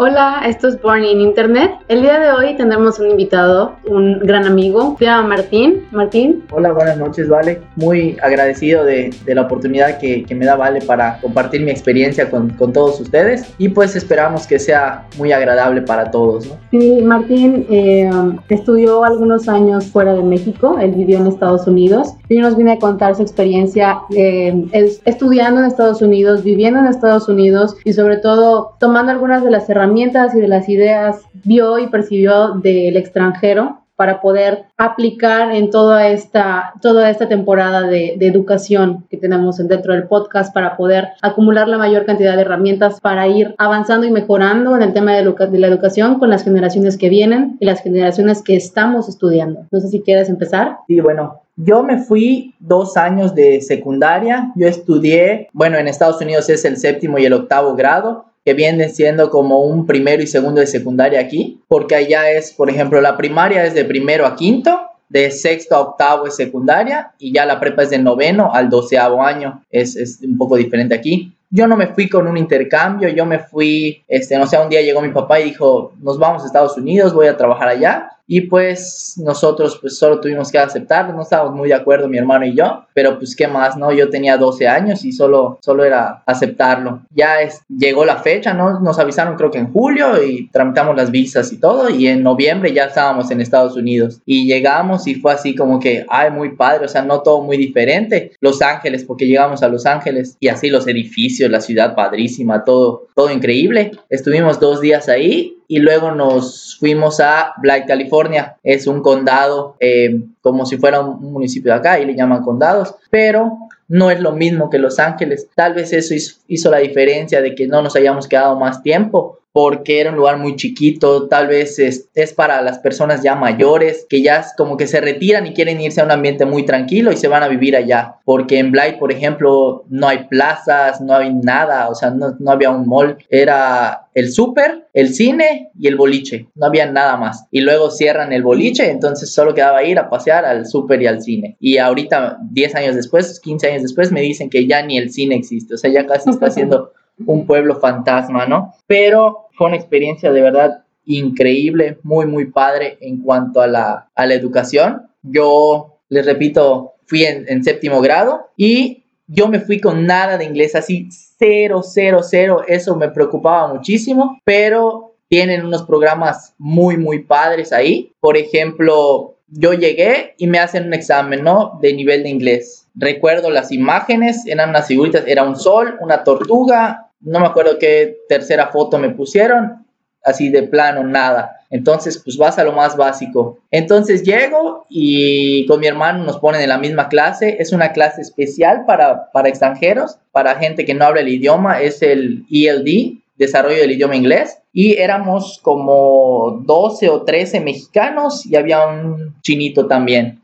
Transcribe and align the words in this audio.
Hola, 0.00 0.42
esto 0.46 0.68
es 0.68 0.80
Born 0.80 1.04
in 1.04 1.20
Internet. 1.20 1.72
El 1.88 2.02
día 2.02 2.20
de 2.20 2.30
hoy 2.30 2.56
tendremos 2.56 3.00
un 3.00 3.10
invitado, 3.10 3.74
un 3.84 4.20
gran 4.20 4.46
amigo, 4.46 4.94
se 4.96 5.06
llama 5.06 5.26
Martín. 5.26 5.88
Martín. 5.90 6.44
Hola, 6.52 6.70
buenas 6.70 6.98
noches, 6.98 7.28
Vale. 7.28 7.60
Muy 7.74 8.16
agradecido 8.22 8.84
de, 8.84 9.10
de 9.26 9.34
la 9.34 9.42
oportunidad 9.42 9.98
que, 9.98 10.22
que, 10.22 10.36
me 10.36 10.46
da 10.46 10.54
Vale 10.54 10.82
para 10.82 11.20
compartir 11.20 11.62
mi 11.62 11.72
experiencia 11.72 12.30
con, 12.30 12.50
con, 12.50 12.72
todos 12.72 13.00
ustedes 13.00 13.52
y 13.58 13.70
pues 13.70 13.96
esperamos 13.96 14.46
que 14.46 14.60
sea 14.60 15.04
muy 15.18 15.32
agradable 15.32 15.82
para 15.82 16.12
todos. 16.12 16.46
¿no? 16.46 16.54
Sí, 16.70 17.02
Martín 17.02 17.66
eh, 17.68 18.08
estudió 18.50 19.02
algunos 19.02 19.48
años 19.48 19.86
fuera 19.86 20.14
de 20.14 20.22
México, 20.22 20.78
él 20.80 20.92
vivió 20.92 21.18
en 21.18 21.26
Estados 21.26 21.66
Unidos 21.66 22.14
y 22.28 22.38
nos 22.38 22.54
viene 22.54 22.74
a 22.74 22.78
contar 22.78 23.16
su 23.16 23.22
experiencia 23.22 23.98
eh, 24.14 24.64
estudiando 25.04 25.58
en 25.60 25.66
Estados 25.66 26.02
Unidos, 26.02 26.44
viviendo 26.44 26.78
en 26.78 26.86
Estados 26.86 27.28
Unidos 27.28 27.76
y 27.84 27.94
sobre 27.94 28.18
todo 28.18 28.76
tomando 28.78 29.10
algunas 29.10 29.42
de 29.42 29.50
las 29.50 29.68
herramientas 29.68 29.87
y 29.96 30.40
de 30.40 30.48
las 30.48 30.68
ideas 30.68 31.22
vio 31.44 31.78
y 31.78 31.86
percibió 31.88 32.50
del 32.54 32.96
extranjero 32.96 33.78
para 33.98 34.20
poder 34.20 34.66
aplicar 34.76 35.52
en 35.52 35.70
toda 35.70 36.06
esta, 36.06 36.72
toda 36.80 37.10
esta 37.10 37.26
temporada 37.26 37.82
de, 37.82 38.16
educación 38.20 39.04
que 39.10 39.16
tenemos 39.16 39.56
dentro 39.56 39.92
del 39.92 40.06
podcast 40.06 40.54
para 40.54 40.76
poder 40.76 41.08
acumular 41.20 41.66
la 41.66 41.78
mayor 41.78 42.04
cantidad 42.06 42.36
de 42.36 42.42
herramientas 42.42 43.00
para 43.00 43.26
ir 43.26 43.56
avanzando 43.58 44.06
y 44.06 44.12
mejorando 44.12 44.76
en 44.76 44.82
el 44.82 44.92
tema 44.92 45.14
de, 45.14 45.24
de 45.24 45.58
la 45.58 45.66
educación 45.66 46.20
con 46.20 46.30
las 46.30 46.44
generaciones 46.44 46.96
que 46.96 47.08
vienen 47.08 47.56
y 47.58 47.66
las 47.66 47.82
generaciones 47.82 48.40
que 48.42 48.54
estamos 48.54 49.08
estudiando. 49.08 49.66
No 49.72 49.80
sé 49.80 49.88
si 49.88 50.00
quieres 50.00 50.28
empezar. 50.28 50.76
Sí, 50.86 51.00
bueno, 51.00 51.40
yo 51.56 51.82
me 51.82 51.98
fui 51.98 52.54
dos 52.60 52.96
años 52.96 53.34
de 53.34 53.60
secundaria. 53.62 54.52
Yo 54.54 54.68
estudié, 54.68 55.48
bueno, 55.52 55.76
en 55.76 55.88
Estados 55.88 56.20
Unidos 56.20 56.48
es 56.50 56.64
el 56.64 56.76
séptimo 56.76 57.18
y 57.18 57.24
el 57.24 57.32
octavo 57.32 57.74
grado 57.74 58.26
que 58.48 58.54
vienen 58.54 58.88
siendo 58.88 59.28
como 59.28 59.60
un 59.60 59.84
primero 59.84 60.22
y 60.22 60.26
segundo 60.26 60.62
de 60.62 60.66
secundaria 60.66 61.20
aquí, 61.20 61.60
porque 61.68 61.94
allá 61.94 62.30
es, 62.30 62.50
por 62.50 62.70
ejemplo, 62.70 62.98
la 62.98 63.14
primaria 63.14 63.62
es 63.66 63.74
de 63.74 63.84
primero 63.84 64.24
a 64.24 64.36
quinto, 64.36 64.88
de 65.10 65.30
sexto 65.30 65.74
a 65.74 65.80
octavo 65.80 66.26
es 66.26 66.36
secundaria 66.36 67.12
y 67.18 67.30
ya 67.30 67.44
la 67.44 67.60
prepa 67.60 67.82
es 67.82 67.90
de 67.90 67.98
noveno 67.98 68.50
al 68.54 68.70
doceavo 68.70 69.22
año, 69.22 69.62
es, 69.70 69.96
es 69.96 70.20
un 70.22 70.38
poco 70.38 70.56
diferente 70.56 70.94
aquí. 70.94 71.30
Yo 71.50 71.66
no 71.66 71.76
me 71.76 71.88
fui 71.88 72.08
con 72.08 72.26
un 72.26 72.38
intercambio, 72.38 73.10
yo 73.10 73.26
me 73.26 73.38
fui, 73.38 74.02
este, 74.08 74.38
no 74.38 74.46
sé, 74.46 74.58
un 74.58 74.70
día 74.70 74.80
llegó 74.80 75.02
mi 75.02 75.10
papá 75.10 75.40
y 75.40 75.50
dijo, 75.50 75.92
nos 76.00 76.18
vamos 76.18 76.42
a 76.42 76.46
Estados 76.46 76.78
Unidos, 76.78 77.12
voy 77.12 77.26
a 77.26 77.36
trabajar 77.36 77.68
allá 77.68 78.12
y 78.30 78.42
pues 78.42 79.14
nosotros 79.16 79.78
pues 79.80 79.98
solo 79.98 80.20
tuvimos 80.20 80.52
que 80.52 80.58
aceptar, 80.58 81.12
no 81.12 81.22
estábamos 81.22 81.56
muy 81.56 81.68
de 81.68 81.74
acuerdo 81.74 82.08
mi 82.08 82.18
hermano 82.18 82.44
y 82.44 82.54
yo, 82.54 82.84
pero 82.92 83.18
pues 83.18 83.34
qué 83.34 83.48
más, 83.48 83.76
¿no? 83.76 83.90
Yo 83.90 84.10
tenía 84.10 84.36
12 84.36 84.68
años 84.68 85.04
y 85.06 85.12
solo, 85.12 85.58
solo 85.62 85.82
era 85.82 86.22
aceptarlo. 86.26 87.00
Ya 87.10 87.40
es, 87.40 87.62
llegó 87.68 88.04
la 88.04 88.18
fecha, 88.18 88.52
¿no? 88.52 88.80
Nos 88.80 88.98
avisaron 88.98 89.36
creo 89.36 89.50
que 89.50 89.58
en 89.58 89.72
julio 89.72 90.22
y 90.22 90.50
tramitamos 90.50 90.94
las 90.94 91.10
visas 91.10 91.50
y 91.52 91.58
todo 91.58 91.88
y 91.88 92.06
en 92.06 92.22
noviembre 92.22 92.72
ya 92.74 92.84
estábamos 92.84 93.30
en 93.30 93.40
Estados 93.40 93.76
Unidos 93.76 94.20
y 94.26 94.46
llegamos 94.46 95.06
y 95.06 95.14
fue 95.14 95.32
así 95.32 95.54
como 95.54 95.80
que, 95.80 96.04
ay, 96.10 96.30
muy 96.30 96.54
padre, 96.54 96.84
o 96.84 96.88
sea, 96.88 97.02
no 97.02 97.22
todo 97.22 97.42
muy 97.42 97.56
diferente. 97.56 98.32
Los 98.40 98.60
Ángeles, 98.60 99.04
porque 99.04 99.26
llegamos 99.26 99.62
a 99.62 99.68
Los 99.68 99.86
Ángeles 99.86 100.36
y 100.38 100.48
así 100.48 100.68
los 100.68 100.86
edificios, 100.86 101.50
la 101.50 101.62
ciudad 101.62 101.94
padrísima, 101.94 102.62
todo, 102.62 103.06
todo 103.14 103.30
increíble. 103.30 103.92
Estuvimos 104.10 104.60
dos 104.60 104.82
días 104.82 105.08
ahí 105.08 105.57
y 105.68 105.78
luego 105.80 106.10
nos 106.12 106.76
fuimos 106.80 107.20
a 107.20 107.52
Blythe, 107.58 107.86
California. 107.86 108.56
Es 108.64 108.86
un 108.86 109.02
condado 109.02 109.76
eh, 109.78 110.18
como 110.40 110.64
si 110.64 110.78
fuera 110.78 111.00
un 111.00 111.30
municipio 111.32 111.72
de 111.72 111.78
acá 111.78 112.00
y 112.00 112.06
le 112.06 112.16
llaman 112.16 112.42
condados, 112.42 112.94
pero 113.10 113.58
no 113.86 114.10
es 114.10 114.20
lo 114.20 114.32
mismo 114.32 114.70
que 114.70 114.78
Los 114.78 114.98
Ángeles. 114.98 115.48
Tal 115.54 115.74
vez 115.74 115.92
eso 115.92 116.14
hizo 116.48 116.70
la 116.70 116.78
diferencia 116.78 117.42
de 117.42 117.54
que 117.54 117.68
no 117.68 117.82
nos 117.82 117.94
hayamos 117.96 118.26
quedado 118.26 118.58
más 118.58 118.82
tiempo 118.82 119.37
porque 119.52 120.00
era 120.00 120.10
un 120.10 120.16
lugar 120.16 120.38
muy 120.38 120.56
chiquito, 120.56 121.26
tal 121.28 121.48
vez 121.48 121.78
es, 121.78 122.08
es, 122.14 122.32
para 122.32 122.60
las 122.62 122.78
personas 122.78 123.22
ya 123.22 123.34
mayores 123.34 124.06
que 124.08 124.22
ya 124.22 124.44
como 124.56 124.76
que 124.76 124.86
se 124.86 125.00
retiran 125.00 125.46
y 125.46 125.54
quieren 125.54 125.80
irse 125.80 126.00
a 126.00 126.04
un 126.04 126.10
ambiente 126.10 126.44
muy 126.44 126.64
tranquilo 126.64 127.10
y 127.10 127.16
se 127.16 127.28
van 127.28 127.42
a 127.42 127.48
vivir 127.48 127.74
allá, 127.74 128.16
porque 128.24 128.58
en 128.58 128.70
Blight, 128.70 128.98
por 128.98 129.10
ejemplo, 129.10 129.84
no 129.88 130.08
hay 130.08 130.24
plazas, 130.28 131.00
no 131.00 131.14
hay 131.14 131.32
nada, 131.34 131.88
o 131.88 131.94
sea, 131.94 132.10
no, 132.10 132.36
no 132.38 132.50
había 132.50 132.70
un 132.70 132.86
mall, 132.86 133.16
era 133.30 134.08
el 134.14 134.32
súper, 134.32 134.86
el 134.92 135.14
cine 135.14 135.70
y 135.78 135.86
el 135.88 135.96
boliche, 135.96 136.48
no 136.54 136.66
había 136.66 136.86
nada 136.86 137.16
más. 137.16 137.46
Y 137.50 137.60
luego 137.60 137.90
cierran 137.90 138.32
el 138.32 138.42
boliche, 138.42 138.90
entonces 138.90 139.32
solo 139.32 139.54
quedaba 139.54 139.84
ir 139.84 139.98
a 139.98 140.10
pasear 140.10 140.44
al 140.44 140.66
súper 140.66 141.00
y 141.02 141.06
al 141.06 141.22
cine. 141.22 141.56
Y 141.60 141.78
ahorita, 141.78 142.38
10 142.50 142.74
años 142.74 142.96
después, 142.96 143.40
15 143.40 143.68
años 143.68 143.82
después, 143.82 144.10
me 144.12 144.20
dicen 144.20 144.50
que 144.50 144.66
ya 144.66 144.82
ni 144.82 144.98
el 144.98 145.10
cine 145.10 145.36
existe, 145.36 145.74
o 145.74 145.78
sea, 145.78 145.90
ya 145.90 146.06
casi 146.06 146.30
está 146.30 146.50
siendo 146.50 146.92
un 147.26 147.46
pueblo 147.46 147.76
fantasma, 147.80 148.46
¿no? 148.46 148.74
Pero 148.86 149.48
fue 149.52 149.68
una 149.68 149.76
experiencia 149.76 150.32
de 150.32 150.40
verdad 150.40 150.84
increíble, 151.04 151.98
muy, 152.02 152.26
muy 152.26 152.46
padre 152.46 152.98
en 153.00 153.22
cuanto 153.22 153.60
a 153.60 153.66
la, 153.66 154.10
a 154.14 154.26
la 154.26 154.34
educación. 154.34 155.08
Yo, 155.22 156.00
les 156.08 156.26
repito, 156.26 156.94
fui 157.06 157.24
en, 157.24 157.46
en, 157.48 157.64
séptimo 157.64 158.00
grado 158.00 158.50
y 158.56 159.04
yo 159.26 159.48
me 159.48 159.60
fui 159.60 159.80
con 159.80 160.06
nada 160.06 160.36
de 160.36 160.44
inglés, 160.44 160.74
así 160.74 161.08
cero, 161.10 161.82
cero, 161.82 162.20
cero. 162.22 162.62
Eso 162.66 162.96
me 162.96 163.08
preocupaba 163.08 163.72
muchísimo, 163.72 164.40
pero 164.44 165.14
tienen 165.28 165.64
unos 165.64 165.82
programas 165.84 166.54
muy, 166.58 166.96
muy 166.96 167.20
padres 167.20 167.72
ahí. 167.72 168.12
Por 168.20 168.36
ejemplo, 168.36 169.36
yo 169.48 169.72
llegué 169.72 170.34
y 170.38 170.46
me 170.46 170.58
hacen 170.58 170.86
un 170.86 170.94
examen, 170.94 171.42
¿no? 171.42 171.78
De 171.80 171.92
nivel 171.92 172.22
de 172.22 172.30
inglés. 172.30 172.86
Recuerdo 172.94 173.50
las 173.50 173.72
imágenes, 173.72 174.46
eran 174.46 174.70
unas 174.70 174.86
figuritas, 174.86 175.24
era 175.26 175.44
un 175.44 175.56
sol, 175.56 175.96
una 176.00 176.24
tortuga, 176.24 177.07
no 177.20 177.40
me 177.40 177.46
acuerdo 177.46 177.78
qué 177.78 178.18
tercera 178.28 178.68
foto 178.68 178.98
me 178.98 179.10
pusieron, 179.10 179.86
así 180.24 180.48
de 180.50 180.62
plano, 180.64 181.04
nada. 181.04 181.58
Entonces, 181.70 182.18
pues 182.22 182.36
vas 182.36 182.58
a 182.58 182.64
lo 182.64 182.72
más 182.72 182.96
básico. 182.96 183.58
Entonces 183.70 184.22
llego 184.22 184.86
y 184.88 185.66
con 185.66 185.80
mi 185.80 185.86
hermano 185.86 186.24
nos 186.24 186.38
ponen 186.38 186.62
en 186.62 186.70
la 186.70 186.78
misma 186.78 187.08
clase. 187.08 187.56
Es 187.58 187.72
una 187.72 187.92
clase 187.92 188.22
especial 188.22 188.84
para, 188.86 189.30
para 189.32 189.48
extranjeros, 189.48 190.18
para 190.32 190.56
gente 190.56 190.84
que 190.84 190.94
no 190.94 191.04
habla 191.04 191.20
el 191.20 191.28
idioma. 191.28 191.80
Es 191.82 192.02
el 192.02 192.46
ELD, 192.50 193.18
Desarrollo 193.36 193.76
del 193.76 193.92
Idioma 193.92 194.16
Inglés. 194.16 194.58
Y 194.72 194.96
éramos 194.96 195.60
como 195.62 196.62
12 196.64 197.08
o 197.10 197.22
13 197.22 197.60
mexicanos 197.60 198.46
y 198.46 198.56
había 198.56 198.86
un 198.86 199.36
chinito 199.42 199.86
también. 199.86 200.42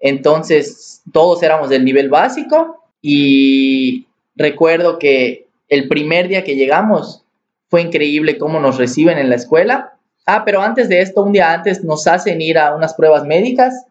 Entonces, 0.00 1.02
todos 1.12 1.42
éramos 1.42 1.70
del 1.70 1.84
nivel 1.84 2.08
básico 2.08 2.82
y 3.00 4.06
recuerdo 4.34 4.98
que 4.98 5.45
el 5.68 5.88
primer 5.88 6.28
día 6.28 6.44
que 6.44 6.56
llegamos 6.56 7.24
fue 7.68 7.82
increíble 7.82 8.38
cómo 8.38 8.60
nos 8.60 8.78
reciben 8.78 9.18
en 9.18 9.28
la 9.28 9.36
escuela. 9.36 9.98
Ah, 10.26 10.44
pero 10.44 10.60
antes 10.60 10.88
de 10.88 11.00
esto, 11.00 11.22
un 11.22 11.32
día 11.32 11.52
antes 11.52 11.84
nos 11.84 12.06
hacen 12.06 12.40
ir 12.40 12.58
a 12.58 12.74
unas 12.74 12.94
pruebas 12.94 13.24
médicas 13.24 13.86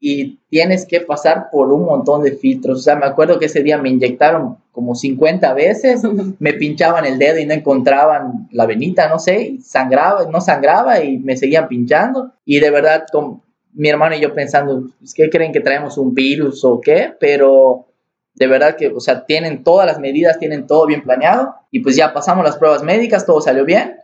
y 0.00 0.38
tienes 0.50 0.84
que 0.84 1.00
pasar 1.00 1.48
por 1.50 1.72
un 1.72 1.84
montón 1.84 2.22
de 2.22 2.32
filtros. 2.32 2.80
O 2.80 2.82
sea, 2.82 2.96
me 2.96 3.06
acuerdo 3.06 3.38
que 3.38 3.46
ese 3.46 3.62
día 3.62 3.78
me 3.78 3.88
inyectaron 3.88 4.58
como 4.70 4.94
50 4.94 5.54
veces, 5.54 6.02
me 6.38 6.52
pinchaban 6.52 7.06
el 7.06 7.18
dedo 7.18 7.38
y 7.38 7.46
no 7.46 7.54
encontraban 7.54 8.48
la 8.50 8.66
venita, 8.66 9.08
no 9.08 9.18
sé, 9.18 9.56
sangraba, 9.62 10.26
no 10.30 10.40
sangraba 10.40 11.02
y 11.02 11.18
me 11.18 11.36
seguían 11.36 11.68
pinchando. 11.68 12.32
Y 12.44 12.60
de 12.60 12.70
verdad, 12.70 13.06
con 13.10 13.42
mi 13.72 13.88
hermano 13.88 14.14
y 14.14 14.20
yo 14.20 14.34
pensando, 14.34 14.84
¿qué 15.14 15.30
creen 15.30 15.52
que 15.52 15.60
traemos 15.60 15.96
un 15.96 16.14
virus 16.14 16.64
o 16.64 16.80
qué? 16.80 17.12
Pero 17.18 17.86
de 18.34 18.46
verdad 18.46 18.76
que, 18.76 18.88
o 18.88 19.00
sea, 19.00 19.24
tienen 19.26 19.62
todas 19.62 19.86
las 19.86 19.98
medidas, 19.98 20.38
tienen 20.38 20.66
todo 20.66 20.86
bien 20.86 21.02
planeado 21.02 21.54
y 21.70 21.80
pues 21.80 21.96
ya 21.96 22.12
pasamos 22.12 22.44
las 22.44 22.56
pruebas 22.56 22.82
médicas, 22.82 23.26
todo 23.26 23.40
salió 23.40 23.64
bien 23.64 23.96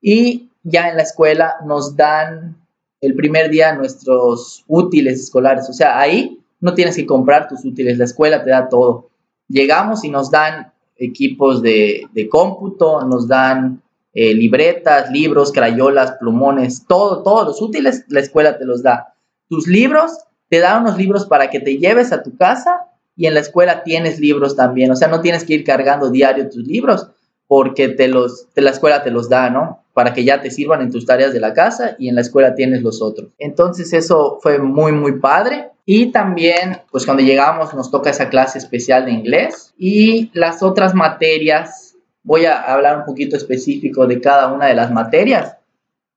y 0.00 0.50
ya 0.62 0.88
en 0.88 0.96
la 0.96 1.02
escuela 1.02 1.56
nos 1.64 1.96
dan 1.96 2.56
el 3.00 3.14
primer 3.14 3.50
día 3.50 3.74
nuestros 3.74 4.64
útiles 4.68 5.20
escolares, 5.20 5.68
o 5.68 5.72
sea, 5.72 5.98
ahí 5.98 6.38
no 6.60 6.74
tienes 6.74 6.94
que 6.96 7.06
comprar 7.06 7.48
tus 7.48 7.64
útiles, 7.64 7.98
la 7.98 8.04
escuela 8.04 8.44
te 8.44 8.50
da 8.50 8.68
todo. 8.68 9.10
Llegamos 9.48 10.04
y 10.04 10.10
nos 10.10 10.30
dan 10.30 10.72
equipos 10.96 11.60
de, 11.60 12.08
cómputo, 12.30 13.04
nos 13.04 13.26
dan 13.26 13.82
eh, 14.14 14.32
libretas, 14.32 15.10
libros, 15.10 15.50
crayolas, 15.50 16.12
plumones, 16.12 16.86
todo, 16.86 17.24
todos 17.24 17.46
los 17.46 17.60
útiles, 17.60 18.04
la 18.08 18.20
escuela 18.20 18.58
te 18.58 18.64
los 18.64 18.82
da. 18.82 19.14
Tus 19.48 19.66
libros, 19.66 20.12
te 20.48 20.60
dan 20.60 20.82
unos 20.82 20.96
libros 20.96 21.26
para 21.26 21.50
que 21.50 21.58
te 21.58 21.78
lleves 21.78 22.12
a 22.12 22.22
tu 22.22 22.36
casa 22.36 22.86
y 23.16 23.26
en 23.26 23.34
la 23.34 23.40
escuela 23.40 23.82
tienes 23.82 24.18
libros 24.18 24.56
también, 24.56 24.90
o 24.90 24.96
sea, 24.96 25.08
no 25.08 25.20
tienes 25.20 25.44
que 25.44 25.54
ir 25.54 25.64
cargando 25.64 26.10
diario 26.10 26.48
tus 26.48 26.66
libros 26.66 27.08
porque 27.52 27.88
te 27.88 28.08
los, 28.08 28.50
de 28.54 28.62
la 28.62 28.70
escuela 28.70 29.02
te 29.02 29.10
los 29.10 29.28
da, 29.28 29.50
¿no? 29.50 29.84
Para 29.92 30.14
que 30.14 30.24
ya 30.24 30.40
te 30.40 30.50
sirvan 30.50 30.80
en 30.80 30.90
tus 30.90 31.04
tareas 31.04 31.34
de 31.34 31.40
la 31.40 31.52
casa 31.52 31.96
y 31.98 32.08
en 32.08 32.14
la 32.14 32.22
escuela 32.22 32.54
tienes 32.54 32.80
los 32.80 33.02
otros. 33.02 33.28
Entonces 33.38 33.92
eso 33.92 34.38
fue 34.40 34.58
muy, 34.58 34.92
muy 34.92 35.20
padre. 35.20 35.68
Y 35.84 36.12
también, 36.12 36.78
pues 36.90 37.04
cuando 37.04 37.22
llegamos 37.22 37.74
nos 37.74 37.90
toca 37.90 38.08
esa 38.08 38.30
clase 38.30 38.56
especial 38.56 39.04
de 39.04 39.10
inglés 39.10 39.74
y 39.76 40.30
las 40.32 40.62
otras 40.62 40.94
materias, 40.94 41.94
voy 42.22 42.46
a 42.46 42.58
hablar 42.58 42.96
un 42.96 43.04
poquito 43.04 43.36
específico 43.36 44.06
de 44.06 44.18
cada 44.22 44.50
una 44.50 44.64
de 44.64 44.74
las 44.74 44.90
materias, 44.90 45.58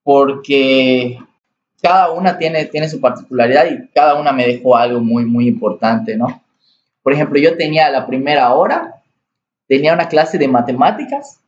porque 0.04 1.20
cada 1.82 2.12
una 2.12 2.38
tiene, 2.38 2.64
tiene 2.68 2.88
su 2.88 3.02
particularidad 3.02 3.66
y 3.70 3.90
cada 3.94 4.16
una 4.16 4.32
me 4.32 4.48
dejó 4.48 4.78
algo 4.78 5.02
muy, 5.02 5.26
muy 5.26 5.50
importante, 5.50 6.16
¿no? 6.16 6.45
Por 7.06 7.14
ejemplo, 7.14 7.40
yo 7.40 7.56
tenía 7.56 7.88
la 7.92 8.08
primera 8.08 8.52
hora, 8.56 9.04
tenía 9.68 9.94
una 9.94 10.08
clase 10.08 10.40
de 10.40 10.48
matemáticas, 10.48 11.40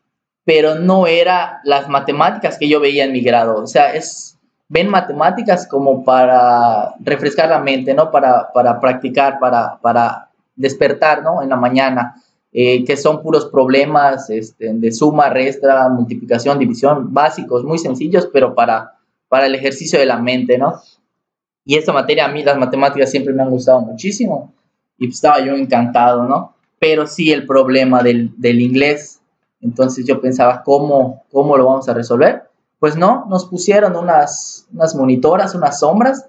pero 0.46 0.76
no 0.76 1.08
era 1.08 1.62
las 1.64 1.90
matemáticas 1.90 2.60
que 2.60 2.70
yo 2.70 2.80
veía 2.80 3.06
en 3.06 3.12
mi 3.12 3.22
grado. 3.22 3.64
O 3.64 3.66
sea, 3.66 3.92
es, 3.96 4.38
ven 4.70 4.88
matemáticas 4.88 5.68
como 5.68 6.04
para 6.04 6.94
refrescar 7.00 7.50
la 7.50 7.58
mente, 7.58 7.96
¿no? 7.96 8.12
Para, 8.12 8.52
para 8.54 8.80
practicar, 8.80 9.40
para, 9.40 9.80
para 9.82 10.30
despertar, 10.56 11.24
¿no? 11.24 11.42
En 11.42 11.50
la 11.50 11.56
mañana, 11.56 12.22
eh, 12.54 12.86
que 12.86 12.96
son 12.96 13.24
puros 13.24 13.48
problemas 13.48 14.30
este, 14.30 14.72
de 14.72 14.92
suma, 14.92 15.28
restra, 15.30 15.90
multiplicación, 15.90 16.60
división, 16.60 17.12
básicos, 17.12 17.64
muy 17.64 17.80
sencillos, 17.80 18.30
pero 18.32 18.54
para, 18.54 18.94
para 19.28 19.48
el 19.48 19.56
ejercicio 19.56 19.98
de 19.98 20.06
la 20.06 20.20
mente, 20.20 20.60
¿no? 20.60 20.80
Y 21.66 21.78
esta 21.78 21.94
materia, 21.94 22.26
a 22.26 22.32
mí 22.32 22.44
las 22.44 22.60
matemáticas 22.60 23.10
siempre 23.10 23.34
me 23.34 23.42
han 23.42 23.50
gustado 23.50 23.82
muchísimo 23.82 24.54
y 24.98 25.10
estaba 25.10 25.40
yo 25.40 25.54
encantado, 25.56 26.24
¿no? 26.24 26.56
Pero 26.80 27.08
sí 27.08 27.32
el 27.32 27.46
problema 27.46 28.04
del, 28.04 28.32
del 28.38 28.62
inglés 28.62 29.18
entonces 29.62 30.06
yo 30.06 30.22
pensaba, 30.22 30.64
¿cómo, 30.64 31.26
¿cómo 31.32 31.58
lo 31.58 31.66
vamos 31.66 31.88
a 31.90 31.94
resolver? 31.94 32.44
Pues 32.80 32.96
no, 32.96 33.26
nos 33.28 33.46
pusieron 33.46 33.96
unas, 33.96 34.68
unas 34.72 34.96
monitoras, 34.96 35.56
unas 35.56 35.80
sombras, 35.80 36.28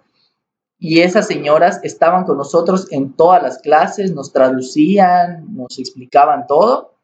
y 0.78 1.00
esas 1.00 1.26
señoras 1.26 1.80
estaban 1.82 2.24
con 2.24 2.38
nosotros 2.38 2.86
en 2.90 3.12
todas 3.12 3.42
las 3.42 3.58
clases, 3.58 4.14
nos 4.14 4.32
traducían, 4.32 5.54
nos 5.54 5.78
explicaban 5.78 6.46
todo, 6.46 6.94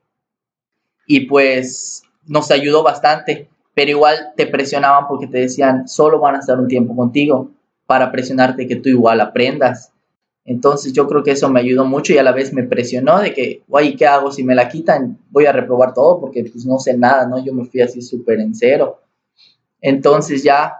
y 1.07 1.27
pues 1.27 2.03
nos 2.27 2.51
ayudó 2.51 2.83
bastante, 2.83 3.51
pero 3.75 3.91
igual 3.91 4.33
te 4.37 4.47
presionaban 4.47 5.07
porque 5.09 5.27
te 5.27 5.39
decían, 5.39 5.89
solo 5.89 6.21
van 6.21 6.37
a 6.37 6.39
estar 6.39 6.59
un 6.59 6.69
tiempo 6.69 6.97
contigo 6.97 7.51
para 7.87 8.11
presionarte 8.11 8.67
que 8.67 8.77
tú 8.77 8.89
igual 8.89 9.21
aprendas. 9.21 9.93
Entonces 10.45 10.93
yo 10.93 11.07
creo 11.09 11.23
que 11.23 11.31
eso 11.31 11.49
me 11.49 11.61
ayudó 11.61 11.87
mucho 11.87 12.13
y 12.13 12.19
a 12.19 12.23
la 12.23 12.33
vez 12.33 12.53
me 12.53 12.65
presionó 12.65 13.19
de 13.19 13.33
que, 13.33 13.63
guay, 13.67 13.97
¿qué 13.97 14.07
hago? 14.07 14.31
Si 14.31 14.45
me 14.45 14.55
la 14.55 14.69
quitan, 14.69 15.19
voy 15.31 15.47
a 15.47 15.53
reprobar 15.53 15.95
todo 15.95 16.21
porque 16.21 16.45
pues 16.45 16.67
no 16.67 16.79
sé 16.79 16.97
nada, 16.99 17.27
¿no? 17.27 17.43
Yo 17.43 17.55
me 17.55 17.65
fui 17.65 17.81
así 17.81 18.03
súper 18.03 18.41
en 18.41 18.55
cero. 18.55 19.01
Entonces 19.81 20.43
ya 20.43 20.75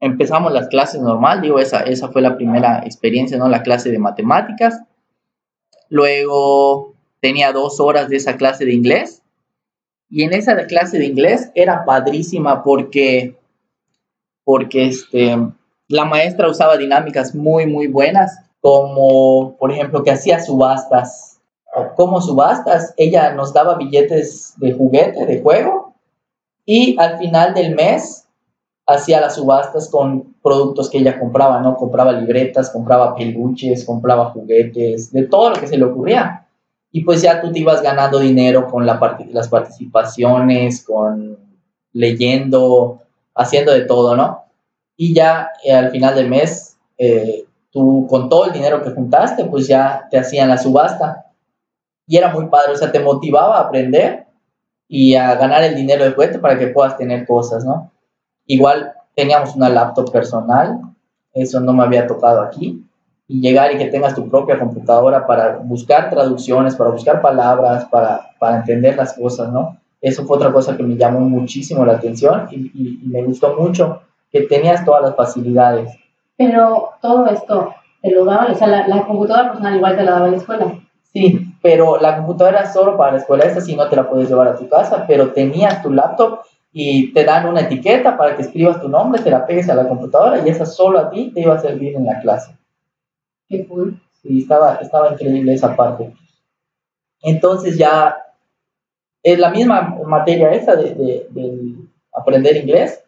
empezamos 0.00 0.52
las 0.52 0.68
clases 0.68 1.00
normal, 1.02 1.42
digo, 1.42 1.58
esa, 1.58 1.82
esa 1.82 2.08
fue 2.08 2.22
la 2.22 2.36
primera 2.36 2.80
experiencia, 2.84 3.36
¿no? 3.36 3.48
La 3.48 3.62
clase 3.62 3.90
de 3.90 3.98
matemáticas. 3.98 4.80
Luego 5.90 6.94
tenía 7.20 7.52
dos 7.52 7.80
horas 7.80 8.08
de 8.08 8.16
esa 8.16 8.36
clase 8.36 8.64
de 8.64 8.72
inglés. 8.72 9.22
Y 10.08 10.22
en 10.22 10.32
esa 10.32 10.56
clase 10.66 10.98
de 10.98 11.06
inglés 11.06 11.50
era 11.54 11.84
padrísima 11.84 12.62
porque, 12.62 13.36
porque 14.44 14.86
este, 14.86 15.36
la 15.88 16.04
maestra 16.04 16.48
usaba 16.48 16.76
dinámicas 16.78 17.34
muy, 17.34 17.66
muy 17.66 17.88
buenas 17.88 18.44
como 18.64 19.58
por 19.58 19.70
ejemplo 19.70 20.02
que 20.02 20.10
hacía 20.10 20.40
subastas. 20.40 21.38
Como 21.96 22.22
subastas, 22.22 22.94
ella 22.96 23.34
nos 23.34 23.52
daba 23.52 23.74
billetes 23.74 24.54
de 24.56 24.72
juguete, 24.72 25.26
de 25.26 25.42
juego, 25.42 25.92
y 26.64 26.96
al 26.98 27.18
final 27.18 27.52
del 27.52 27.74
mes 27.74 28.26
hacía 28.86 29.20
las 29.20 29.34
subastas 29.34 29.90
con 29.90 30.34
productos 30.42 30.88
que 30.88 30.96
ella 30.96 31.20
compraba, 31.20 31.60
¿no? 31.60 31.76
Compraba 31.76 32.12
libretas, 32.12 32.70
compraba 32.70 33.14
peluches, 33.14 33.84
compraba 33.84 34.30
juguetes, 34.30 35.12
de 35.12 35.24
todo 35.24 35.50
lo 35.50 35.56
que 35.56 35.66
se 35.66 35.76
le 35.76 35.84
ocurría. 35.84 36.46
Y 36.90 37.02
pues 37.04 37.20
ya 37.20 37.42
tú 37.42 37.52
te 37.52 37.58
ibas 37.58 37.82
ganando 37.82 38.18
dinero 38.18 38.70
con 38.70 38.86
la 38.86 38.98
las 39.30 39.48
participaciones, 39.48 40.82
con 40.86 41.36
leyendo, 41.92 43.02
haciendo 43.34 43.72
de 43.72 43.82
todo, 43.82 44.16
¿no? 44.16 44.44
Y 44.96 45.12
ya 45.12 45.50
eh, 45.62 45.72
al 45.72 45.90
final 45.90 46.14
del 46.14 46.30
mes 46.30 46.78
eh, 46.96 47.43
tú 47.74 48.06
con 48.08 48.28
todo 48.28 48.46
el 48.46 48.52
dinero 48.52 48.82
que 48.82 48.92
juntaste, 48.92 49.44
pues 49.46 49.66
ya 49.66 50.06
te 50.10 50.16
hacían 50.16 50.48
la 50.48 50.56
subasta. 50.56 51.26
Y 52.06 52.16
era 52.16 52.32
muy 52.32 52.46
padre, 52.46 52.72
o 52.72 52.76
sea, 52.76 52.92
te 52.92 53.00
motivaba 53.00 53.58
a 53.58 53.62
aprender 53.62 54.26
y 54.88 55.16
a 55.16 55.34
ganar 55.34 55.64
el 55.64 55.74
dinero 55.74 56.04
de 56.04 56.12
juguete 56.12 56.38
para 56.38 56.56
que 56.56 56.68
puedas 56.68 56.96
tener 56.96 57.26
cosas, 57.26 57.64
¿no? 57.64 57.90
Igual 58.46 58.92
teníamos 59.16 59.56
una 59.56 59.68
laptop 59.68 60.12
personal, 60.12 60.80
eso 61.32 61.58
no 61.60 61.72
me 61.72 61.82
había 61.82 62.06
tocado 62.06 62.42
aquí, 62.42 62.86
y 63.26 63.40
llegar 63.40 63.72
y 63.72 63.78
que 63.78 63.86
tengas 63.86 64.14
tu 64.14 64.28
propia 64.28 64.58
computadora 64.58 65.26
para 65.26 65.56
buscar 65.56 66.10
traducciones, 66.10 66.76
para 66.76 66.90
buscar 66.90 67.20
palabras, 67.20 67.86
para, 67.86 68.30
para 68.38 68.58
entender 68.58 68.96
las 68.96 69.14
cosas, 69.14 69.50
¿no? 69.50 69.80
Eso 70.00 70.24
fue 70.26 70.36
otra 70.36 70.52
cosa 70.52 70.76
que 70.76 70.82
me 70.82 70.96
llamó 70.96 71.20
muchísimo 71.20 71.84
la 71.84 71.94
atención 71.94 72.46
y, 72.52 73.02
y 73.02 73.08
me 73.08 73.22
gustó 73.24 73.56
mucho, 73.56 74.02
que 74.30 74.42
tenías 74.42 74.84
todas 74.84 75.02
las 75.02 75.16
facilidades. 75.16 76.03
Pero 76.36 76.90
todo 77.00 77.26
esto 77.28 77.74
te 78.02 78.10
lo 78.10 78.24
daba, 78.24 78.52
o 78.52 78.54
sea, 78.54 78.86
la, 78.86 79.06
computadora 79.06 79.48
personal 79.48 79.76
igual 79.76 79.96
te 79.96 80.02
la 80.02 80.12
daba 80.12 80.28
la 80.28 80.36
escuela. 80.36 80.80
Sí, 81.12 81.40
pero 81.62 82.00
la 82.00 82.16
computadora 82.16 82.60
era 82.60 82.72
solo 82.72 82.96
para 82.96 83.12
la 83.12 83.18
escuela, 83.18 83.44
esa 83.44 83.60
sí 83.60 83.76
no 83.76 83.88
te 83.88 83.96
la 83.96 84.08
puedes 84.08 84.28
llevar 84.28 84.48
a 84.48 84.56
tu 84.56 84.68
casa, 84.68 85.04
pero 85.06 85.32
tenías 85.32 85.82
tu 85.82 85.92
laptop 85.92 86.40
y 86.72 87.12
te 87.12 87.24
dan 87.24 87.46
una 87.48 87.60
etiqueta 87.60 88.16
para 88.16 88.34
que 88.34 88.42
escribas 88.42 88.80
tu 88.80 88.88
nombre, 88.88 89.22
te 89.22 89.30
la 89.30 89.46
pegues 89.46 89.70
a 89.70 89.74
la 89.74 89.88
computadora 89.88 90.44
y 90.44 90.50
esa 90.50 90.66
solo 90.66 90.98
a 90.98 91.08
ti 91.08 91.30
te 91.32 91.40
iba 91.40 91.54
a 91.54 91.60
servir 91.60 91.94
en 91.94 92.04
la 92.04 92.20
clase. 92.20 92.56
Qué 93.48 93.66
cool. 93.68 94.00
Sí, 94.20 94.40
estaba, 94.40 94.76
estaba 94.76 95.12
increíble 95.12 95.54
esa 95.54 95.76
parte. 95.76 96.12
Entonces 97.22 97.78
ya, 97.78 98.16
es 99.22 99.38
la 99.38 99.50
misma 99.50 99.96
materia 100.04 100.50
esa 100.50 100.74
de, 100.74 100.94
de, 100.94 101.26
de 101.30 101.74
aprender 102.12 102.56
inglés, 102.56 103.02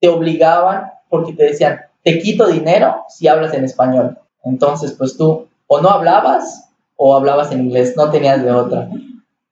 te 0.00 0.08
obligaban 0.08 0.90
porque 1.08 1.32
te 1.32 1.44
decían, 1.44 1.80
te 2.02 2.18
quito 2.18 2.48
dinero 2.48 3.04
si 3.08 3.28
hablas 3.28 3.54
en 3.54 3.64
español. 3.64 4.18
Entonces, 4.44 4.92
pues 4.92 5.16
tú 5.16 5.46
o 5.66 5.80
no 5.80 5.88
hablabas 5.88 6.70
o 6.96 7.16
hablabas 7.16 7.52
en 7.52 7.64
inglés, 7.64 7.94
no 7.96 8.10
tenías 8.10 8.42
de 8.42 8.52
otra. 8.52 8.88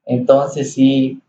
Entonces, 0.04 0.72
sí, 0.72 1.22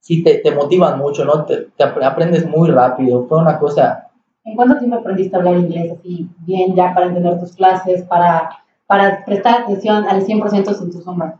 sí 0.00 0.22
te, 0.22 0.38
te 0.38 0.52
motivan 0.52 0.98
mucho, 0.98 1.24
¿no? 1.24 1.44
Te, 1.44 1.68
aprendes 2.04 2.46
muy 2.46 2.70
rápido. 2.70 3.26
Fue 3.26 3.38
una 3.38 3.58
cosa... 3.58 4.08
¿En 4.44 4.56
cuánto 4.56 4.78
tiempo 4.78 4.96
aprendiste 4.96 5.36
a 5.36 5.38
hablar 5.38 5.56
inglés 5.56 5.92
así 5.98 6.28
bien 6.40 6.74
ya 6.74 6.92
para 6.94 7.06
entender 7.06 7.38
tus 7.38 7.54
clases, 7.54 8.02
para, 8.02 8.50
para 8.86 9.24
prestar 9.24 9.62
atención 9.62 10.04
al 10.04 10.26
100% 10.26 10.82
en 10.82 10.90
tu 10.90 11.00
sombra? 11.00 11.38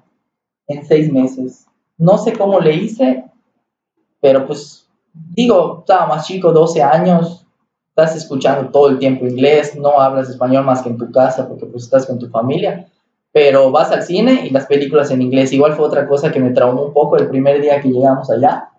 En 0.68 0.86
seis 0.86 1.12
meses. 1.12 1.66
No 1.98 2.16
sé 2.18 2.32
cómo 2.32 2.60
le 2.60 2.74
hice, 2.74 3.24
pero 4.20 4.46
pues 4.46 4.88
digo, 5.12 5.80
estaba 5.80 6.06
más 6.06 6.26
chico, 6.26 6.52
12 6.52 6.82
años, 6.82 7.41
estás 7.94 8.16
escuchando 8.16 8.70
todo 8.70 8.88
el 8.88 8.98
tiempo 8.98 9.26
inglés, 9.26 9.76
no 9.76 10.00
hablas 10.00 10.30
español 10.30 10.64
más 10.64 10.80
que 10.80 10.88
en 10.88 10.96
tu 10.96 11.12
casa 11.12 11.46
porque 11.46 11.66
pues 11.66 11.84
estás 11.84 12.06
con 12.06 12.18
tu 12.18 12.28
familia, 12.30 12.86
pero 13.32 13.70
vas 13.70 13.90
al 13.90 14.02
cine 14.02 14.46
y 14.46 14.50
las 14.50 14.66
películas 14.66 15.10
en 15.10 15.20
inglés. 15.20 15.52
Igual 15.52 15.74
fue 15.74 15.84
otra 15.84 16.08
cosa 16.08 16.32
que 16.32 16.40
me 16.40 16.50
traumó 16.50 16.86
un 16.86 16.94
poco 16.94 17.16
el 17.16 17.28
primer 17.28 17.60
día 17.60 17.82
que 17.82 17.90
llegamos 17.90 18.30
allá. 18.30 18.70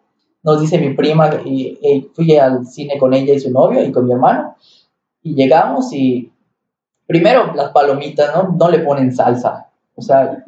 Nos 0.41 0.61
dice 0.61 0.79
mi 0.79 0.95
prima, 0.95 1.29
y, 1.45 2.09
fui 2.15 2.35
al 2.37 2.65
cine 2.65 2.97
con 2.97 3.13
ella 3.13 3.35
y 3.35 3.39
su 3.39 3.51
novio 3.51 3.83
y 3.83 3.91
con 3.91 4.07
mi 4.07 4.13
hermano, 4.13 4.55
y 5.21 5.35
llegamos 5.35 5.93
y 5.93 6.31
primero 7.05 7.53
las 7.53 7.69
palomitas, 7.71 8.35
¿no? 8.35 8.55
No 8.57 8.69
le 8.69 8.79
ponen 8.79 9.15
salsa. 9.15 9.69
O 9.95 10.01
sea, 10.01 10.43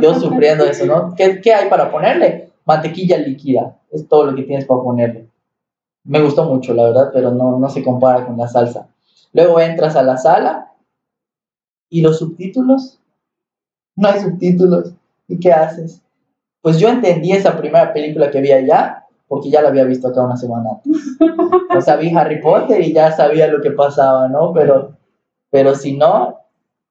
yo 0.00 0.14
sufriendo 0.14 0.64
eso, 0.64 0.86
¿no? 0.86 1.12
¿Qué, 1.16 1.40
¿Qué 1.40 1.52
hay 1.52 1.68
para 1.68 1.90
ponerle? 1.90 2.52
Mantequilla 2.64 3.18
líquida, 3.18 3.76
es 3.90 4.06
todo 4.08 4.26
lo 4.26 4.34
que 4.36 4.44
tienes 4.44 4.64
para 4.64 4.80
ponerle 4.80 5.26
me 6.06 6.20
gustó 6.20 6.44
mucho, 6.44 6.72
la 6.72 6.84
verdad, 6.84 7.10
pero 7.12 7.32
no, 7.32 7.58
no 7.58 7.68
se 7.68 7.82
compara 7.82 8.24
con 8.26 8.38
la 8.38 8.48
salsa. 8.48 8.88
Luego 9.32 9.60
entras 9.60 9.96
a 9.96 10.02
la 10.02 10.16
sala 10.16 10.72
y 11.90 12.00
los 12.00 12.18
subtítulos, 12.18 13.00
no 13.96 14.08
hay 14.08 14.20
subtítulos. 14.20 14.92
¿Y 15.28 15.40
qué 15.40 15.52
haces? 15.52 16.00
Pues 16.62 16.78
yo 16.78 16.88
entendí 16.88 17.32
esa 17.32 17.56
primera 17.56 17.92
película 17.92 18.30
que 18.30 18.40
vi 18.40 18.52
allá, 18.52 19.06
porque 19.26 19.50
ya 19.50 19.62
la 19.62 19.68
había 19.68 19.84
visto 19.84 20.08
acá 20.08 20.22
una 20.22 20.36
semana 20.36 20.80
O 21.76 21.80
sea, 21.80 21.94
Harry 21.94 22.40
Potter 22.40 22.80
y 22.80 22.92
ya 22.92 23.10
sabía 23.10 23.48
lo 23.48 23.60
que 23.60 23.72
pasaba, 23.72 24.28
¿no? 24.28 24.52
Pero, 24.52 24.92
pero 25.50 25.74
si 25.74 25.96
no, 25.96 26.38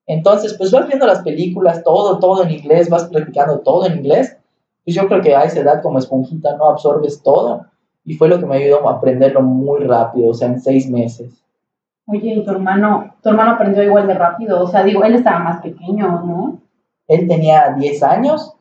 entonces 0.06 0.54
pues 0.58 0.72
vas 0.72 0.88
viendo 0.88 1.08
las 1.08 1.22
películas, 1.22 1.84
todo, 1.84 2.20
todo 2.20 2.44
en 2.44 2.52
inglés, 2.52 2.90
vas 2.90 3.06
practicando 3.06 3.60
todo 3.60 3.86
en 3.86 3.98
inglés. 3.98 4.38
Pues 4.84 4.96
yo 4.96 5.08
creo 5.08 5.22
que 5.22 5.36
a 5.36 5.44
esa 5.44 5.62
edad 5.62 5.82
como 5.82 6.00
esponjita 6.00 6.56
no 6.58 6.70
absorbes 6.70 7.24
todo 7.24 7.66
y 8.06 8.14
fue 8.14 8.30
lo 8.30 8.40
que 8.40 8.46
me 8.46 8.58
ayudó 8.58 8.88
a 8.88 8.94
aprenderlo 8.94 9.42
muy 9.42 9.84
rápido, 9.84 10.30
o 10.30 10.34
sea, 10.34 10.48
en 10.48 10.62
seis 10.62 10.90
meses. 10.90 11.44
Oye, 12.08 12.36
¿y 12.36 12.46
tu 12.46 12.52
hermano, 12.52 13.16
tu 13.22 13.30
hermano 13.30 13.52
aprendió 13.52 13.84
igual 13.84 14.06
de 14.06 14.14
rápido? 14.14 14.62
O 14.62 14.68
sea, 14.68 14.84
digo, 14.84 15.04
él 15.04 15.16
estaba 15.16 15.40
más 15.40 15.62
pequeño, 15.62 16.08
¿no? 16.24 16.60
Él 17.08 17.28
tenía 17.28 17.74
10 17.78 18.04
años, 18.04 18.54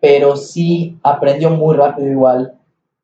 pero 0.00 0.36
sí 0.36 0.98
aprendió 1.02 1.50
muy 1.50 1.76
rápido 1.76 2.08
igual. 2.08 2.54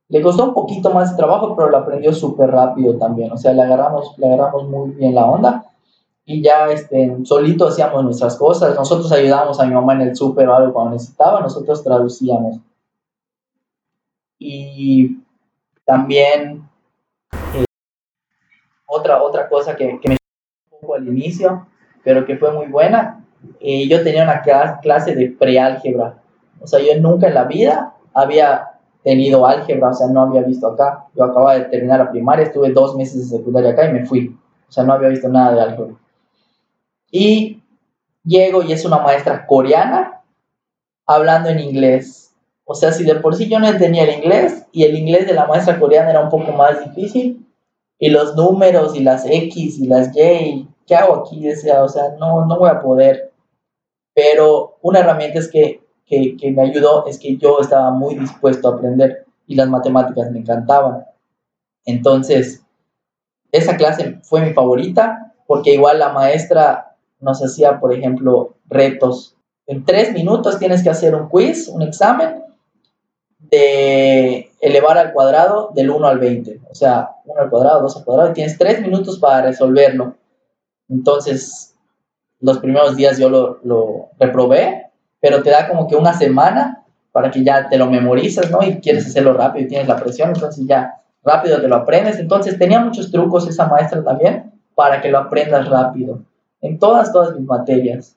Le 0.08 0.20
costó 0.20 0.48
un 0.48 0.54
poquito 0.54 0.92
más 0.92 1.12
de 1.12 1.16
trabajo, 1.16 1.54
pero 1.56 1.70
lo 1.70 1.78
aprendió 1.78 2.12
súper 2.12 2.50
rápido 2.50 2.98
también. 2.98 3.30
O 3.30 3.36
sea, 3.36 3.52
le 3.52 3.62
agarramos, 3.62 4.18
le 4.18 4.26
agarramos 4.26 4.68
muy 4.68 4.90
bien 4.90 5.14
la 5.14 5.26
onda 5.26 5.64
y 6.24 6.42
ya 6.42 6.66
este, 6.66 7.24
solito 7.24 7.68
hacíamos 7.68 8.04
nuestras 8.04 8.36
cosas. 8.36 8.76
Nosotros 8.76 9.10
ayudábamos 9.12 9.58
a 9.60 9.66
mi 9.66 9.74
mamá 9.74 9.94
en 9.94 10.02
el 10.02 10.16
súper 10.16 10.48
o 10.48 10.54
algo 10.54 10.72
cuando 10.72 10.92
necesitaba, 10.92 11.40
nosotros 11.40 11.82
traducíamos. 11.82 12.58
Y 14.38 15.22
también, 15.84 16.68
eh, 17.54 17.64
otra, 18.86 19.22
otra 19.22 19.48
cosa 19.48 19.76
que, 19.76 19.86
me 20.04 20.16
un 20.80 20.96
al 20.96 21.08
inicio, 21.08 21.66
pero 22.04 22.24
que 22.24 22.36
fue 22.36 22.52
muy 22.52 22.66
buena, 22.66 23.24
eh, 23.60 23.88
yo 23.88 24.02
tenía 24.02 24.24
una 24.24 24.42
clase 24.80 25.14
de 25.14 25.30
preálgebra. 25.30 26.22
O 26.60 26.66
sea, 26.66 26.80
yo 26.80 27.00
nunca 27.00 27.28
en 27.28 27.34
la 27.34 27.44
vida 27.44 27.94
había 28.14 28.72
tenido 29.02 29.46
álgebra, 29.46 29.90
o 29.90 29.94
sea, 29.94 30.08
no 30.08 30.22
había 30.22 30.42
visto 30.42 30.68
acá. 30.68 31.06
Yo 31.14 31.24
acababa 31.24 31.54
de 31.54 31.64
terminar 31.64 31.98
la 31.98 32.10
primaria, 32.10 32.44
estuve 32.44 32.70
dos 32.70 32.96
meses 32.96 33.30
de 33.30 33.36
secundaria 33.38 33.70
acá 33.70 33.88
y 33.88 33.92
me 33.92 34.06
fui. 34.06 34.36
O 34.68 34.72
sea, 34.72 34.84
no 34.84 34.92
había 34.92 35.08
visto 35.08 35.28
nada 35.28 35.54
de 35.54 35.60
álgebra. 35.60 35.94
Y 37.10 37.62
llego 38.24 38.62
y 38.62 38.72
es 38.72 38.84
una 38.84 38.98
maestra 38.98 39.46
coreana 39.46 40.22
hablando 41.06 41.48
en 41.48 41.58
inglés. 41.58 42.21
O 42.64 42.74
sea, 42.74 42.92
si 42.92 43.04
de 43.04 43.16
por 43.16 43.34
sí 43.34 43.48
yo 43.48 43.58
no 43.58 43.66
entendía 43.66 44.04
el 44.04 44.22
inglés 44.22 44.66
y 44.72 44.84
el 44.84 44.96
inglés 44.96 45.26
de 45.26 45.34
la 45.34 45.46
maestra 45.46 45.78
coreana 45.78 46.10
era 46.10 46.20
un 46.20 46.30
poco 46.30 46.52
más 46.52 46.82
difícil, 46.84 47.46
y 47.98 48.10
los 48.10 48.34
números 48.34 48.96
y 48.96 49.00
las 49.00 49.24
X 49.24 49.78
y 49.78 49.86
las 49.86 50.10
Y, 50.16 50.68
¿qué 50.86 50.96
hago 50.96 51.14
aquí? 51.14 51.48
O 51.48 51.88
sea, 51.88 52.16
no, 52.18 52.44
no 52.46 52.58
voy 52.58 52.68
a 52.68 52.80
poder. 52.80 53.32
Pero 54.12 54.76
una 54.82 54.98
herramienta 54.98 55.38
es 55.38 55.48
que, 55.48 55.84
que, 56.04 56.36
que 56.36 56.50
me 56.50 56.62
ayudó 56.62 57.06
es 57.06 57.18
que 57.18 57.36
yo 57.36 57.60
estaba 57.60 57.92
muy 57.92 58.16
dispuesto 58.16 58.68
a 58.68 58.74
aprender 58.74 59.24
y 59.46 59.54
las 59.54 59.68
matemáticas 59.68 60.32
me 60.32 60.40
encantaban. 60.40 61.04
Entonces, 61.84 62.64
esa 63.52 63.76
clase 63.76 64.18
fue 64.24 64.40
mi 64.40 64.52
favorita 64.52 65.32
porque 65.46 65.74
igual 65.74 66.00
la 66.00 66.12
maestra 66.12 66.96
nos 67.20 67.40
hacía, 67.40 67.78
por 67.78 67.92
ejemplo, 67.92 68.56
retos. 68.66 69.36
En 69.66 69.84
tres 69.84 70.12
minutos 70.12 70.58
tienes 70.58 70.82
que 70.82 70.90
hacer 70.90 71.14
un 71.14 71.28
quiz, 71.28 71.68
un 71.68 71.82
examen 71.82 72.41
de 73.52 74.50
elevar 74.60 74.96
al 74.96 75.12
cuadrado 75.12 75.70
del 75.74 75.90
1 75.90 76.06
al 76.08 76.18
20. 76.18 76.60
O 76.70 76.74
sea, 76.74 77.16
1 77.26 77.40
al 77.40 77.50
cuadrado, 77.50 77.82
2 77.82 77.96
al 77.98 78.04
cuadrado, 78.04 78.30
y 78.30 78.32
tienes 78.32 78.58
tres 78.58 78.80
minutos 78.80 79.18
para 79.18 79.42
resolverlo. 79.42 80.14
Entonces, 80.88 81.76
los 82.40 82.58
primeros 82.58 82.96
días 82.96 83.18
yo 83.18 83.28
lo, 83.28 83.60
lo 83.62 84.08
reprobé, 84.18 84.86
pero 85.20 85.42
te 85.42 85.50
da 85.50 85.68
como 85.68 85.86
que 85.86 85.96
una 85.96 86.14
semana 86.14 86.84
para 87.12 87.30
que 87.30 87.44
ya 87.44 87.68
te 87.68 87.76
lo 87.76 87.86
memorizas, 87.90 88.50
¿no? 88.50 88.62
Y 88.62 88.80
quieres 88.80 89.06
hacerlo 89.06 89.34
rápido 89.34 89.66
y 89.66 89.68
tienes 89.68 89.86
la 89.86 89.96
presión, 89.96 90.30
entonces 90.30 90.66
ya 90.66 91.02
rápido 91.22 91.60
te 91.60 91.68
lo 91.68 91.76
aprendes. 91.76 92.18
Entonces 92.18 92.58
tenía 92.58 92.80
muchos 92.80 93.12
trucos 93.12 93.46
esa 93.46 93.66
maestra 93.66 94.02
también 94.02 94.50
para 94.74 95.02
que 95.02 95.10
lo 95.10 95.18
aprendas 95.18 95.68
rápido, 95.68 96.20
en 96.62 96.78
todas, 96.78 97.12
todas 97.12 97.36
mis 97.38 97.46
materias. 97.46 98.16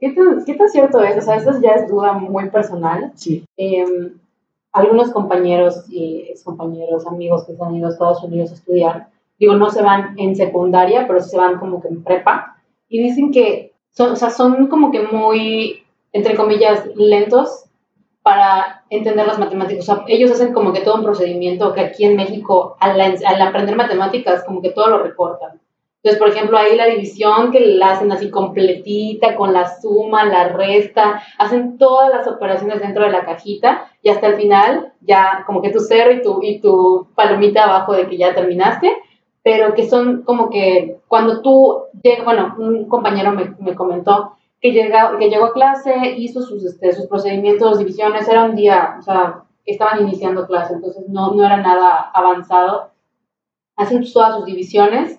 ¿Qué 0.00 0.10
tan, 0.10 0.44
qué 0.44 0.54
tan 0.54 0.68
cierto 0.68 1.00
es? 1.00 1.16
O 1.16 1.20
sea, 1.20 1.36
esto 1.36 1.52
ya 1.62 1.70
es 1.70 1.88
duda 1.88 2.14
muy 2.14 2.50
personal. 2.50 3.12
Sí. 3.14 3.44
Eh, 3.56 3.84
algunos 4.74 5.12
compañeros 5.12 5.84
y 5.88 6.34
compañeros, 6.44 7.06
amigos 7.06 7.44
que 7.44 7.54
se 7.54 7.64
han 7.64 7.76
ido 7.76 7.86
a 7.86 7.90
Estados 7.90 8.22
Unidos 8.24 8.50
a 8.50 8.54
estudiar, 8.54 9.08
digo, 9.38 9.54
no 9.54 9.70
se 9.70 9.82
van 9.82 10.18
en 10.18 10.34
secundaria, 10.34 11.06
pero 11.06 11.20
se 11.20 11.36
van 11.36 11.58
como 11.58 11.80
que 11.80 11.88
en 11.88 12.02
prepa, 12.02 12.56
y 12.88 13.00
dicen 13.00 13.30
que 13.30 13.72
son, 13.90 14.12
o 14.12 14.16
sea, 14.16 14.30
son 14.30 14.66
como 14.66 14.90
que 14.90 15.00
muy, 15.00 15.84
entre 16.12 16.34
comillas, 16.34 16.84
lentos 16.96 17.66
para 18.22 18.82
entender 18.90 19.26
las 19.26 19.38
matemáticas. 19.38 19.88
O 19.88 19.94
sea, 19.94 20.04
ellos 20.08 20.32
hacen 20.32 20.52
como 20.52 20.72
que 20.72 20.80
todo 20.80 20.96
un 20.96 21.04
procedimiento 21.04 21.72
que 21.72 21.80
aquí 21.80 22.04
en 22.04 22.16
México, 22.16 22.76
al, 22.80 23.00
al 23.00 23.42
aprender 23.42 23.76
matemáticas, 23.76 24.42
como 24.44 24.60
que 24.60 24.70
todo 24.70 24.88
lo 24.88 25.02
recortan. 25.02 25.60
Entonces, 26.04 26.20
por 26.20 26.28
ejemplo, 26.28 26.58
ahí 26.58 26.76
la 26.76 26.84
división 26.84 27.50
que 27.50 27.60
la 27.60 27.92
hacen 27.92 28.12
así 28.12 28.30
completita, 28.30 29.36
con 29.36 29.54
la 29.54 29.80
suma, 29.80 30.26
la 30.26 30.48
resta, 30.48 31.22
hacen 31.38 31.78
todas 31.78 32.10
las 32.10 32.28
operaciones 32.28 32.80
dentro 32.80 33.04
de 33.04 33.10
la 33.10 33.24
cajita 33.24 33.90
y 34.02 34.10
hasta 34.10 34.26
el 34.26 34.34
final 34.34 34.92
ya 35.00 35.44
como 35.46 35.62
que 35.62 35.70
tu 35.70 35.80
cero 35.80 36.12
y 36.12 36.20
tu, 36.20 36.42
y 36.42 36.60
tu 36.60 37.08
palomita 37.14 37.64
abajo 37.64 37.94
de 37.94 38.06
que 38.06 38.18
ya 38.18 38.34
terminaste, 38.34 38.92
pero 39.42 39.72
que 39.72 39.88
son 39.88 40.24
como 40.24 40.50
que 40.50 40.98
cuando 41.08 41.40
tú, 41.40 41.84
bueno, 42.22 42.54
un 42.58 42.86
compañero 42.86 43.32
me, 43.32 43.54
me 43.58 43.74
comentó 43.74 44.36
que, 44.60 44.72
llega, 44.72 45.16
que 45.18 45.30
llegó 45.30 45.46
a 45.46 45.52
clase, 45.54 46.16
hizo 46.18 46.42
sus, 46.42 46.66
este, 46.66 46.92
sus 46.92 47.06
procedimientos, 47.06 47.78
divisiones, 47.78 48.28
era 48.28 48.44
un 48.44 48.54
día, 48.54 48.96
o 48.98 49.02
sea, 49.02 49.44
estaban 49.64 50.02
iniciando 50.02 50.46
clase, 50.46 50.74
entonces 50.74 51.08
no, 51.08 51.32
no 51.32 51.46
era 51.46 51.56
nada 51.56 52.10
avanzado. 52.12 52.90
Hacen 53.76 54.04
todas 54.12 54.36
sus 54.36 54.44
divisiones 54.44 55.18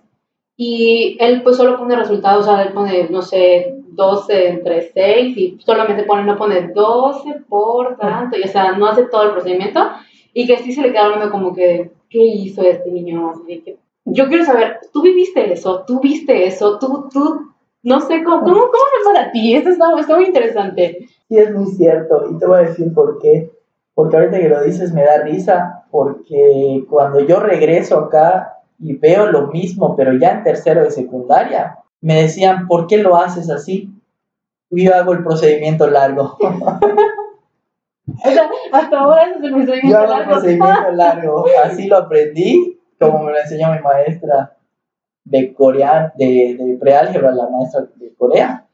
y 0.57 1.17
él 1.19 1.41
pues 1.43 1.57
solo 1.57 1.77
pone 1.77 1.95
resultados, 1.95 2.47
o 2.47 2.49
sea, 2.49 2.63
él 2.63 2.73
pone, 2.73 3.09
no 3.09 3.21
sé, 3.21 3.75
12 3.87 4.47
entre 4.49 4.91
6 4.93 5.37
y 5.37 5.57
solamente 5.59 6.03
pone, 6.03 6.23
no 6.23 6.37
pone 6.37 6.69
12 6.73 7.41
por 7.47 7.97
tanto, 7.97 8.37
y 8.37 8.43
o 8.43 8.47
sea, 8.47 8.73
no 8.73 8.87
hace 8.87 9.05
todo 9.05 9.23
el 9.23 9.31
procedimiento 9.31 9.81
y 10.33 10.45
que 10.47 10.57
sí 10.57 10.71
se 10.71 10.81
le 10.81 10.91
queda 10.91 11.05
hablando 11.05 11.31
como 11.31 11.53
que, 11.53 11.91
¿qué 12.09 12.19
hizo 12.19 12.61
este 12.61 12.91
niño? 12.91 13.33
yo 14.05 14.27
quiero 14.27 14.45
saber, 14.45 14.79
¿tú 14.93 15.01
viviste 15.01 15.51
eso? 15.51 15.83
¿Tú 15.87 15.99
viste 15.99 16.45
eso? 16.45 16.77
¿Tú, 16.77 17.09
tú, 17.11 17.53
no 17.83 18.01
sé, 18.01 18.23
cómo, 18.23 18.41
cómo, 18.41 18.55
cómo 18.55 18.83
fue 19.03 19.13
para 19.13 19.31
ti? 19.31 19.55
Esto 19.55 19.69
está, 19.69 19.85
está 19.99 20.15
muy 20.15 20.25
interesante. 20.25 21.07
Sí, 21.27 21.37
es 21.37 21.53
muy 21.53 21.65
cierto 21.65 22.27
y 22.29 22.37
te 22.37 22.45
voy 22.45 22.59
a 22.59 22.69
decir 22.69 22.93
por 22.93 23.19
qué. 23.19 23.51
Porque 23.95 24.17
ahorita 24.17 24.39
que 24.39 24.49
lo 24.49 24.61
dices 24.61 24.93
me 24.93 25.03
da 25.03 25.23
risa, 25.23 25.85
porque 25.89 26.83
cuando 26.89 27.21
yo 27.21 27.39
regreso 27.39 27.97
acá 27.97 28.54
y 28.79 28.95
veo 28.97 29.27
lo 29.27 29.47
mismo, 29.47 29.95
pero 29.95 30.13
ya 30.13 30.31
en 30.31 30.43
tercero 30.43 30.83
de 30.83 30.91
secundaria, 30.91 31.79
me 32.01 32.21
decían, 32.21 32.67
¿por 32.67 32.87
qué 32.87 32.97
lo 32.97 33.15
haces 33.15 33.49
así? 33.49 33.89
Y 34.69 34.85
yo 34.85 34.95
hago 34.95 35.13
el 35.13 35.23
procedimiento 35.23 35.87
largo. 35.87 36.37
o 36.39 38.29
sea, 38.29 38.49
hasta 38.71 38.99
ahora 38.99 39.23
es 39.23 39.41
el 39.41 39.51
procedimiento 39.51 39.89
yo 39.89 39.97
hago 39.97 40.21
el 40.21 40.27
procedimiento 40.27 40.91
largo. 40.93 41.45
Así 41.63 41.87
lo 41.87 41.97
aprendí, 41.97 42.79
como 42.99 43.23
me 43.23 43.31
lo 43.31 43.39
enseñó 43.39 43.71
mi 43.71 43.79
maestra 43.79 44.57
de 45.23 45.53
Corea, 45.53 46.13
de, 46.17 46.55
de 46.59 46.77
preálgebra, 46.79 47.31
la 47.31 47.49
maestra 47.49 47.87
de 47.95 48.13
Corea. 48.15 48.67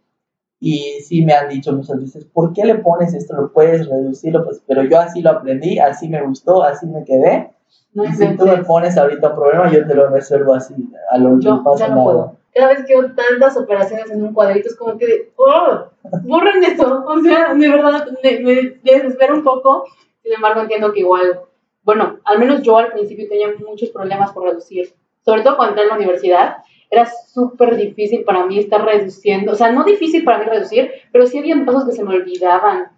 Y 0.60 1.02
sí 1.02 1.24
me 1.24 1.34
han 1.34 1.50
dicho 1.50 1.74
muchas 1.74 2.00
veces, 2.00 2.26
¿por 2.26 2.54
qué 2.54 2.66
le 2.66 2.76
pones 2.76 3.14
esto? 3.16 3.36
Lo 3.36 3.52
puedes 3.52 3.88
reducirlo, 3.88 4.44
pues, 4.44 4.62
pero 4.68 4.84
yo 4.84 5.00
así 5.00 5.22
lo 5.22 5.32
aprendí, 5.32 5.80
así 5.80 6.08
me 6.08 6.22
gustó, 6.22 6.62
así 6.62 6.86
me 6.86 7.04
quedé. 7.04 7.52
No 7.94 8.06
y 8.06 8.14
si 8.14 8.38
tú 8.38 8.46
me 8.46 8.64
pones 8.64 8.98
ahorita 8.98 9.30
un 9.30 9.36
problema, 9.36 9.72
yo 9.72 9.86
te 9.86 9.94
lo 9.94 10.10
resuelvo 10.10 10.54
así, 10.54 10.74
a 11.12 11.18
lo 11.18 11.40
yo, 11.40 11.56
no 11.56 11.64
pasa 11.64 11.90
no 11.90 12.04
Puedo. 12.04 12.38
Cada 12.54 12.68
vez 12.68 12.86
que 12.86 13.00
veo 13.00 13.12
tantas 13.14 13.56
operaciones 13.58 14.12
en 14.12 14.24
un 14.24 14.34
cuadrito, 14.34 14.68
es 14.68 14.76
como 14.76 14.98
que, 14.98 15.32
¡oh! 15.38 15.86
¡Borren 16.24 16.64
esto! 16.64 17.04
O 17.06 17.20
sea, 17.22 17.54
de 17.54 17.70
verdad, 17.70 18.06
me, 18.24 18.40
me 18.42 18.80
desespero 18.84 19.36
un 19.36 19.44
poco. 19.44 19.86
Sin 20.22 20.34
embargo, 20.34 20.62
entiendo 20.62 20.92
que 20.92 21.00
igual, 21.00 21.42
bueno, 21.84 22.20
al 22.26 22.40
menos 22.40 22.62
yo 22.62 22.78
al 22.78 22.92
principio 22.92 23.28
tenía 23.30 23.48
muchos 23.66 23.90
problemas 23.90 24.32
por 24.32 24.44
reducir. 24.44 24.94
Sobre 25.24 25.42
todo 25.44 25.56
cuando 25.56 25.72
entré 25.72 25.84
en 25.84 25.90
la 25.90 25.96
universidad, 25.96 26.58
era 26.90 27.06
súper 27.06 27.78
difícil 27.78 28.24
para 28.26 28.46
mí 28.46 28.60
estar 28.60 28.84
reduciendo. 28.84 29.54
O 29.54 29.56
sea, 29.56 29.72
no 29.72 29.86
difícil 29.86 30.24
para 30.26 30.40
mí 30.40 30.46
reducir, 30.46 30.92
pero 31.12 31.26
sí 31.26 31.40
había 31.40 31.64
pasos 31.66 31.86
que 31.86 31.94
se 31.94 32.04
me 32.04 32.16
olvidaban 32.16 32.92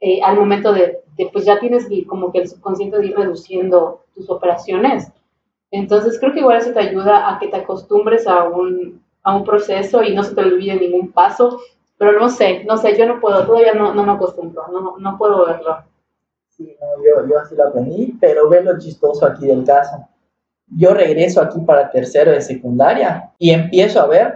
eh, 0.00 0.20
al 0.22 0.36
momento 0.36 0.72
de, 0.72 1.00
pues 1.32 1.44
ya 1.44 1.58
tienes 1.58 1.88
como 2.06 2.32
que 2.32 2.38
el 2.38 2.48
subconsciente 2.48 2.98
de 2.98 3.06
ir 3.08 3.16
reduciendo 3.16 4.04
tus 4.20 4.30
operaciones. 4.30 5.10
Entonces 5.70 6.18
creo 6.18 6.32
que 6.32 6.40
igual 6.40 6.58
eso 6.58 6.72
te 6.72 6.80
ayuda 6.80 7.30
a 7.30 7.38
que 7.38 7.48
te 7.48 7.56
acostumbres 7.56 8.26
a 8.26 8.44
un, 8.44 9.02
a 9.22 9.36
un 9.36 9.44
proceso 9.44 10.02
y 10.02 10.14
no 10.14 10.22
se 10.22 10.34
te 10.34 10.40
olvide 10.40 10.76
ningún 10.76 11.12
paso, 11.12 11.60
pero 11.98 12.18
no 12.18 12.28
sé, 12.28 12.64
no 12.64 12.76
sé, 12.76 12.96
yo 12.96 13.06
no 13.06 13.20
puedo, 13.20 13.46
todavía 13.46 13.74
no, 13.74 13.94
no 13.94 14.04
me 14.04 14.12
acostumbro, 14.12 14.68
no, 14.68 14.98
no 14.98 15.18
puedo 15.18 15.46
verlo. 15.46 15.84
Sí, 16.48 16.76
no, 16.80 17.02
yo, 17.04 17.28
yo 17.28 17.38
así 17.38 17.54
lo 17.54 17.68
aprendí, 17.68 18.16
pero 18.20 18.48
ve 18.48 18.62
lo 18.62 18.78
chistoso 18.78 19.26
aquí 19.26 19.46
del 19.46 19.64
caso. 19.64 20.06
Yo 20.66 20.94
regreso 20.94 21.40
aquí 21.40 21.60
para 21.60 21.90
tercero 21.90 22.30
de 22.30 22.40
secundaria 22.40 23.32
y 23.38 23.50
empiezo 23.50 24.00
a 24.00 24.06
ver 24.06 24.34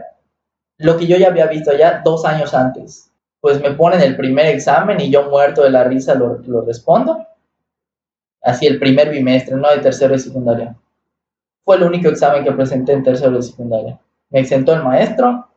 lo 0.79 0.97
que 0.97 1.07
yo 1.07 1.17
ya 1.17 1.29
había 1.29 1.47
visto 1.47 1.73
ya 1.73 2.03
dos 2.05 2.25
años 2.25 2.55
antes 2.55 3.11
pues 3.45 3.61
me 3.61 3.73
ponen 3.73 4.01
el 4.01 4.17
primer 4.17 4.47
examen 4.47 4.99
y 5.03 5.11
yo 5.11 5.29
muerto 5.29 5.65
de 5.65 5.69
la 5.69 5.85
risa 5.85 6.15
lo, 6.15 6.39
lo 6.47 6.63
respondo. 6.63 7.27
Así 8.45 8.67
el 8.67 8.79
primer 8.79 9.11
bimestre, 9.11 9.57
no 9.57 9.71
de 9.71 9.79
tercero 9.79 10.13
de 10.13 10.19
secundaria. 10.19 10.77
Fue 11.65 11.77
el 11.77 11.83
único 11.83 12.09
examen 12.11 12.45
que 12.45 12.53
presenté 12.53 12.93
en 12.93 13.03
tercero 13.03 13.33
de 13.33 13.43
secundaria. 13.43 13.99
Me 14.29 14.41
exentó 14.41 14.75
el 14.75 14.85
maestro 14.85 15.49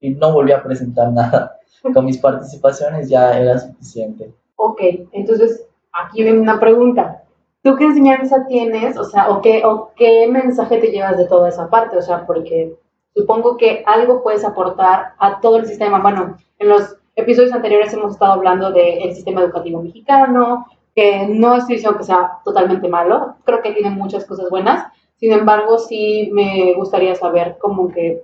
y 0.00 0.10
no 0.10 0.32
volví 0.32 0.52
a 0.52 0.62
presentar 0.62 1.12
nada. 1.12 1.58
Con 1.92 2.06
mis 2.06 2.16
participaciones 2.16 3.10
ya 3.10 3.38
era 3.38 3.58
suficiente. 3.58 4.32
Ok, 4.56 4.80
entonces 5.12 5.66
aquí 5.92 6.22
viene 6.22 6.40
una 6.40 6.58
pregunta. 6.58 7.22
¿Tú 7.62 7.76
qué 7.76 7.84
enseñanza 7.84 8.46
tienes? 8.46 8.96
O 8.96 9.04
sea, 9.04 9.28
¿o 9.28 9.42
qué, 9.42 9.62
¿o 9.66 9.92
qué 9.94 10.26
mensaje 10.26 10.78
te 10.78 10.90
llevas 10.90 11.18
de 11.18 11.26
toda 11.26 11.50
esa 11.50 11.68
parte? 11.68 11.98
O 11.98 12.02
sea, 12.02 12.24
porque 12.26 12.74
supongo 13.14 13.58
que 13.58 13.82
algo 13.86 14.22
puedes 14.22 14.44
aportar 14.44 15.12
a 15.18 15.40
todo 15.40 15.58
el 15.58 15.66
sistema. 15.66 16.00
Bueno, 16.00 16.38
en 16.58 16.68
los 16.70 16.96
episodios 17.16 17.52
anteriores 17.52 17.92
hemos 17.92 18.12
estado 18.12 18.32
hablando 18.32 18.70
del 18.70 19.14
sistema 19.14 19.42
educativo 19.42 19.82
mexicano, 19.82 20.66
que 20.94 21.26
no 21.28 21.56
estoy 21.56 21.76
diciendo 21.76 21.98
que 21.98 22.04
sea 22.04 22.38
totalmente 22.44 22.88
malo, 22.88 23.36
creo 23.44 23.62
que 23.62 23.72
tiene 23.72 23.90
muchas 23.90 24.24
cosas 24.24 24.48
buenas, 24.50 24.86
sin 25.16 25.32
embargo 25.32 25.78
sí 25.78 26.30
me 26.32 26.74
gustaría 26.74 27.14
saber 27.14 27.56
cómo 27.60 27.88
que 27.88 28.22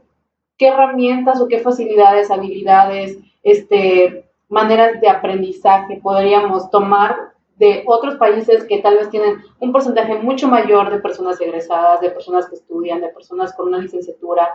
qué 0.57 0.69
herramientas 0.69 1.41
o 1.41 1.49
qué 1.49 1.59
facilidades, 1.59 2.31
habilidades, 2.31 3.19
este, 3.43 4.27
maneras 4.51 5.01
de 5.01 5.09
aprendizaje 5.09 6.01
podríamos 6.03 6.71
tomar 6.71 7.31
de 7.57 7.83
otros 7.87 8.17
países 8.17 8.65
que 8.65 8.79
tal 8.79 8.97
vez 8.97 9.11
tienen 9.11 9.37
un 9.59 9.73
porcentaje 9.73 10.17
mucho 10.17 10.49
mayor 10.49 10.91
de 10.91 10.99
personas 10.99 11.41
egresadas, 11.41 12.01
de 12.01 12.11
personas 12.11 12.49
que 12.49 12.57
estudian, 12.57 13.01
de 13.01 13.09
personas 13.09 13.55
con 13.55 13.69
una 13.69 13.79
licenciatura, 13.79 14.51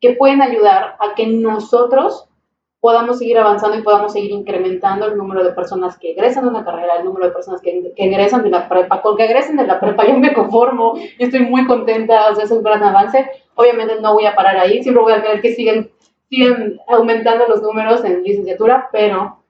que 0.00 0.14
pueden 0.14 0.42
ayudar 0.42 0.96
a 0.98 1.14
que 1.14 1.26
nosotros 1.26 2.28
podamos 2.80 3.18
seguir 3.18 3.38
avanzando 3.38 3.76
y 3.76 3.82
podamos 3.82 4.12
seguir 4.12 4.30
incrementando 4.30 5.06
el 5.06 5.16
número 5.16 5.42
de 5.42 5.52
personas 5.52 5.98
que 5.98 6.12
egresan 6.12 6.44
de 6.44 6.50
una 6.50 6.64
carrera, 6.64 6.96
el 6.98 7.04
número 7.04 7.26
de 7.26 7.32
personas 7.32 7.60
que, 7.60 7.92
que 7.96 8.04
egresan 8.04 8.44
de 8.44 8.50
la 8.50 8.68
prepa. 8.68 9.02
Con 9.02 9.16
que 9.16 9.24
egresen 9.24 9.56
de 9.56 9.66
la 9.66 9.80
prepa 9.80 10.06
yo 10.06 10.16
me 10.16 10.32
conformo 10.32 10.94
y 10.96 11.24
estoy 11.24 11.40
muy 11.40 11.66
contenta, 11.66 12.30
o 12.30 12.34
sea, 12.34 12.44
es 12.44 12.50
un 12.50 12.62
gran 12.62 12.82
avance. 12.82 13.28
Obviamente 13.54 14.00
no 14.00 14.14
voy 14.14 14.26
a 14.26 14.36
parar 14.36 14.56
ahí, 14.58 14.82
siempre 14.82 15.02
voy 15.02 15.12
a 15.12 15.22
querer 15.22 15.40
que 15.40 15.54
siguen, 15.54 15.90
siguen 16.30 16.80
aumentando 16.86 17.46
los 17.48 17.62
números 17.62 18.04
en 18.04 18.22
licenciatura, 18.22 18.88
pero 18.92 19.42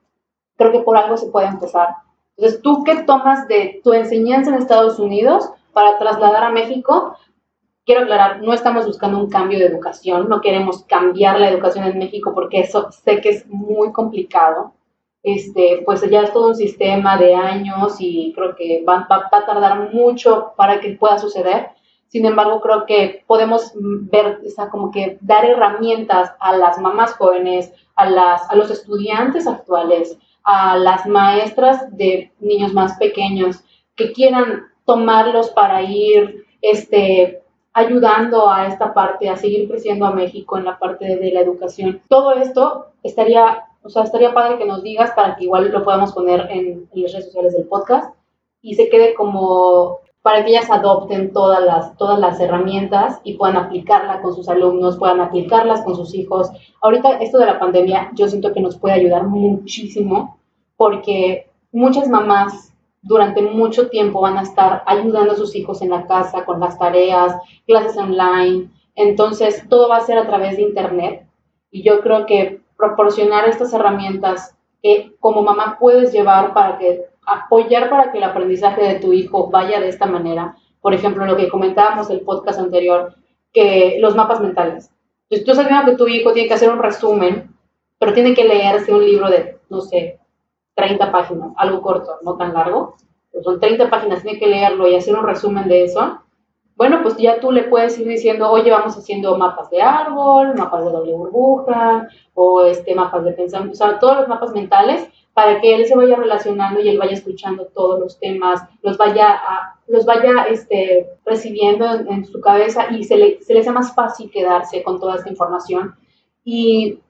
creo 0.57 0.73
que 0.73 0.81
por 0.81 0.97
algo 0.97 1.17
se 1.17 1.31
puede 1.31 1.49
empezar. 1.49 1.89
Entonces, 2.37 2.63
¿tú 2.63 2.83
qué 2.85 3.03
tomas 3.03 3.47
de 3.49 3.81
tu 3.85 3.93
enseñanza 3.93 4.51
en 4.51 4.57
Estados 4.57 4.99
Unidos 4.99 5.51
para 5.73 5.99
trasladar 5.99 6.45
a 6.45 6.51
México 6.51 7.17
quiero 7.89 8.03
aclarar, 8.03 8.43
no 8.43 8.53
estamos 8.53 8.85
buscando 8.85 9.19
un 9.19 9.31
cambio 9.31 9.59
de 9.59 9.65
educación, 9.65 10.29
no 10.29 10.43
queremos 10.43 10.85
cambiar 10.85 11.41
la 11.41 11.49
educación 11.49 11.87
en 11.87 11.99
México 11.99 12.35
porque 12.35 12.61
eso 12.61 12.93
sé 12.93 13.23
que 13.23 13.31
es 13.31 13.47
muy 13.47 13.93
complicado. 13.93 14.75
Este, 15.23 15.81
pues 15.87 16.03
ya 16.11 16.25
es 16.25 16.33
todo 16.35 16.49
un 16.49 16.55
sistema 16.55 17.17
de 17.17 17.35
años 17.35 17.97
y 17.99 18.35
creo 18.35 18.55
que 18.55 18.85
va, 18.87 19.09
va, 19.11 19.31
a 19.33 19.47
tardar 19.47 19.91
mucho 19.95 20.53
para 20.55 20.81
que 20.81 20.99
pueda 21.01 21.19
suceder. 21.19 21.69
Sin 22.09 22.27
embargo, 22.27 22.61
creo 22.61 22.85
que 22.85 23.25
podemos 23.27 23.73
ver, 23.75 24.39
o 24.47 24.51
sea, 24.51 24.69
como 24.69 24.91
que 24.91 25.17
dar 25.23 25.47
herramientas 25.47 26.31
a 26.41 26.55
las 26.55 26.79
mamás 26.79 27.15
jóvenes, 27.15 27.73
a, 27.97 28.11
las, 28.11 28.51
a 28.51 28.55
los 28.55 28.71
estudiantes 28.71 29.47
actuales, 29.47 30.19
a 30.45 30.77
las 30.77 31.07
maestras 31.07 31.97
de 31.97 32.33
niños 32.39 32.75
más 32.75 32.99
pequeños 32.99 33.65
que 33.97 34.13
quieran 34.13 34.67
tomarlos 34.85 35.49
para 35.49 35.83
ir 35.83 36.45
este, 36.61 37.38
ayudando 37.79 38.51
a 38.51 38.67
esta 38.67 38.93
parte, 38.93 39.29
a 39.29 39.37
seguir 39.37 39.69
creciendo 39.69 40.05
a 40.05 40.13
México 40.13 40.59
en 40.59 40.65
la 40.65 40.79
parte 40.79 41.17
de, 41.17 41.31
la 41.31 41.41
educación. 41.41 42.03
Todo 42.09 42.33
esto 42.33 42.87
estaría, 43.05 43.67
o 43.83 43.89
sea, 43.89 44.03
estaría 44.03 44.35
padre 44.35 44.59
que 44.59 44.67
nos 44.67 44.83
digas 44.83 45.13
para 45.13 45.37
que 45.37 45.45
igual 45.45 45.71
lo 45.71 45.85
podamos 45.85 46.13
poner 46.13 46.49
en, 46.51 46.89
las 46.93 47.13
redes 47.13 47.27
sociales 47.27 47.53
del 47.55 47.69
podcast 47.69 48.15
y 48.63 48.75
se 48.75 48.89
quede 48.89 49.15
como 49.15 49.99
para 50.23 50.45
que 50.45 50.51
ellas 50.51 50.69
adopten 50.71 51.33
todas 51.33 51.65
las, 51.65 51.97
todas 51.97 52.19
las 52.19 52.41
herramientas 52.41 53.21
y 53.23 53.35
puedan 53.35 53.57
aplicarla 53.57 54.21
con 54.21 54.35
sus 54.35 54.49
alumnos, 54.49 54.99
puedan 54.99 55.21
aplicarlas 55.21 55.83
con 55.83 55.95
sus 55.95 56.13
hijos. 56.15 56.51
Ahorita 56.83 57.19
esto 57.19 57.39
de 57.39 57.47
la 57.47 57.61
pandemia 57.61 58.11
yo 58.15 58.27
siento 58.27 58.53
que 58.53 58.61
nos 58.61 58.77
puede 58.77 58.97
ayudar 58.97 59.23
muchísimo 59.23 60.37
porque 60.77 61.49
muchas 61.71 62.09
mamás 62.09 62.75
durante 63.09 63.41
mucho 63.41 63.89
tiempo 63.89 64.21
van 64.21 64.37
a 64.37 64.43
estar 64.43 64.83
ayudando 64.85 65.33
a 65.33 65.37
sus 65.37 65.57
hijos 65.57 65.81
en 65.81 65.89
la 65.89 66.07
casa 66.07 66.45
con 66.45 66.61
las 66.61 66.79
tareas, 66.79 67.35
clases 67.67 67.97
online. 67.97 68.71
Entonces, 68.95 69.65
todo 69.71 69.89
va 69.89 69.97
a 69.97 70.03
ser 70.03 70.19
a 70.19 70.27
través 70.27 70.57
de 70.57 70.63
Internet. 70.63 71.27
Y 71.71 71.83
yo 71.83 72.01
creo 72.01 72.27
que 72.27 72.61
proporcionar 72.77 73.49
estas 73.49 73.73
herramientas 73.73 74.55
que 74.83 75.17
como 75.21 75.43
mamá 75.43 75.79
puedes 75.81 76.13
llevar 76.13 76.53
para 76.53 76.77
que, 76.79 77.07
apoyar 77.27 77.89
para 77.89 78.13
que 78.13 78.19
el 78.19 78.25
aprendizaje 78.25 78.83
de 78.83 79.01
tu 79.01 79.15
hijo 79.15 79.49
vaya 79.49 79.81
de 79.81 79.89
esta 79.89 80.05
manera. 80.05 80.57
Por 80.83 80.93
ejemplo, 80.93 81.25
lo 81.25 81.37
que 81.37 81.49
comentábamos 81.49 82.11
en 82.11 82.19
el 82.19 82.25
podcast 82.25 82.61
anterior, 82.61 83.15
que 83.55 83.97
los 84.01 84.15
mapas 84.15 84.41
mentales. 84.41 84.91
Entonces, 85.31 85.47
tú 85.47 85.55
sabes 85.55 85.85
que 85.87 85.97
tu 85.97 86.07
hijo 86.09 86.33
tiene 86.33 86.49
que 86.49 86.55
hacer 86.55 86.71
un 86.71 86.83
resumen, 86.83 87.55
pero 87.99 88.13
tiene 88.13 88.35
que 88.35 88.45
leerse 88.45 88.93
un 88.93 89.05
libro 89.05 89.31
de, 89.31 89.57
no 89.71 89.81
sé, 89.81 90.21
30 90.79 91.11
páginas, 91.11 91.51
algo 91.57 91.83
corto, 91.83 92.19
no 92.23 92.37
tan 92.37 92.55
largo, 92.55 92.95
pues 93.33 93.45
son 93.45 93.59
30 93.59 93.91
páginas, 93.91 94.23
tiene 94.23 94.39
que 94.39 94.47
leerlo 94.47 94.87
y 94.89 94.95
hacer 94.95 95.17
un 95.17 95.27
resumen 95.27 95.69
de 95.69 95.83
eso, 95.83 96.21
bueno, 96.77 97.01
pues 97.03 97.17
ya 97.17 97.41
tú 97.41 97.51
le 97.51 97.65
puedes 97.65 97.99
ir 97.99 98.07
diciendo, 98.07 98.49
oye, 98.49 98.71
vamos 98.71 98.97
haciendo 98.97 99.37
mapas 99.37 99.69
de 99.71 99.83
árbol, 99.83 100.55
mapas 100.55 100.85
de 100.85 100.93
doble 100.93 101.13
burbuja, 101.13 102.09
o 102.35 102.63
este, 102.63 102.95
mapas 102.95 103.25
de 103.25 103.33
pensamiento, 103.33 103.73
o 103.73 103.77
sea, 103.77 103.99
todos 103.99 104.19
los 104.19 104.29
mapas 104.29 104.53
mentales, 104.53 105.09
para 105.35 105.61
que 105.61 105.75
él 105.75 105.87
se 105.87 105.97
vaya 105.97 106.15
relacionando 106.15 106.79
y 106.79 106.89
él 106.89 106.97
vaya 106.97 107.15
escuchando 107.15 107.67
todos 107.75 107.99
los 107.99 108.21
temas, 108.21 108.63
los 108.83 108.97
vaya, 108.97 109.31
a, 109.31 109.81
los 109.89 110.05
vaya 110.07 110.45
este, 110.49 111.09
recibiendo 111.27 111.85
en, 111.93 112.25
su 112.25 112.41
cabeza 112.41 112.87
y 112.93 113.03
se 113.03 113.17
le, 113.17 113.43
se 113.43 113.55
le 113.55 113.65
sea 113.65 113.73
más 113.73 113.93
fácil 113.93 114.31
quedarse 114.31 114.85
con 114.85 115.01
toda 115.01 115.17
esta 115.17 115.31
información. 115.31 115.97
Y 116.45 117.01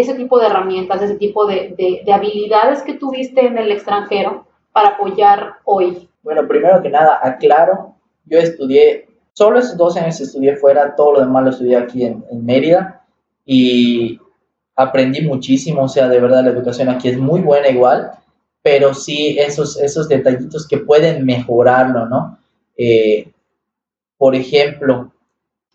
ese 0.00 0.14
tipo 0.14 0.38
de 0.38 0.46
herramientas, 0.46 1.02
ese 1.02 1.16
tipo 1.16 1.46
de, 1.46 1.74
de, 2.04 2.12
habilidades 2.12 2.82
que 2.82 2.94
tuviste 2.94 3.46
en 3.46 3.58
el 3.58 3.72
extranjero 3.72 4.46
para 4.72 4.90
apoyar 4.90 5.56
hoy? 5.64 6.08
Bueno, 6.22 6.46
primero 6.46 6.80
que 6.82 6.90
nada, 6.90 7.18
aclaro, 7.22 7.94
yo 8.24 8.38
estudié, 8.38 9.08
solo 9.32 9.58
esos 9.58 9.76
dos 9.76 9.96
años 9.96 10.20
estudié 10.20 10.56
fuera, 10.56 10.94
todo 10.94 11.14
lo 11.14 11.20
demás 11.20 11.44
lo 11.44 11.50
estudié 11.50 11.76
aquí 11.76 12.04
en, 12.04 12.24
Mérida 12.30 13.04
y 13.44 14.20
aprendí 14.76 15.22
muchísimo, 15.22 15.82
o 15.82 15.88
sea, 15.88 16.08
de 16.08 16.20
verdad 16.20 16.44
la 16.44 16.50
educación 16.50 16.88
aquí 16.88 17.08
es 17.08 17.18
muy 17.18 17.40
buena 17.40 17.68
igual, 17.68 18.12
pero 18.62 18.94
sí 18.94 19.36
esos, 19.38 19.80
esos 19.80 20.08
detallitos 20.08 20.68
que 20.68 20.78
pueden 20.78 21.24
mejorarlo, 21.24 22.06
¿no? 22.06 22.38
Eh, 22.76 23.32
por 24.16 24.34
ejemplo, 24.34 25.12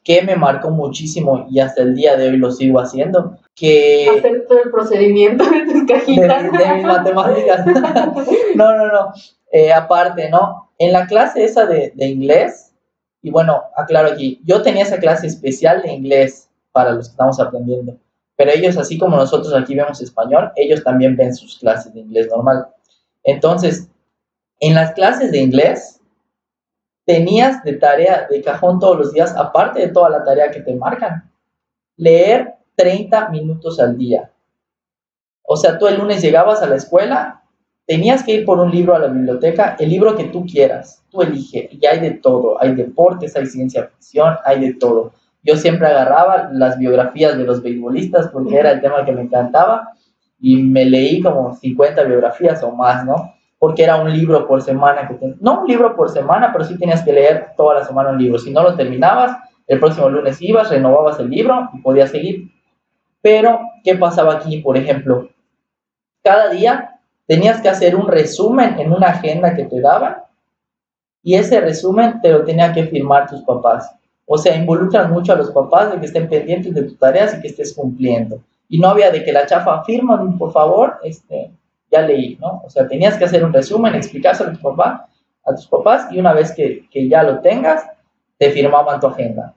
que 0.04 0.22
me 0.22 0.36
marcó 0.36 0.70
muchísimo 0.70 1.48
y 1.50 1.60
hasta 1.60 1.82
el 1.82 1.96
día 1.96 2.18
de 2.18 2.30
hoy 2.30 2.38
lo 2.38 2.52
sigo 2.52 2.80
haciendo, 2.80 3.38
que... 3.56 4.08
Hacer 4.18 4.46
todo 4.48 4.64
el 4.64 4.72
procedimiento 4.72 5.50
de 5.50 5.66
tus 5.66 5.86
cajitas. 5.88 6.52
De, 6.52 6.74
mis 6.76 6.86
matemáticas. 6.86 7.66
no, 8.56 8.78
no, 8.78 8.88
no. 8.88 9.14
Eh, 9.52 9.72
aparte, 9.72 10.30
¿no? 10.30 10.70
En 10.78 10.92
la 10.92 11.08
clase 11.08 11.46
esa 11.46 11.66
de, 11.66 11.94
de, 11.96 12.08
inglés, 12.08 12.74
y 13.22 13.32
bueno, 13.32 13.62
aclaro 13.78 14.10
aquí, 14.10 14.42
yo 14.44 14.62
tenía 14.62 14.84
esa 14.84 14.98
clase 14.98 15.28
especial 15.28 15.82
de 15.84 15.94
inglés 15.94 16.50
para 16.72 16.92
los 16.92 17.08
que 17.08 17.12
estamos 17.12 17.40
aprendiendo, 17.40 17.96
pero 18.36 18.52
ellos, 18.52 18.78
así 18.78 18.98
como 18.98 19.16
nosotros 19.16 19.54
aquí 19.54 19.76
vemos 19.76 20.02
español, 20.02 20.52
ellos 20.56 20.84
también 20.84 21.16
ven 21.16 21.34
sus 21.34 21.60
clases 21.60 21.94
de 21.94 22.02
inglés 22.02 22.28
normal. 22.30 22.68
Entonces, 23.24 23.88
en 24.60 24.74
las 24.74 24.94
clases 24.94 25.32
de 25.32 25.38
inglés, 25.38 26.02
tenías 27.06 27.64
de 27.64 27.74
tarea 27.74 28.28
de 28.30 28.42
cajón 28.42 28.80
todos 28.80 28.98
los 28.98 29.14
días, 29.14 29.36
aparte 29.36 29.80
de 29.80 29.88
toda 29.90 30.10
la 30.10 30.24
tarea 30.24 30.52
que 30.52 30.62
te 30.62 30.76
marcan, 30.76 31.30
leer 31.98 32.56
30 32.76 33.30
minutos 33.30 33.80
al 33.80 33.98
día. 33.98 34.32
O 35.44 35.58
sea, 35.58 35.78
tú 35.78 35.88
el 35.88 35.98
lunes 35.98 36.22
llegabas 36.22 36.62
a 36.62 36.68
la 36.68 36.76
escuela, 36.76 37.44
tenías 37.86 38.24
que 38.24 38.34
ir 38.34 38.46
por 38.46 38.60
un 38.60 38.72
libro 38.72 38.96
a 38.96 39.00
la 39.00 39.08
biblioteca, 39.08 39.76
el 39.78 39.90
libro 39.90 40.16
que 40.16 40.26
tú 40.26 40.46
quieras, 40.46 41.04
tú 41.10 41.22
elige, 41.22 41.70
y 41.72 41.86
hay 41.86 42.00
de 42.00 42.12
todo, 42.12 42.62
hay 42.62 42.74
deportes, 42.74 43.36
hay 43.36 43.46
ciencia 43.46 43.86
ficción, 43.88 44.36
hay 44.46 44.62
de 44.62 44.74
todo. 44.76 45.14
Yo 45.44 45.58
siempre 45.58 45.88
agarraba 45.88 46.50
las 46.54 46.80
biografías 46.80 47.38
de 47.38 47.44
los 47.44 47.62
beisbolistas 47.62 48.30
porque 48.30 48.56
era 48.56 48.72
el 48.72 48.82
tema 48.82 49.04
que 49.04 49.12
me 49.12 49.24
encantaba 49.24 49.92
y 50.40 50.56
me 50.64 50.86
leí 50.86 51.22
como 51.22 51.54
50 51.54 52.04
biografías 52.04 52.64
o 52.64 52.72
más, 52.72 53.06
¿no? 53.06 53.34
Porque 53.64 53.82
era 53.82 53.96
un 53.96 54.12
libro 54.12 54.46
por 54.46 54.62
semana, 54.62 55.08
que 55.08 55.18
no 55.40 55.62
un 55.62 55.68
libro 55.70 55.96
por 55.96 56.10
semana, 56.10 56.52
pero 56.52 56.66
sí 56.66 56.78
tenías 56.78 57.02
que 57.02 57.14
leer 57.14 57.54
toda 57.56 57.76
la 57.76 57.86
semana 57.86 58.10
un 58.10 58.18
libro. 58.18 58.38
Si 58.38 58.52
no 58.52 58.62
lo 58.62 58.76
terminabas, 58.76 59.38
el 59.68 59.80
próximo 59.80 60.10
lunes 60.10 60.42
ibas, 60.42 60.70
renovabas 60.70 61.18
el 61.22 61.30
libro 61.30 61.70
y 61.74 61.80
podías 61.80 62.12
seguir. 62.12 62.52
Pero, 63.22 63.62
¿qué 63.86 63.96
pasaba 63.96 64.34
aquí, 64.34 64.58
por 64.58 64.76
ejemplo? 64.76 65.30
Cada 66.22 66.50
día 66.50 67.00
tenías 67.26 67.62
que 67.62 67.70
hacer 67.70 67.96
un 67.96 68.10
resumen 68.10 68.82
en 68.82 68.92
una 68.92 69.08
agenda 69.08 69.56
que 69.56 69.64
te 69.64 69.80
daban 69.80 70.18
y 71.22 71.36
ese 71.36 71.62
resumen 71.62 72.20
te 72.20 72.34
lo 72.34 72.44
tenían 72.44 72.74
que 72.74 72.88
firmar 72.88 73.30
tus 73.30 73.44
papás. 73.44 73.96
O 74.26 74.38
sea, 74.38 74.58
involucran 74.58 75.10
mucho 75.10 75.32
a 75.32 75.38
los 75.38 75.52
papás 75.52 75.90
de 75.90 76.02
que 76.02 76.08
estén 76.08 76.28
pendientes 76.28 76.74
de 76.74 76.84
tus 76.84 77.00
tareas 77.00 77.34
y 77.34 77.40
que 77.40 77.48
estés 77.48 77.74
cumpliendo. 77.74 78.42
Y 78.68 78.78
no 78.78 78.90
había 78.90 79.10
de 79.10 79.24
que 79.24 79.32
la 79.32 79.46
chafa 79.46 79.86
firma, 79.86 80.22
por 80.38 80.52
favor, 80.52 81.00
este, 81.02 81.50
ya 81.94 82.02
leí, 82.02 82.38
¿no? 82.42 82.62
O 82.66 82.70
sea, 82.70 82.88
tenías 82.88 83.18
que 83.18 83.26
hacer 83.26 83.44
un 83.44 83.54
resumen, 83.54 83.96
explicárselo 83.96 84.50
a 84.50 84.54
tu 84.54 84.60
papá, 84.60 85.10
a 85.46 85.56
tus 85.56 85.68
papás, 85.68 86.08
y 86.12 86.20
una 86.20 86.34
vez 86.34 86.52
que, 86.52 86.88
que 86.90 87.08
ya 87.08 87.24
lo 87.24 87.40
tengas, 87.40 87.86
te 88.38 88.52
firmaban 88.52 89.00
tu 89.00 89.08
agenda. 89.08 89.54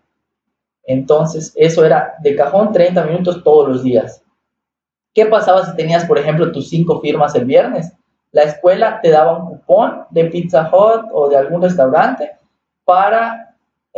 Entonces, 0.85 1.53
eso 1.57 1.85
era 1.85 2.14
de 2.20 2.37
cajón 2.37 2.72
30 2.72 3.05
minutos 3.05 3.42
todos 3.42 3.68
los 3.68 3.83
días. 3.83 4.22
¿Qué 5.12 5.27
pasaba 5.27 5.64
si 5.64 5.75
tenías, 5.75 6.05
por 6.05 6.18
ejemplo, 6.18 6.53
tus 6.53 6.68
cinco 6.68 7.01
firmas 7.01 7.35
el 7.35 7.46
viernes? 7.46 7.92
La 8.33 8.42
escuela 8.42 9.01
te 9.01 9.11
daba 9.11 9.38
un 9.38 9.46
cupón 9.46 10.05
de 10.11 10.27
Pizza 10.27 10.70
Hut 10.70 11.07
o 11.12 11.29
de 11.29 11.37
algún 11.38 11.62
restaurante 11.62 12.33
para 12.85 13.46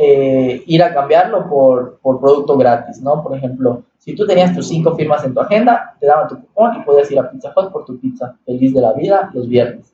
eh, 0.01 0.63
ir 0.67 0.81
a 0.81 0.95
cambiarlo 0.95 1.49
por, 1.49 1.99
por 1.99 2.21
producto 2.21 2.57
gratis, 2.57 3.03
¿no? 3.03 3.21
Por 3.21 3.37
ejemplo, 3.37 3.83
si 3.99 4.15
tú 4.15 4.25
tenías 4.25 4.55
tus 4.55 4.69
cinco 4.69 4.95
firmas 4.95 5.25
en 5.25 5.35
tu 5.35 5.41
agenda, 5.41 5.97
te 5.99 6.07
daban 6.07 6.29
tu 6.29 6.37
cupón 6.37 6.77
y 6.77 6.85
podías 6.85 7.11
ir 7.11 7.19
a 7.19 7.29
Pizza 7.29 7.53
Hut 7.57 7.73
por 7.73 7.85
tu 7.85 7.99
pizza 7.99 8.37
feliz 8.47 8.73
de 8.73 8.81
la 8.81 8.93
vida 8.93 9.29
los 9.35 9.49
viernes. 9.49 9.93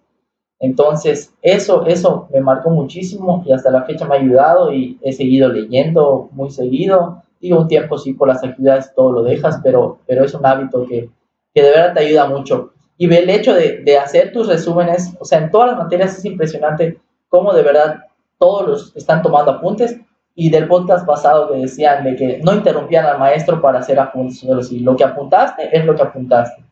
Entonces, 0.61 1.33
eso, 1.40 1.87
eso 1.87 2.29
me 2.31 2.43
marcó 2.43 2.69
muchísimo 2.69 3.43
y 3.47 3.53
hasta 3.53 3.71
la 3.71 3.85
fecha 3.85 4.07
me 4.07 4.17
ha 4.17 4.19
ayudado 4.19 4.75
y 4.75 4.99
he 5.01 5.11
seguido 5.14 5.49
leyendo 5.49 6.29
muy 6.33 6.51
seguido. 6.51 7.23
Digo, 7.40 7.61
un 7.61 7.69
tiempo 7.69 7.97
sí 7.97 8.12
por 8.12 8.29
las 8.29 8.45
actividades 8.45 8.93
todo 8.95 9.11
lo 9.11 9.23
dejas, 9.23 9.61
pero, 9.64 10.01
pero 10.07 10.25
es 10.25 10.35
un 10.35 10.45
hábito 10.45 10.85
que, 10.87 11.09
que 11.55 11.62
de 11.62 11.71
verdad 11.71 11.95
te 11.95 12.01
ayuda 12.01 12.29
mucho. 12.29 12.73
Y 12.99 13.07
el 13.07 13.31
hecho 13.31 13.55
de, 13.55 13.79
de 13.79 13.97
hacer 13.97 14.33
tus 14.35 14.49
resúmenes, 14.49 15.17
o 15.19 15.25
sea, 15.25 15.38
en 15.38 15.51
todas 15.51 15.71
las 15.71 15.79
materias 15.79 16.19
es 16.19 16.27
impresionante 16.27 16.99
cómo 17.31 17.55
de 17.55 17.62
verdad 17.62 18.05
todos 18.38 18.68
los 18.68 18.97
están 18.97 19.23
tomando 19.23 19.53
apuntes 19.53 19.99
y 20.35 20.51
del 20.51 20.66
podcast 20.66 21.07
pasado 21.07 21.51
que 21.51 21.59
decían 21.59 22.05
de 22.05 22.16
que 22.16 22.40
no 22.42 22.55
interrumpían 22.55 23.07
al 23.07 23.18
maestro 23.18 23.61
para 23.61 23.79
hacer 23.79 23.99
apuntes, 24.01 24.42
pero 24.42 24.61
lo 24.81 24.97
que 24.97 25.05
apuntaste 25.05 25.77
es 25.77 25.85
lo 25.85 25.94
que 25.94 26.03
apuntaste. 26.03 26.64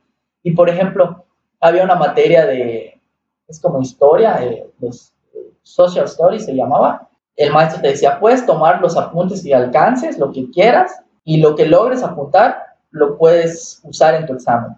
Y 0.43 0.53
por 0.53 0.69
ejemplo, 0.69 1.25
había 1.61 1.85
una 1.85 1.95
materia 1.95 2.45
de, 2.45 3.01
es 3.47 3.61
como 3.61 3.81
historia, 3.81 4.43
eh, 4.43 4.69
social 5.63 6.07
stories 6.07 6.45
se 6.45 6.55
llamaba. 6.55 7.09
El 7.37 7.53
maestro 7.53 7.81
te 7.81 7.89
decía, 7.89 8.19
puedes 8.19 8.45
tomar 8.45 8.81
los 8.81 8.97
apuntes 8.97 9.45
y 9.45 9.53
alcances, 9.53 10.19
lo 10.19 10.33
que 10.33 10.51
quieras, 10.51 11.03
y 11.25 11.39
lo 11.39 11.55
que 11.55 11.67
logres 11.67 12.03
apuntar, 12.03 12.57
lo 12.91 13.17
puedes 13.17 13.81
usar 13.85 14.17
en 14.17 14.27
tu 14.27 14.35
examen. 14.35 14.77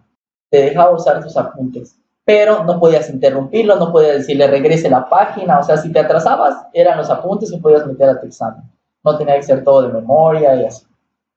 Te 0.51 0.63
dejaba 0.63 0.95
usar 0.95 1.23
tus 1.23 1.37
apuntes 1.37 1.99
pero 2.25 2.65
no 2.65 2.81
podías 2.81 3.11
interrumpirlo, 3.11 3.77
no 3.77 3.93
podías 3.93 4.19
decirle 4.19 4.47
regrese 4.47 4.89
la 4.89 5.09
página, 5.09 5.59
o 5.59 5.63
sea, 5.63 5.77
si 5.77 5.93
te 5.93 6.01
atrasabas, 6.01 6.67
eran 6.73 6.97
los 6.97 7.11
apuntes 7.11 7.53
y 7.53 7.59
podías 7.59 7.87
meter 7.87 8.09
a 8.09 8.21
tu 8.21 8.27
examen. 8.27 8.63
No 9.03 9.19
tenía 9.19 9.37
que 9.37 9.43
ser 9.43 9.63
todo 9.63 9.83
de 9.83 9.93
memoria 9.93 10.57
y 10.57 10.65
así. 10.65 10.87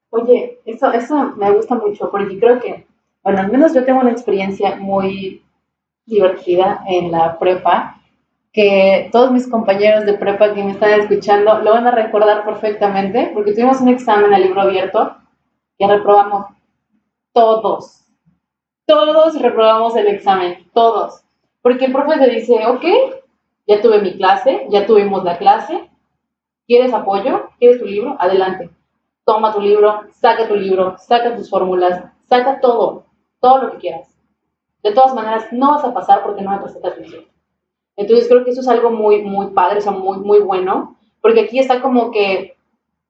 Oye, 0.10 0.60
eso, 0.66 0.92
eso 0.94 1.34
me 1.36 1.52
gusta 1.52 1.76
mucho, 1.76 2.10
porque 2.10 2.40
creo 2.40 2.60
que, 2.60 2.88
bueno, 3.22 3.40
al 3.40 3.52
menos 3.52 3.74
yo 3.74 3.84
tengo 3.84 4.00
una 4.00 4.12
experiencia 4.12 4.78
muy 4.78 5.44
divertida 6.06 6.82
en 6.88 7.12
la 7.12 7.38
prepa, 7.38 8.02
que 8.54 9.10
todos 9.12 9.32
mis 9.32 9.48
compañeros 9.48 10.06
de 10.06 10.14
prepa 10.14 10.54
que 10.54 10.64
me 10.64 10.72
están 10.72 11.02
escuchando 11.02 11.60
lo 11.60 11.72
van 11.72 11.86
a 11.86 11.92
recordar 11.92 12.46
perfectamente, 12.46 13.32
porque 13.34 13.52
tuvimos 13.52 13.82
un 13.82 13.90
examen 13.90 14.34
al 14.34 14.42
libro 14.42 14.62
abierto 14.62 15.18
que 15.78 15.86
reprobamos 15.86 16.48
todos, 17.34 18.07
todos 18.88 19.40
reprobamos 19.40 19.96
el 19.96 20.08
examen, 20.08 20.68
todos. 20.74 21.22
Porque 21.62 21.86
el 21.86 21.92
profe 21.92 22.18
te 22.18 22.30
dice, 22.30 22.66
ok, 22.66 22.86
ya 23.68 23.82
tuve 23.82 24.02
mi 24.02 24.18
clase, 24.18 24.66
ya 24.70 24.88
tuvimos 24.88 25.24
la 25.24 25.38
clase, 25.38 25.90
¿quieres 26.66 26.94
apoyo? 26.94 27.50
¿Quieres 27.60 27.80
tu 27.80 27.86
libro? 27.86 28.16
Adelante. 28.18 28.70
Toma 29.26 29.54
tu 29.54 29.60
libro, 29.60 30.04
saca 30.12 30.48
tu 30.48 30.56
libro, 30.56 30.96
saca 30.98 31.36
tus 31.36 31.50
fórmulas, 31.50 32.02
saca 32.24 32.62
todo, 32.62 33.06
todo 33.42 33.64
lo 33.64 33.72
que 33.74 33.78
quieras. 33.80 34.18
De 34.82 34.94
todas 34.94 35.14
maneras, 35.14 35.48
no 35.52 35.72
vas 35.72 35.84
a 35.84 35.94
pasar 35.94 36.24
porque 36.24 36.42
no 36.42 36.52
me 36.52 36.60
prestaste 36.60 36.88
atención. 36.88 37.26
Entonces 37.98 38.30
creo 38.30 38.46
que 38.46 38.52
eso 38.52 38.62
es 38.62 38.68
algo 38.70 38.90
muy, 38.90 39.22
muy 39.22 39.48
padre, 39.48 39.80
o 39.80 39.82
sea, 39.82 39.92
muy, 39.92 40.20
muy 40.20 40.40
bueno, 40.40 40.96
porque 41.20 41.42
aquí 41.42 41.60
está 41.60 41.82
como 41.82 42.12
que, 42.12 42.56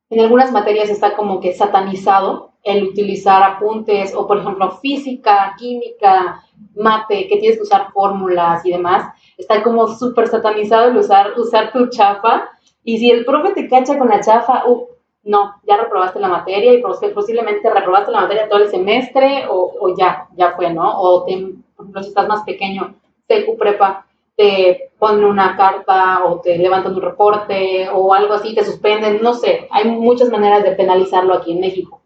en 0.09 0.21
algunas 0.21 0.51
materias 0.51 0.89
está 0.89 1.15
como 1.15 1.39
que 1.39 1.53
satanizado 1.53 2.46
el 2.67 2.83
utilizar 2.83 3.41
apuntes 3.43 4.13
o, 4.15 4.27
por 4.27 4.39
ejemplo, 4.39 4.71
física, 4.71 5.55
química, 5.57 6.43
mate, 6.75 7.27
que 7.27 7.37
tienes 7.37 7.57
que 7.57 7.63
usar 7.63 7.91
fórmulas 7.91 8.65
y 8.65 8.71
demás, 8.71 9.13
está 9.37 9.63
como 9.63 9.87
súper 9.87 10.27
satanizado 10.27 10.89
el 10.89 10.97
usar, 10.97 11.33
usar 11.37 11.71
tu 11.71 11.87
chafa. 11.87 12.49
Y 12.83 12.97
si 12.97 13.09
el 13.09 13.25
profe 13.25 13.53
te 13.53 13.67
cacha 13.67 13.97
con 13.97 14.09
la 14.09 14.21
chafa, 14.21 14.65
uh, 14.67 14.87
no, 15.23 15.55
ya 15.67 15.77
reprobaste 15.77 16.19
la 16.19 16.29
materia 16.29 16.73
y 16.73 16.81
posiblemente 16.81 17.69
reprobaste 17.69 18.11
la 18.11 18.21
materia 18.21 18.47
todo 18.49 18.63
el 18.63 18.69
semestre 18.69 19.45
o, 19.49 19.93
ya, 19.97 20.27
ya 20.35 20.51
fue, 20.55 20.73
¿no? 20.73 20.99
O 20.99 21.23
te, 21.23 21.37
por 21.75 21.85
ejemplo, 21.85 22.03
si 22.03 22.09
estás 22.09 22.27
más 22.27 22.43
pequeño, 22.43 22.95
secu 23.27 23.57
prepa, 23.57 24.05
te 24.37 24.91
ponen 24.99 25.25
una 25.25 25.57
carta 25.57 26.23
o 26.25 26.39
te 26.39 26.57
levantan 26.57 26.93
un 26.93 27.01
reporte 27.01 27.89
o 27.93 28.13
algo 28.13 28.33
así, 28.33 28.55
te 28.55 28.63
suspenden, 28.63 29.21
no 29.21 29.33
sé, 29.33 29.67
hay 29.71 29.89
muchas 29.89 30.29
maneras 30.29 30.63
de 30.63 30.71
penalizarlo 30.71 31.33
aquí 31.33 31.51
en 31.51 31.59
México. 31.59 32.01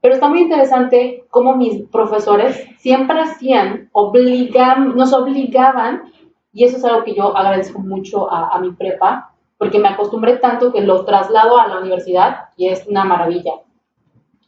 Pero 0.00 0.14
está 0.14 0.28
muy 0.28 0.40
interesante 0.40 1.24
cómo 1.30 1.56
mis 1.56 1.82
profesores 1.88 2.66
siempre 2.78 3.20
hacían, 3.20 3.90
obligan, 3.92 4.96
nos 4.96 5.12
obligaban, 5.12 6.12
y 6.52 6.64
eso 6.64 6.78
es 6.78 6.84
algo 6.84 7.04
que 7.04 7.14
yo 7.14 7.36
agradezco 7.36 7.78
mucho 7.78 8.30
a, 8.32 8.58
mi 8.60 8.72
prepa, 8.72 9.32
porque 9.58 9.78
me 9.78 9.88
acostumbré 9.88 10.38
tanto 10.38 10.72
que 10.72 10.80
lo 10.80 11.04
traslado 11.04 11.58
a 11.58 11.68
la 11.68 11.78
universidad 11.78 12.48
y 12.56 12.68
es 12.68 12.86
una 12.86 13.04
maravilla. 13.04 13.52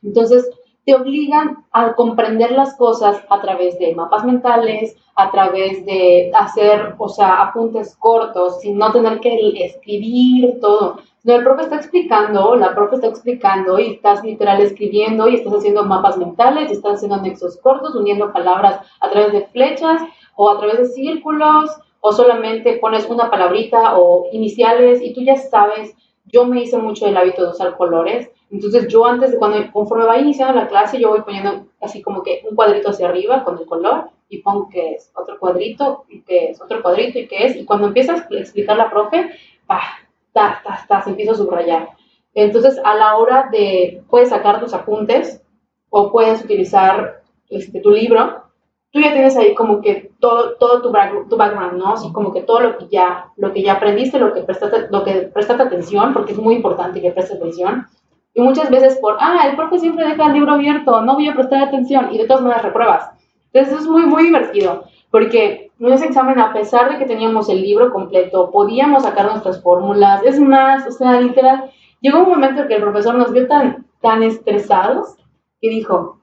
Entonces, 0.02 0.50
te 0.84 0.94
obligan 0.94 1.64
a 1.70 1.94
comprender 1.94 2.50
las 2.52 2.74
cosas 2.76 3.22
a 3.28 3.40
través 3.40 3.78
de 3.78 3.94
mapas 3.94 4.24
mentales, 4.24 4.96
a 5.14 5.30
través 5.30 5.84
de 5.84 6.32
hacer, 6.34 6.94
o 6.98 7.08
sea, 7.08 7.42
apuntes 7.42 7.94
cortos, 7.96 8.60
sin 8.60 8.78
no 8.78 8.90
tener 8.90 9.20
que 9.20 9.64
escribir 9.64 10.58
todo. 10.60 10.96
No, 11.24 11.36
el 11.36 11.44
profe 11.44 11.62
está 11.62 11.76
explicando, 11.76 12.56
la 12.56 12.74
profe 12.74 12.96
está 12.96 13.06
explicando 13.06 13.78
y 13.78 13.92
estás 13.92 14.24
literal 14.24 14.60
escribiendo 14.60 15.28
y 15.28 15.36
estás 15.36 15.52
haciendo 15.52 15.84
mapas 15.84 16.18
mentales 16.18 16.68
y 16.68 16.72
estás 16.72 16.94
haciendo 16.94 17.18
nexos 17.18 17.58
cortos, 17.58 17.94
uniendo 17.94 18.32
palabras 18.32 18.80
a 19.00 19.08
través 19.08 19.30
de 19.30 19.46
flechas 19.46 20.02
o 20.34 20.50
a 20.50 20.58
través 20.58 20.78
de 20.78 20.86
círculos 20.86 21.70
o 22.00 22.12
solamente 22.12 22.78
pones 22.78 23.06
una 23.08 23.30
palabrita 23.30 23.96
o 23.96 24.26
iniciales 24.32 25.00
y 25.00 25.14
tú 25.14 25.22
ya 25.22 25.36
sabes, 25.36 25.94
yo 26.24 26.44
me 26.44 26.60
hice 26.60 26.76
mucho 26.78 27.06
el 27.06 27.16
hábito 27.16 27.44
de 27.44 27.50
usar 27.50 27.76
colores, 27.76 28.28
entonces 28.50 28.88
yo 28.88 29.06
antes 29.06 29.30
de 29.30 29.38
cuando, 29.38 29.58
conforme 29.70 30.06
va 30.06 30.18
iniciando 30.18 30.54
la 30.54 30.66
clase, 30.66 30.98
yo 30.98 31.10
voy 31.10 31.22
poniendo 31.22 31.66
así 31.80 32.02
como 32.02 32.24
que 32.24 32.42
un 32.50 32.56
cuadrito 32.56 32.90
hacia 32.90 33.08
arriba 33.08 33.44
con 33.44 33.58
el 33.58 33.66
color 33.66 34.10
y 34.28 34.38
pongo 34.38 34.68
que 34.68 34.94
es 34.94 35.12
otro 35.14 35.38
cuadrito 35.38 36.04
y 36.08 36.22
que 36.22 36.50
es 36.50 36.60
otro 36.60 36.82
cuadrito 36.82 37.20
y 37.20 37.28
que 37.28 37.46
es, 37.46 37.54
y 37.54 37.64
cuando 37.64 37.86
empiezas 37.86 38.22
a 38.22 38.34
explicar 38.34 38.76
la 38.76 38.90
profe, 38.90 39.30
¡pah! 39.68 40.01
Ta, 40.32 40.60
ta, 40.64 40.84
ta, 40.88 41.02
se 41.02 41.10
empieza 41.10 41.32
a 41.32 41.36
subrayar. 41.36 41.88
Entonces, 42.34 42.80
a 42.84 42.94
la 42.94 43.16
hora 43.16 43.48
de, 43.52 44.02
puedes 44.08 44.30
sacar 44.30 44.60
tus 44.60 44.74
apuntes 44.74 45.42
o 45.90 46.10
puedes 46.10 46.42
utilizar 46.42 47.22
este, 47.50 47.80
tu 47.80 47.90
libro, 47.90 48.44
tú 48.90 49.00
ya 49.00 49.12
tienes 49.12 49.36
ahí 49.36 49.54
como 49.54 49.80
que 49.80 50.12
todo, 50.20 50.56
todo 50.56 50.82
tu, 50.82 50.92
tu 51.28 51.36
background, 51.36 51.74
¿no? 51.74 51.92
Así 51.92 52.12
como 52.12 52.32
que 52.32 52.42
todo 52.42 52.60
lo 52.60 52.78
que 52.78 52.88
ya, 52.88 53.30
lo 53.36 53.52
que 53.52 53.62
ya 53.62 53.74
aprendiste, 53.74 54.18
lo 54.18 54.32
que 54.32 54.42
prestaste, 54.42 54.88
lo 54.90 55.04
que 55.04 55.30
prestaste 55.32 55.62
atención, 55.62 56.12
porque 56.12 56.32
es 56.32 56.38
muy 56.38 56.54
importante 56.54 57.00
que 57.00 57.10
prestes 57.10 57.36
atención. 57.36 57.86
Y 58.34 58.40
muchas 58.40 58.70
veces 58.70 58.98
por, 58.98 59.16
ah, 59.20 59.46
el 59.50 59.56
profe 59.56 59.78
siempre 59.78 60.08
deja 60.08 60.26
el 60.26 60.32
libro 60.32 60.52
abierto, 60.52 61.02
no 61.02 61.14
voy 61.14 61.28
a 61.28 61.34
prestar 61.34 61.62
atención, 61.62 62.08
y 62.12 62.18
de 62.18 62.26
todas 62.26 62.42
maneras 62.42 62.64
repruebas. 62.64 63.10
Entonces, 63.52 63.74
eso 63.74 63.82
es 63.82 63.88
muy, 63.88 64.06
muy 64.06 64.24
divertido, 64.24 64.84
porque 65.10 65.61
en 65.88 65.92
ese 65.92 66.06
examen, 66.06 66.38
a 66.38 66.52
pesar 66.52 66.92
de 66.92 66.98
que 66.98 67.06
teníamos 67.06 67.48
el 67.48 67.60
libro 67.60 67.92
completo, 67.92 68.50
podíamos 68.52 69.02
sacar 69.02 69.26
nuestras 69.26 69.60
fórmulas. 69.62 70.22
Es 70.24 70.38
más, 70.38 70.86
o 70.86 70.92
sea, 70.92 71.20
literal, 71.20 71.72
llegó 72.00 72.20
un 72.20 72.28
momento 72.28 72.62
en 72.62 72.68
que 72.68 72.76
el 72.76 72.82
profesor 72.82 73.16
nos 73.16 73.32
vio 73.32 73.48
tan, 73.48 73.86
tan 74.00 74.22
estresados 74.22 75.16
que 75.60 75.70
dijo, 75.70 76.20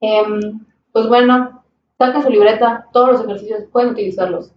em, 0.00 0.64
pues 0.92 1.08
bueno, 1.08 1.64
saca 1.98 2.22
su 2.22 2.30
libreta, 2.30 2.86
todos 2.92 3.08
los 3.08 3.24
ejercicios 3.24 3.64
pueden 3.72 3.90
utilizarlos. 3.90 4.52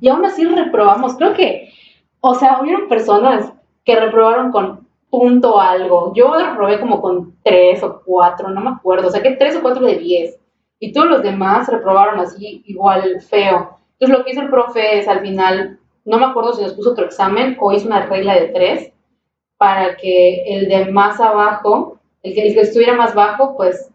Y 0.00 0.08
aún 0.08 0.24
así 0.24 0.44
reprobamos. 0.44 1.14
Creo 1.16 1.34
que, 1.34 1.72
o 2.20 2.34
sea, 2.34 2.60
hubieron 2.60 2.88
personas 2.88 3.52
que 3.84 3.94
reprobaron 3.94 4.50
con 4.50 4.88
punto 5.08 5.60
algo. 5.60 6.12
Yo 6.14 6.34
reprobé 6.34 6.80
como 6.80 7.00
con 7.00 7.36
tres 7.44 7.82
o 7.84 8.02
cuatro, 8.04 8.50
no 8.50 8.60
me 8.60 8.70
acuerdo. 8.70 9.06
O 9.06 9.10
sea, 9.10 9.22
que 9.22 9.36
tres 9.36 9.56
o 9.56 9.62
cuatro 9.62 9.86
de 9.86 9.98
diez 9.98 10.39
y 10.80 10.92
todos 10.92 11.08
los 11.08 11.22
demás 11.22 11.68
reprobaron 11.68 12.18
así 12.18 12.62
igual 12.66 13.20
feo. 13.20 13.76
Entonces 13.92 14.18
lo 14.18 14.24
que 14.24 14.32
hizo 14.32 14.40
el 14.40 14.50
profe 14.50 14.98
es 14.98 15.06
al 15.06 15.20
final, 15.20 15.78
no 16.06 16.18
me 16.18 16.24
acuerdo 16.24 16.54
si 16.54 16.62
nos 16.62 16.72
puso 16.72 16.92
otro 16.92 17.04
examen 17.04 17.56
o 17.60 17.72
hizo 17.72 17.86
una 17.86 18.06
regla 18.06 18.34
de 18.34 18.48
tres 18.48 18.92
para 19.58 19.96
que 19.96 20.42
el 20.46 20.68
de 20.68 20.90
más 20.90 21.20
abajo, 21.20 22.00
el 22.22 22.34
que, 22.34 22.48
estuviera 22.60 22.94
más 22.94 23.14
bajo, 23.14 23.56
pues 23.56 23.92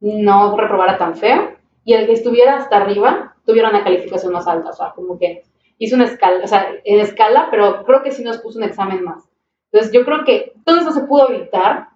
no 0.00 0.54
reprobara 0.56 0.98
tan 0.98 1.16
feo 1.16 1.56
y 1.84 1.94
el 1.94 2.06
que 2.06 2.12
estuviera 2.12 2.56
hasta 2.56 2.76
arriba 2.76 3.34
tuviera 3.46 3.70
una 3.70 3.82
calificación 3.82 4.32
más 4.32 4.46
alta, 4.46 4.70
o 4.70 4.72
sea, 4.74 4.92
como 4.94 5.18
que 5.18 5.42
hizo 5.78 5.96
una 5.96 6.04
escala, 6.04 6.44
o 6.44 6.46
sea, 6.46 6.68
en 6.84 7.00
escala, 7.00 7.48
pero 7.50 7.84
creo 7.84 8.02
que 8.02 8.12
sí 8.12 8.22
nos 8.22 8.38
puso 8.38 8.58
un 8.58 8.64
examen 8.64 9.02
más. 9.02 9.26
Entonces 9.72 9.92
yo 9.92 10.04
creo 10.04 10.24
que 10.24 10.52
todo 10.66 10.80
eso 10.80 10.92
se 10.92 11.04
pudo 11.04 11.30
evitar 11.30 11.88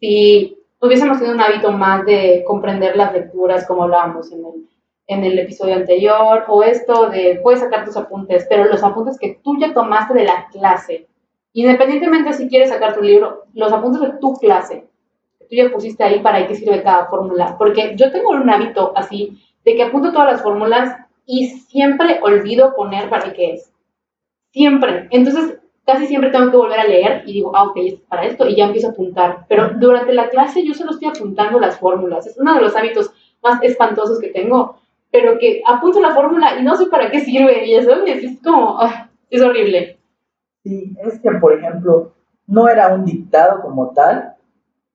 si 0.00 0.57
hubiésemos 0.80 1.18
tenido 1.18 1.34
un 1.34 1.40
hábito 1.40 1.72
más 1.72 2.04
de 2.04 2.44
comprender 2.46 2.96
las 2.96 3.12
lecturas 3.12 3.66
como 3.66 3.84
hablábamos 3.84 4.30
en 4.32 4.44
el, 4.44 4.68
en 5.06 5.24
el 5.24 5.38
episodio 5.38 5.74
anterior, 5.74 6.44
o 6.48 6.62
esto 6.62 7.10
de 7.10 7.40
puedes 7.42 7.60
sacar 7.60 7.84
tus 7.84 7.96
apuntes, 7.96 8.46
pero 8.48 8.64
los 8.66 8.82
apuntes 8.82 9.18
que 9.18 9.40
tú 9.42 9.58
ya 9.58 9.72
tomaste 9.72 10.14
de 10.14 10.24
la 10.24 10.46
clase, 10.52 11.08
independientemente 11.52 12.32
si 12.32 12.48
quieres 12.48 12.70
sacar 12.70 12.94
tu 12.94 13.02
libro, 13.02 13.44
los 13.54 13.72
apuntes 13.72 14.00
de 14.00 14.18
tu 14.20 14.34
clase, 14.34 14.86
que 15.38 15.44
tú 15.46 15.56
ya 15.56 15.70
pusiste 15.70 16.04
ahí 16.04 16.20
para 16.20 16.46
qué 16.46 16.54
sirve 16.54 16.82
cada 16.82 17.06
fórmula, 17.06 17.56
porque 17.58 17.94
yo 17.96 18.12
tengo 18.12 18.30
un 18.30 18.48
hábito 18.48 18.92
así 18.94 19.38
de 19.64 19.74
que 19.74 19.82
apunto 19.82 20.12
todas 20.12 20.32
las 20.32 20.42
fórmulas 20.42 20.96
y 21.26 21.48
siempre 21.48 22.20
olvido 22.22 22.74
poner 22.74 23.10
para 23.10 23.32
qué 23.32 23.54
es. 23.54 23.72
Siempre. 24.50 25.08
Entonces, 25.10 25.58
casi 25.88 26.06
siempre 26.06 26.28
tengo 26.28 26.50
que 26.50 26.56
volver 26.58 26.78
a 26.78 26.84
leer 26.84 27.22
y 27.24 27.32
digo, 27.32 27.50
ah, 27.56 27.64
ok, 27.64 27.76
es 27.78 27.94
para 27.94 28.26
esto, 28.26 28.46
y 28.46 28.56
ya 28.56 28.66
empiezo 28.66 28.88
a 28.88 28.90
apuntar. 28.90 29.46
Pero 29.48 29.70
durante 29.70 30.12
la 30.12 30.28
clase 30.28 30.62
yo 30.62 30.74
solo 30.74 30.90
estoy 30.90 31.08
apuntando 31.08 31.58
las 31.58 31.78
fórmulas. 31.78 32.26
Es 32.26 32.36
uno 32.36 32.54
de 32.54 32.60
los 32.60 32.76
hábitos 32.76 33.10
más 33.42 33.62
espantosos 33.62 34.20
que 34.20 34.28
tengo, 34.28 34.76
pero 35.10 35.38
que 35.38 35.62
apunto 35.66 35.98
la 36.02 36.14
fórmula 36.14 36.58
y 36.60 36.62
no 36.62 36.76
sé 36.76 36.88
para 36.88 37.10
qué 37.10 37.20
sirve, 37.20 37.64
y 37.66 37.74
eso 37.74 38.04
es 38.04 38.38
como, 38.42 38.78
ah, 38.78 39.08
es 39.30 39.40
horrible. 39.40 39.98
Sí, 40.62 40.94
es 41.02 41.18
que, 41.20 41.30
por 41.40 41.54
ejemplo, 41.54 42.12
no 42.46 42.68
era 42.68 42.94
un 42.94 43.06
dictado 43.06 43.62
como 43.62 43.88
tal, 43.94 44.34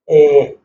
eh, 0.06 0.60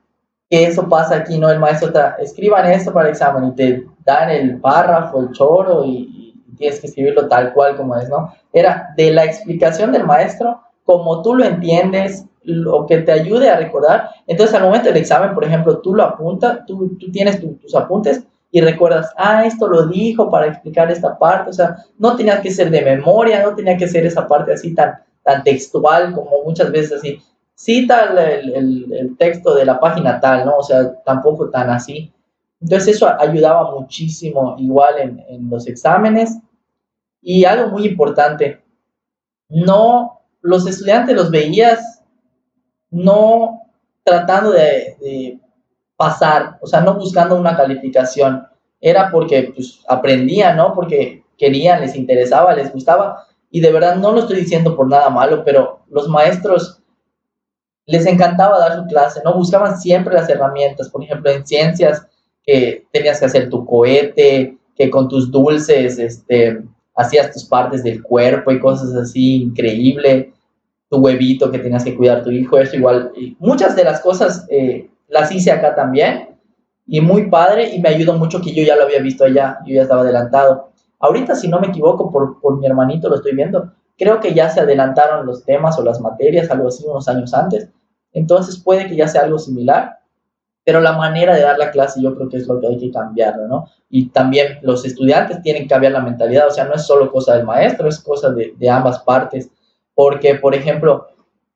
que 0.50 0.64
eso 0.64 0.90
pasa 0.90 1.16
aquí, 1.16 1.38
¿no? 1.38 1.48
El 1.48 1.58
maestro 1.58 1.88
está, 1.88 2.16
escriban 2.18 2.70
esto 2.70 2.92
para 2.92 3.06
el 3.08 3.12
examen 3.12 3.44
y 3.48 3.54
te 3.54 3.86
dan 4.04 4.28
el 4.28 4.60
párrafo, 4.60 5.20
el 5.20 5.32
choro 5.32 5.86
y, 5.86 6.16
tienes 6.58 6.80
que 6.80 6.88
escribirlo 6.88 7.28
tal 7.28 7.52
cual 7.52 7.76
como 7.76 7.96
es, 7.96 8.08
¿no? 8.08 8.34
Era 8.58 8.92
de 8.96 9.10
la 9.12 9.24
explicación 9.24 9.92
del 9.92 10.04
maestro, 10.04 10.60
como 10.84 11.22
tú 11.22 11.34
lo 11.34 11.44
entiendes, 11.44 12.24
lo 12.42 12.86
que 12.86 12.98
te 12.98 13.12
ayude 13.12 13.50
a 13.50 13.58
recordar. 13.58 14.08
Entonces, 14.26 14.54
al 14.54 14.64
momento 14.64 14.88
del 14.88 14.96
examen, 14.96 15.34
por 15.34 15.44
ejemplo, 15.44 15.78
tú 15.78 15.94
lo 15.94 16.02
apuntas, 16.02 16.64
tú, 16.66 16.96
tú 16.98 17.10
tienes 17.12 17.40
tus 17.40 17.74
apuntes 17.74 18.24
y 18.50 18.60
recuerdas, 18.62 19.12
ah, 19.16 19.44
esto 19.44 19.68
lo 19.68 19.86
dijo 19.86 20.30
para 20.30 20.46
explicar 20.46 20.90
esta 20.90 21.18
parte. 21.18 21.50
O 21.50 21.52
sea, 21.52 21.76
no 21.98 22.16
tenía 22.16 22.40
que 22.40 22.50
ser 22.50 22.70
de 22.70 22.80
memoria, 22.82 23.42
no 23.42 23.54
tenía 23.54 23.76
que 23.76 23.88
ser 23.88 24.06
esa 24.06 24.26
parte 24.26 24.54
así 24.54 24.74
tan, 24.74 24.94
tan 25.22 25.42
textual 25.42 26.14
como 26.14 26.42
muchas 26.44 26.72
veces 26.72 26.92
así. 26.92 27.20
Cita 27.54 28.04
el, 28.04 28.54
el, 28.54 28.92
el 28.92 29.16
texto 29.18 29.54
de 29.54 29.66
la 29.66 29.78
página 29.78 30.18
tal, 30.20 30.46
¿no? 30.46 30.56
O 30.56 30.62
sea, 30.62 30.94
tampoco 31.04 31.50
tan 31.50 31.68
así. 31.68 32.10
Entonces, 32.60 32.96
eso 32.96 33.08
ayudaba 33.20 33.72
muchísimo 33.72 34.56
igual 34.58 34.98
en, 34.98 35.24
en 35.28 35.50
los 35.50 35.66
exámenes. 35.66 36.38
Y 37.30 37.44
algo 37.44 37.68
muy 37.68 37.84
importante, 37.84 38.64
no, 39.50 40.22
los 40.40 40.66
estudiantes 40.66 41.14
los 41.14 41.30
veías 41.30 42.02
no 42.90 43.64
tratando 44.02 44.52
de, 44.52 45.38
pasar, 45.94 46.56
o 46.62 46.66
sea, 46.66 46.80
no 46.80 46.94
buscando 46.94 47.38
una 47.38 47.54
calificación, 47.54 48.46
era 48.80 49.10
porque 49.10 49.52
pues, 49.54 49.84
aprendían, 49.88 50.56
¿no? 50.56 50.72
Porque 50.72 51.22
querían, 51.36 51.82
les 51.82 51.96
interesaba, 51.96 52.54
les 52.54 52.72
gustaba, 52.72 53.26
y 53.50 53.60
de 53.60 53.72
verdad 53.72 53.96
no 53.96 54.12
lo 54.12 54.20
estoy 54.20 54.36
diciendo 54.40 54.74
por 54.74 54.88
nada 54.88 55.10
malo, 55.10 55.44
pero 55.44 55.80
los 55.90 56.08
maestros 56.08 56.80
les 57.84 58.06
encantaba 58.06 58.58
dar 58.58 58.74
su 58.76 58.86
clase, 58.86 59.20
¿no? 59.22 59.34
Buscaban 59.34 59.78
siempre 59.78 60.14
las 60.14 60.30
herramientas, 60.30 60.88
por 60.88 61.04
ejemplo, 61.04 61.30
en 61.30 61.46
ciencias, 61.46 62.06
que 62.42 62.86
tenías 62.90 63.20
que 63.20 63.26
hacer 63.26 63.50
tu 63.50 63.66
cohete, 63.66 64.56
que 64.74 64.88
con 64.88 65.08
tus 65.08 65.30
dulces, 65.30 65.98
este, 65.98 66.62
hacías 66.98 67.32
tus 67.32 67.44
partes 67.44 67.84
del 67.84 68.02
cuerpo 68.02 68.50
y 68.50 68.58
cosas 68.58 68.92
así, 68.94 69.42
increíble, 69.42 70.32
tu 70.90 70.96
huevito 70.98 71.48
que 71.50 71.60
tenías 71.60 71.84
que 71.84 71.96
cuidar 71.96 72.24
tu 72.24 72.30
hijo, 72.30 72.58
eso 72.58 72.74
igual, 72.74 73.12
muchas 73.38 73.76
de 73.76 73.84
las 73.84 74.00
cosas 74.00 74.46
eh, 74.50 74.90
las 75.06 75.30
hice 75.30 75.52
acá 75.52 75.74
también. 75.74 76.36
Y 76.86 77.00
muy 77.00 77.28
padre 77.28 77.74
y 77.74 77.80
me 77.80 77.90
ayudó 77.90 78.14
mucho 78.14 78.40
que 78.40 78.52
yo 78.52 78.64
ya 78.64 78.74
lo 78.74 78.84
había 78.84 79.00
visto 79.00 79.24
allá, 79.24 79.58
yo 79.64 79.74
ya 79.74 79.82
estaba 79.82 80.00
adelantado. 80.00 80.70
Ahorita, 80.98 81.36
si 81.36 81.46
no 81.46 81.60
me 81.60 81.68
equivoco, 81.68 82.10
por, 82.10 82.40
por 82.40 82.58
mi 82.58 82.66
hermanito 82.66 83.08
lo 83.08 83.16
estoy 83.16 83.36
viendo, 83.36 83.70
creo 83.96 84.18
que 84.18 84.34
ya 84.34 84.48
se 84.50 84.60
adelantaron 84.60 85.24
los 85.24 85.44
temas 85.44 85.78
o 85.78 85.84
las 85.84 86.00
materias, 86.00 86.50
algo 86.50 86.68
así, 86.68 86.84
unos 86.84 87.06
años 87.06 87.32
antes, 87.32 87.68
entonces 88.12 88.58
puede 88.58 88.88
que 88.88 88.96
ya 88.96 89.06
sea 89.06 89.22
algo 89.22 89.38
similar, 89.38 89.98
pero 90.68 90.82
la 90.82 90.92
manera 90.92 91.34
de 91.34 91.40
dar 91.40 91.56
la 91.56 91.70
clase 91.70 91.98
yo 92.02 92.14
creo 92.14 92.28
que 92.28 92.36
es 92.36 92.46
lo 92.46 92.60
que 92.60 92.66
hay 92.66 92.76
que 92.76 92.92
cambiarlo, 92.92 93.48
¿no? 93.48 93.70
y 93.88 94.10
también 94.10 94.58
los 94.60 94.84
estudiantes 94.84 95.40
tienen 95.40 95.62
que 95.62 95.68
cambiar 95.68 95.92
la 95.92 96.02
mentalidad, 96.02 96.46
o 96.46 96.50
sea, 96.50 96.64
no 96.64 96.74
es 96.74 96.86
solo 96.86 97.10
cosa 97.10 97.36
del 97.36 97.46
maestro, 97.46 97.88
es 97.88 97.98
cosa 97.98 98.28
de, 98.28 98.52
de 98.54 98.68
ambas 98.68 98.98
partes, 98.98 99.48
porque, 99.94 100.34
por 100.34 100.54
ejemplo, 100.54 101.06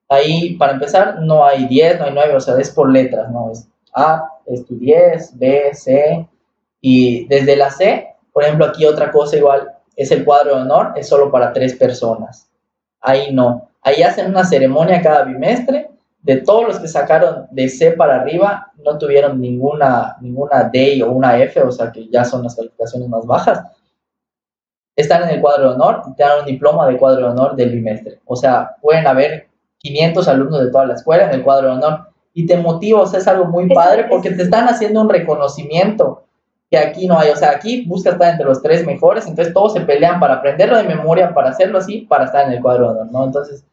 ahí, 0.08 0.56
para 0.56 0.72
empezar, 0.72 1.20
no 1.20 1.44
hay 1.44 1.66
10, 1.66 1.98
no 1.98 2.06
hay 2.06 2.12
9, 2.14 2.36
o 2.36 2.40
sea, 2.40 2.58
es 2.58 2.70
por 2.70 2.90
letras, 2.90 3.30
¿no? 3.30 3.52
Es 3.52 3.68
A, 3.92 4.30
es 4.46 4.64
tu 4.64 4.78
10, 4.78 5.38
B, 5.38 5.74
C, 5.74 6.26
y 6.80 7.26
desde 7.26 7.54
la 7.54 7.70
C, 7.70 8.16
por 8.32 8.44
ejemplo, 8.44 8.64
aquí 8.64 8.86
otra 8.86 9.12
cosa 9.12 9.36
igual, 9.36 9.72
es 9.94 10.10
el 10.10 10.24
cuadro 10.24 10.56
de 10.56 10.62
honor, 10.62 10.94
es 10.96 11.06
solo 11.06 11.30
para 11.30 11.52
tres 11.52 11.74
personas. 11.74 12.48
Ahí 12.98 13.30
no. 13.30 13.68
Ahí 13.82 14.02
hacen 14.02 14.30
una 14.30 14.44
ceremonia 14.44 15.02
cada 15.02 15.24
bimestre 15.24 15.90
de 16.22 16.36
todos 16.36 16.68
los 16.68 16.78
que 16.78 16.88
sacaron 16.88 17.46
de 17.50 17.68
C 17.68 17.92
para 17.92 18.16
arriba, 18.20 18.72
no 18.84 18.96
tuvieron 18.96 19.40
ninguna, 19.40 20.16
ninguna 20.20 20.70
D 20.72 21.02
o 21.02 21.10
una 21.10 21.36
F, 21.38 21.60
o 21.60 21.72
sea 21.72 21.90
que 21.90 22.08
ya 22.08 22.24
son 22.24 22.44
las 22.44 22.54
calificaciones 22.54 23.08
más 23.08 23.26
bajas, 23.26 23.62
están 24.94 25.24
en 25.24 25.30
el 25.30 25.40
cuadro 25.40 25.70
de 25.70 25.74
honor 25.74 26.02
y 26.08 26.14
te 26.14 26.22
dan 26.22 26.40
un 26.40 26.46
diploma 26.46 26.86
de 26.86 26.96
cuadro 26.96 27.22
de 27.22 27.32
honor 27.32 27.56
del 27.56 27.70
bimestre. 27.70 28.20
O 28.24 28.36
sea, 28.36 28.76
pueden 28.80 29.06
haber 29.06 29.48
500 29.78 30.28
alumnos 30.28 30.60
de 30.64 30.70
toda 30.70 30.86
la 30.86 30.94
escuela 30.94 31.24
en 31.24 31.32
el 31.32 31.42
cuadro 31.42 31.68
de 31.68 31.74
honor 31.74 32.00
y 32.34 32.46
te 32.46 32.56
motiva, 32.56 33.00
o 33.00 33.06
sea, 33.06 33.18
es 33.18 33.26
algo 33.26 33.46
muy 33.46 33.68
padre 33.72 34.06
porque 34.08 34.30
te 34.30 34.42
están 34.42 34.68
haciendo 34.68 35.00
un 35.00 35.08
reconocimiento 35.08 36.24
que 36.70 36.78
aquí 36.78 37.06
no 37.06 37.18
hay. 37.18 37.30
O 37.30 37.36
sea, 37.36 37.50
aquí 37.50 37.84
busca 37.86 38.10
estar 38.10 38.30
entre 38.30 38.46
los 38.46 38.62
tres 38.62 38.86
mejores, 38.86 39.26
entonces 39.26 39.52
todos 39.52 39.72
se 39.72 39.80
pelean 39.80 40.20
para 40.20 40.34
aprenderlo 40.34 40.76
de 40.76 40.84
memoria, 40.84 41.34
para 41.34 41.50
hacerlo 41.50 41.78
así, 41.78 42.02
para 42.02 42.24
estar 42.24 42.46
en 42.46 42.52
el 42.52 42.62
cuadro 42.62 42.94
de 42.94 43.00
honor, 43.00 43.12
¿no? 43.12 43.24
Entonces, 43.24 43.64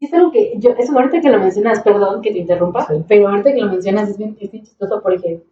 es 0.00 0.12
algo 0.12 0.30
que 0.30 0.54
yo, 0.58 0.70
eso 0.78 0.92
ahorita 0.92 1.20
que 1.20 1.30
lo 1.30 1.38
mencionas, 1.38 1.82
perdón 1.82 2.20
que 2.22 2.32
te 2.32 2.38
interrumpa, 2.38 2.86
pero 3.08 3.28
ahorita 3.28 3.52
que 3.52 3.60
lo 3.60 3.70
mencionas 3.70 4.10
es 4.10 4.18
bien, 4.18 4.36
chistoso 4.36 5.00
porque 5.02 5.42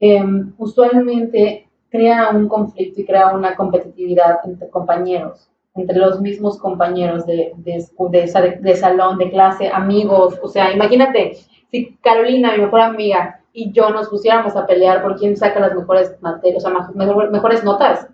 em, 0.00 0.54
usualmente 0.58 1.68
crea 1.90 2.30
un 2.30 2.48
conflicto 2.48 3.00
y 3.00 3.04
crea 3.04 3.34
una 3.34 3.54
competitividad 3.54 4.38
entre 4.44 4.68
compañeros, 4.70 5.50
entre 5.74 5.98
los 5.98 6.20
mismos 6.20 6.58
compañeros 6.58 7.26
de, 7.26 7.52
de, 7.56 7.84
de, 8.10 8.58
de, 8.60 8.76
salón, 8.76 9.18
de 9.18 9.30
clase, 9.30 9.68
amigos. 9.68 10.38
O 10.42 10.48
sea, 10.48 10.72
imagínate 10.72 11.34
si 11.70 11.96
Carolina, 11.96 12.52
mi 12.52 12.62
mejor 12.62 12.80
amiga, 12.80 13.40
y 13.52 13.70
yo 13.72 13.90
nos 13.90 14.08
pusiéramos 14.08 14.56
a 14.56 14.66
pelear 14.66 15.02
por 15.02 15.16
quién 15.16 15.36
saca 15.36 15.60
las 15.60 15.74
mejores 15.74 16.16
materias, 16.20 16.64
o 16.64 16.68
sea, 16.68 16.88
mejor, 16.94 17.30
mejores 17.30 17.62
notas. 17.62 18.08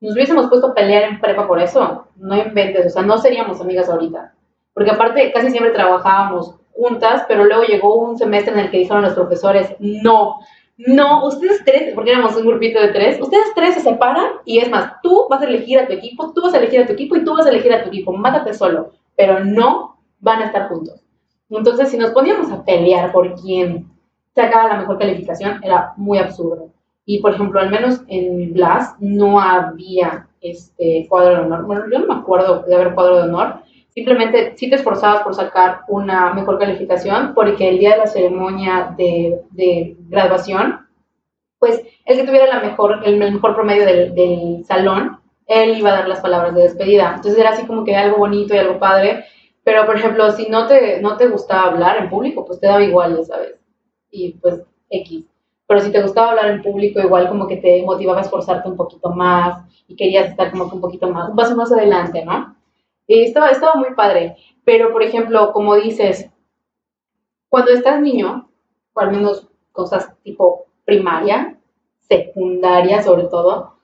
Nos 0.00 0.14
hubiésemos 0.14 0.48
puesto 0.48 0.68
a 0.68 0.74
pelear 0.74 1.04
en 1.04 1.20
prepa 1.20 1.46
por 1.46 1.60
eso. 1.60 2.06
No 2.16 2.36
inventes, 2.36 2.86
o 2.86 2.90
sea, 2.90 3.02
no 3.02 3.16
seríamos 3.16 3.60
amigas 3.60 3.88
ahorita 3.88 4.35
porque 4.76 4.90
aparte 4.90 5.32
casi 5.32 5.50
siempre 5.50 5.72
trabajábamos 5.72 6.54
juntas, 6.74 7.24
pero 7.26 7.46
luego 7.46 7.62
llegó 7.62 7.96
un 7.96 8.18
semestre 8.18 8.52
en 8.52 8.58
el 8.58 8.70
que 8.70 8.76
dijeron 8.76 9.00
los 9.00 9.14
profesores, 9.14 9.74
no, 9.78 10.36
no, 10.76 11.26
ustedes 11.26 11.64
tres, 11.64 11.94
porque 11.94 12.10
éramos 12.10 12.36
un 12.36 12.44
grupito 12.44 12.78
de 12.78 12.88
tres, 12.88 13.18
ustedes 13.18 13.54
tres 13.54 13.72
se 13.72 13.80
separan 13.80 14.26
y 14.44 14.58
es 14.58 14.68
más, 14.68 15.00
tú 15.02 15.28
vas 15.30 15.40
a 15.40 15.46
elegir 15.46 15.78
a 15.78 15.86
tu 15.86 15.94
equipo, 15.94 16.30
tú 16.34 16.42
vas 16.42 16.52
a 16.52 16.58
elegir 16.58 16.82
a 16.82 16.86
tu 16.86 16.92
equipo 16.92 17.16
y 17.16 17.24
tú 17.24 17.34
vas 17.34 17.46
a 17.46 17.48
elegir 17.48 17.72
a 17.72 17.84
tu 17.84 17.88
equipo, 17.88 18.12
mátate 18.12 18.52
solo, 18.52 18.90
pero 19.16 19.42
no 19.42 19.96
van 20.20 20.42
a 20.42 20.44
estar 20.44 20.68
juntos. 20.68 21.02
Entonces, 21.48 21.88
si 21.88 21.96
nos 21.96 22.10
poníamos 22.10 22.52
a 22.52 22.62
pelear 22.62 23.12
por 23.12 23.34
quién 23.40 23.90
sacaba 24.34 24.68
la 24.68 24.76
mejor 24.76 24.98
calificación, 24.98 25.58
era 25.64 25.94
muy 25.96 26.18
absurdo. 26.18 26.68
Y, 27.06 27.20
por 27.20 27.32
ejemplo, 27.32 27.60
al 27.60 27.70
menos 27.70 28.02
en 28.08 28.52
Blas 28.52 28.94
no 28.98 29.40
había 29.40 30.28
este 30.42 31.06
cuadro 31.08 31.36
de 31.36 31.40
honor. 31.46 31.64
Bueno, 31.64 31.84
yo 31.90 32.00
no 32.00 32.14
me 32.14 32.20
acuerdo 32.20 32.64
de 32.68 32.74
haber 32.74 32.94
cuadro 32.94 33.16
de 33.16 33.22
honor, 33.22 33.60
simplemente 33.96 34.54
si 34.58 34.68
te 34.68 34.76
esforzabas 34.76 35.22
por 35.22 35.34
sacar 35.34 35.80
una 35.88 36.34
mejor 36.34 36.58
calificación, 36.58 37.32
porque 37.34 37.70
el 37.70 37.78
día 37.78 37.92
de 37.92 37.96
la 37.96 38.06
ceremonia 38.06 38.94
de, 38.94 39.96
graduación, 40.10 40.86
pues 41.58 41.82
el 42.04 42.18
que 42.18 42.26
tuviera 42.26 42.46
la 42.46 42.60
mejor, 42.60 43.00
el 43.06 43.16
mejor 43.16 43.54
promedio 43.54 43.86
del, 43.86 44.62
salón, 44.66 45.18
él 45.46 45.78
iba 45.78 45.90
a 45.90 45.94
dar 45.94 46.08
las 46.08 46.20
palabras 46.20 46.54
de 46.54 46.64
despedida. 46.64 47.14
Entonces 47.16 47.38
era 47.38 47.50
así 47.50 47.66
como 47.66 47.84
que 47.84 47.96
algo 47.96 48.18
bonito 48.18 48.54
y 48.54 48.58
algo 48.58 48.78
padre. 48.78 49.24
Pero, 49.64 49.86
por 49.86 49.96
ejemplo, 49.96 50.30
si 50.30 50.50
no 50.50 50.66
te, 50.66 51.00
no 51.00 51.16
te 51.16 51.28
gustaba 51.28 51.68
hablar 51.68 51.96
en 51.96 52.10
público, 52.10 52.44
pues 52.44 52.60
te 52.60 52.66
daba 52.66 52.82
igual, 52.82 53.24
sabes. 53.24 53.54
Y 54.10 54.32
pues 54.34 54.62
X. 54.90 55.24
Pero 55.66 55.80
si 55.80 55.90
te 55.90 56.02
gustaba 56.02 56.30
hablar 56.30 56.50
en 56.50 56.62
público, 56.62 57.00
igual 57.00 57.28
como 57.28 57.46
que 57.46 57.56
te 57.56 57.82
motivaba 57.82 58.18
a 58.18 58.22
esforzarte 58.22 58.68
un 58.68 58.76
poquito 58.76 59.08
más 59.10 59.64
y 59.88 59.96
querías 59.96 60.28
estar 60.28 60.50
como 60.50 60.68
que 60.68 60.74
un 60.74 60.82
poquito 60.82 61.08
más, 61.08 61.30
un 61.30 61.36
paso 61.36 61.56
más 61.56 61.72
adelante, 61.72 62.24
¿no? 62.24 62.55
Y 63.06 63.22
estaba, 63.22 63.50
estaba 63.50 63.74
muy 63.74 63.94
padre. 63.94 64.36
Pero, 64.64 64.92
por 64.92 65.02
ejemplo, 65.02 65.52
como 65.52 65.76
dices, 65.76 66.30
cuando 67.48 67.70
estás 67.70 68.00
niño, 68.00 68.48
o 68.92 69.00
al 69.00 69.12
menos 69.12 69.48
cosas 69.72 70.12
tipo 70.22 70.66
primaria, 70.84 71.58
secundaria 72.00 73.02
sobre 73.02 73.24
todo, 73.24 73.74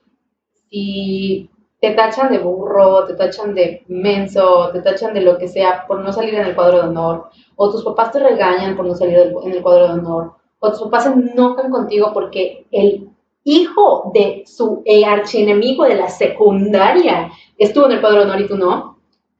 si 0.69 1.49
te 1.79 1.91
tachan 1.91 2.31
de 2.31 2.39
burro, 2.39 3.05
te 3.05 3.13
tachan 3.15 3.53
de 3.53 3.83
menso, 3.87 4.69
te 4.71 4.81
tachan 4.81 5.13
de 5.13 5.21
lo 5.21 5.37
que 5.37 5.47
sea 5.47 5.85
por 5.87 5.99
no 5.99 6.13
salir 6.13 6.35
en 6.35 6.45
el 6.45 6.55
cuadro 6.55 6.81
de 6.81 6.87
honor, 6.87 7.29
o 7.55 7.69
tus 7.69 7.83
papás 7.83 8.11
te 8.11 8.19
regañan 8.19 8.75
por 8.75 8.85
no 8.85 8.95
salir 8.95 9.17
en 9.43 9.51
el 9.51 9.61
cuadro 9.61 9.87
de 9.87 9.99
honor, 9.99 10.33
o 10.59 10.69
tus 10.69 10.83
papás 10.83 11.03
se 11.03 11.11
enojan 11.11 11.69
contigo 11.71 12.11
porque 12.13 12.65
el 12.71 13.09
hijo 13.43 14.11
de 14.13 14.43
su 14.45 14.81
eh, 14.85 15.03
archienemigo 15.03 15.83
de 15.83 15.95
la 15.95 16.07
secundaria 16.07 17.29
estuvo 17.57 17.85
en 17.85 17.93
el 17.93 18.01
cuadro 18.01 18.19
de 18.19 18.25
honor 18.25 18.41
y 18.41 18.47
tú 18.47 18.57
no, 18.57 18.92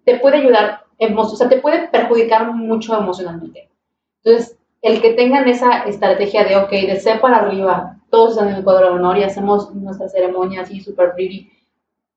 te 0.05 0.19
puede 0.19 0.37
ayudar, 0.37 0.83
o 0.99 1.25
sea, 1.25 1.49
te 1.49 1.59
puede 1.59 1.87
perjudicar 1.87 2.51
mucho 2.53 2.97
emocionalmente. 2.97 3.69
Entonces, 4.23 4.57
el 4.81 5.01
que 5.01 5.13
tengan 5.13 5.47
esa 5.47 5.83
estrategia 5.83 6.43
de, 6.43 6.57
ok, 6.57 6.69
de 6.69 6.99
ser 6.99 7.21
para 7.21 7.37
arriba, 7.37 7.97
todos 8.09 8.31
están 8.31 8.49
en 8.49 8.55
el 8.55 8.63
cuadro 8.63 8.87
de 8.87 8.93
honor 8.93 9.17
y 9.17 9.23
hacemos 9.23 9.73
nuestra 9.73 10.09
ceremonia 10.09 10.61
así 10.61 10.81
súper 10.81 11.13
pretty, 11.13 11.49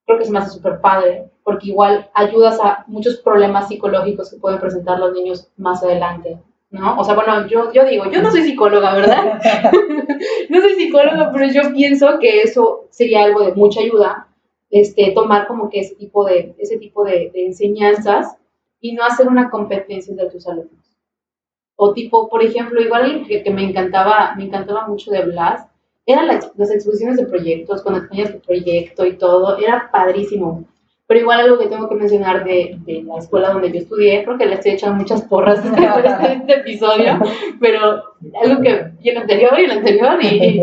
creo 0.04 0.18
que 0.18 0.24
es 0.24 0.30
más 0.30 0.52
súper 0.52 0.80
padre, 0.80 1.30
porque 1.42 1.68
igual 1.68 2.10
ayudas 2.14 2.58
a 2.60 2.84
muchos 2.86 3.16
problemas 3.18 3.68
psicológicos 3.68 4.30
que 4.30 4.38
pueden 4.38 4.60
presentar 4.60 4.98
los 4.98 5.12
niños 5.12 5.50
más 5.56 5.82
adelante, 5.82 6.38
¿no? 6.70 6.98
O 6.98 7.04
sea, 7.04 7.14
bueno, 7.14 7.46
yo, 7.46 7.72
yo 7.72 7.84
digo, 7.84 8.10
yo 8.10 8.22
no 8.22 8.30
soy 8.30 8.42
psicóloga, 8.42 8.94
¿verdad? 8.94 9.40
no 10.48 10.60
soy 10.60 10.74
psicóloga, 10.74 11.30
pero 11.32 11.46
yo 11.46 11.72
pienso 11.72 12.18
que 12.18 12.42
eso 12.42 12.86
sería 12.90 13.24
algo 13.24 13.44
de 13.44 13.54
mucha 13.54 13.80
ayuda 13.80 14.28
este, 14.80 15.12
tomar 15.12 15.46
como 15.46 15.70
que 15.70 15.80
ese 15.80 15.94
tipo 15.94 16.24
de, 16.24 16.54
ese 16.58 16.78
tipo 16.78 17.04
de, 17.04 17.30
enseñanzas 17.34 18.36
y 18.80 18.92
no 18.92 19.04
hacer 19.04 19.28
una 19.28 19.50
competencia 19.50 20.10
entre 20.10 20.30
tus 20.30 20.46
alumnos. 20.46 20.96
O 21.76 21.92
tipo, 21.92 22.28
por 22.28 22.42
ejemplo, 22.42 22.80
igual 22.80 23.24
que, 23.26 23.42
que 23.42 23.50
me 23.50 23.64
encantaba, 23.64 24.34
me 24.36 24.44
encantaba 24.44 24.86
mucho 24.86 25.10
de 25.10 25.24
Blas, 25.24 25.66
eran 26.06 26.28
las, 26.28 26.70
exposiciones 26.70 27.16
de 27.16 27.26
proyectos, 27.26 27.82
cuando 27.82 28.06
tenías 28.08 28.32
tu 28.32 28.38
proyecto 28.40 29.04
y 29.04 29.14
todo, 29.14 29.58
era 29.58 29.90
padrísimo. 29.90 30.64
Pero 31.08 31.20
igual 31.20 31.40
algo 31.40 31.58
que 31.58 31.66
tengo 31.66 31.88
que 31.88 31.94
mencionar 31.94 32.44
de, 32.44 32.78
de 32.84 33.02
la 33.02 33.18
escuela 33.18 33.50
donde 33.50 33.72
yo 33.72 33.78
estudié, 33.78 34.22
porque 34.24 34.46
le 34.46 34.54
estoy 34.54 34.72
echando 34.72 34.96
muchas 34.96 35.22
porras 35.22 35.64
este, 35.64 35.84
este, 35.84 36.32
este 36.32 36.54
episodio, 36.60 37.18
pero 37.60 38.02
algo 38.42 38.62
que, 38.62 38.92
y 39.02 39.08
el 39.10 39.18
anterior 39.18 39.58
y 39.58 39.64
el 39.64 39.70
anterior, 39.70 40.18
y 40.22 40.60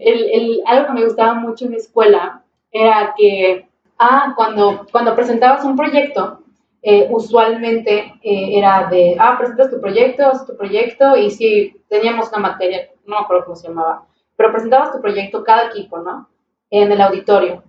el, 0.00 0.30
el, 0.32 0.62
algo 0.66 0.86
que 0.86 0.92
me 0.92 1.04
gustaba 1.04 1.34
mucho 1.34 1.64
en 1.64 1.72
mi 1.72 1.76
escuela 1.76 2.42
era 2.70 3.14
que, 3.16 3.68
ah, 3.98 4.32
cuando, 4.36 4.86
cuando 4.90 5.14
presentabas 5.14 5.64
un 5.64 5.76
proyecto, 5.76 6.40
eh, 6.82 7.08
usualmente 7.10 8.14
eh, 8.22 8.58
era 8.58 8.88
de, 8.88 9.16
ah, 9.18 9.36
presentas 9.38 9.70
tu 9.70 9.80
proyecto, 9.80 10.26
haces 10.26 10.46
tu 10.46 10.56
proyecto, 10.56 11.16
y 11.16 11.30
si 11.30 11.82
teníamos 11.88 12.28
una 12.28 12.38
materia, 12.38 12.88
no 13.06 13.16
me 13.16 13.22
acuerdo 13.22 13.44
cómo 13.44 13.56
se 13.56 13.68
llamaba, 13.68 14.06
pero 14.36 14.52
presentabas 14.52 14.92
tu 14.92 15.00
proyecto, 15.00 15.42
cada 15.42 15.66
equipo, 15.68 15.98
¿no? 15.98 16.28
En 16.70 16.92
el 16.92 17.00
auditorio. 17.00 17.62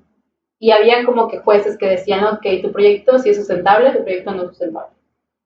Y 0.60 0.72
había 0.72 1.06
como 1.06 1.28
que 1.28 1.40
jueces 1.40 1.78
que 1.78 1.88
decían, 1.88 2.24
ok, 2.26 2.46
tu 2.62 2.72
proyecto 2.72 3.20
sí 3.20 3.30
es 3.30 3.38
sustentable, 3.38 3.92
tu 3.92 4.04
proyecto 4.04 4.32
no 4.32 4.44
es 4.44 4.50
sustentable. 4.50 4.96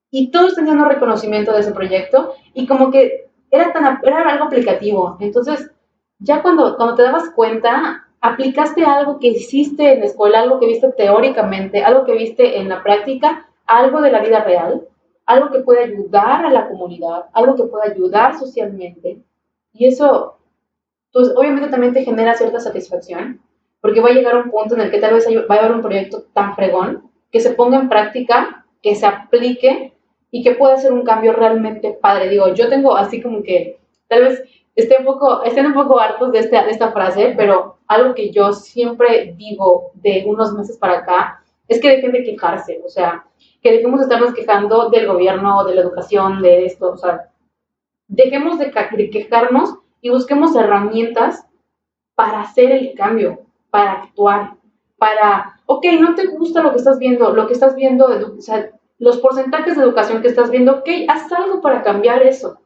Y 0.10 0.32
todos 0.32 0.56
tenían 0.56 0.80
un 0.80 0.90
reconocimiento 0.90 1.54
de 1.54 1.62
ese 1.62 1.72
proyecto 1.72 2.34
y 2.54 2.68
como 2.68 2.92
que 2.92 3.30
era, 3.50 3.72
tan, 3.72 4.00
era 4.04 4.30
algo 4.30 4.46
aplicativo. 4.46 5.18
Entonces, 5.20 5.72
ya 6.20 6.42
cuando, 6.42 6.76
cuando 6.76 6.96
te 6.96 7.04
dabas 7.04 7.30
cuenta, 7.36 8.08
aplicaste 8.22 8.86
algo 8.86 9.20
que 9.20 9.30
hiciste 9.30 9.94
en 9.94 10.00
la 10.00 10.06
escuela, 10.06 10.42
algo 10.42 10.60
que 10.60 10.68
viste 10.68 10.92
teóricamente, 10.92 11.84
algo 11.84 12.06
que 12.06 12.14
viste 12.14 12.60
en 12.60 12.70
la 12.70 12.84
práctica, 12.84 13.50
algo 13.66 14.00
de 14.02 14.12
la 14.12 14.22
vida 14.22 14.44
real, 14.44 14.88
algo 15.26 15.52
que 15.52 15.60
puede 15.60 15.84
ayudar 15.86 16.46
a 16.46 16.52
la 16.52 16.70
comunidad, 16.70 17.26
algo 17.34 17.56
que 17.56 17.64
puede 17.64 17.92
ayudar 17.92 18.38
socialmente. 18.38 19.18
Y 19.74 19.88
eso, 19.88 20.38
pues 21.12 21.34
obviamente 21.36 21.70
también 21.70 21.94
te 21.94 22.04
genera 22.04 22.36
cierta 22.36 22.60
satisfacción, 22.60 23.42
porque 23.82 24.02
va 24.02 24.10
a 24.10 24.14
llegar 24.14 24.38
un 24.38 24.52
punto 24.52 24.76
en 24.76 24.82
el 24.82 24.92
que 24.92 25.00
tal 25.00 25.16
vez 25.16 25.28
va 25.28 25.56
a 25.56 25.60
haber 25.60 25.72
un 25.72 25.82
proyecto 25.82 26.24
tan 26.34 26.56
fregón 26.56 27.10
que 27.32 27.40
se 27.40 27.52
ponga 27.52 27.80
en 27.80 27.90
práctica, 27.90 28.66
que 28.84 28.96
se 28.96 29.08
aplique 29.08 29.94
y 30.30 30.44
que 30.44 30.54
pueda 30.54 30.76
hacer 30.76 30.94
un 30.94 31.04
cambio 31.04 31.34
realmente 31.34 31.98
padre. 32.00 32.30
Digo, 32.30 32.54
yo 32.54 32.70
tengo 32.70 32.96
así 32.96 33.22
como 33.22 33.42
que, 33.42 33.80
tal 34.08 34.24
vez 34.24 34.44
estén 34.76 35.00
un 35.00 35.06
poco, 35.06 35.44
estén 35.44 35.66
un 35.66 35.74
poco 35.74 36.00
hartos 36.00 36.32
de, 36.32 36.40
este, 36.40 36.62
de 36.62 36.70
esta 36.70 36.92
frase, 36.92 37.34
pero 37.36 37.78
algo 37.92 38.16
que 38.16 38.32
yo 38.32 38.54
siempre 38.54 39.34
digo 39.38 39.92
de 39.96 40.24
unos 40.26 40.54
meses 40.54 40.78
para 40.78 41.00
acá 41.00 41.44
es 41.68 41.82
que 41.82 41.90
dejen 41.90 42.14
de 42.14 42.24
quejarse, 42.24 42.82
o 42.86 42.90
sea, 42.90 43.26
que 43.62 43.72
dejemos 43.72 44.00
de 44.00 44.06
estarnos 44.06 44.34
quejando 44.34 44.90
del 44.90 45.08
gobierno, 45.08 45.64
de 45.66 45.76
la 45.76 45.82
educación, 45.82 46.42
de 46.42 46.66
esto, 46.66 46.92
o 46.92 46.98
sea, 46.98 47.30
dejemos 48.08 48.60
de, 48.60 48.72
quejarnos 49.12 49.76
y 50.00 50.10
busquemos 50.10 50.56
herramientas 50.56 51.46
para 52.16 52.42
hacer 52.42 52.72
el 52.72 52.94
cambio, 52.96 53.42
para 53.70 54.04
actuar, 54.04 54.56
para, 54.98 55.60
ok, 55.66 55.86
no 56.00 56.16
te 56.16 56.28
gusta 56.28 56.64
lo 56.64 56.72
que 56.72 56.78
estás 56.78 56.98
viendo, 56.98 57.34
lo 57.34 57.46
que 57.46 57.54
estás 57.54 57.76
viendo, 57.76 58.06
o 58.06 58.42
sea, 58.42 58.72
los 59.00 59.18
porcentajes 59.18 59.76
de 59.76 59.84
educación 59.84 60.22
que 60.22 60.30
estás 60.30 60.50
viendo, 60.50 60.76
ok, 60.76 60.90
haz 61.10 61.32
algo 61.34 61.60
para 61.60 61.84
cambiar 61.84 62.22
eso. 62.24 62.60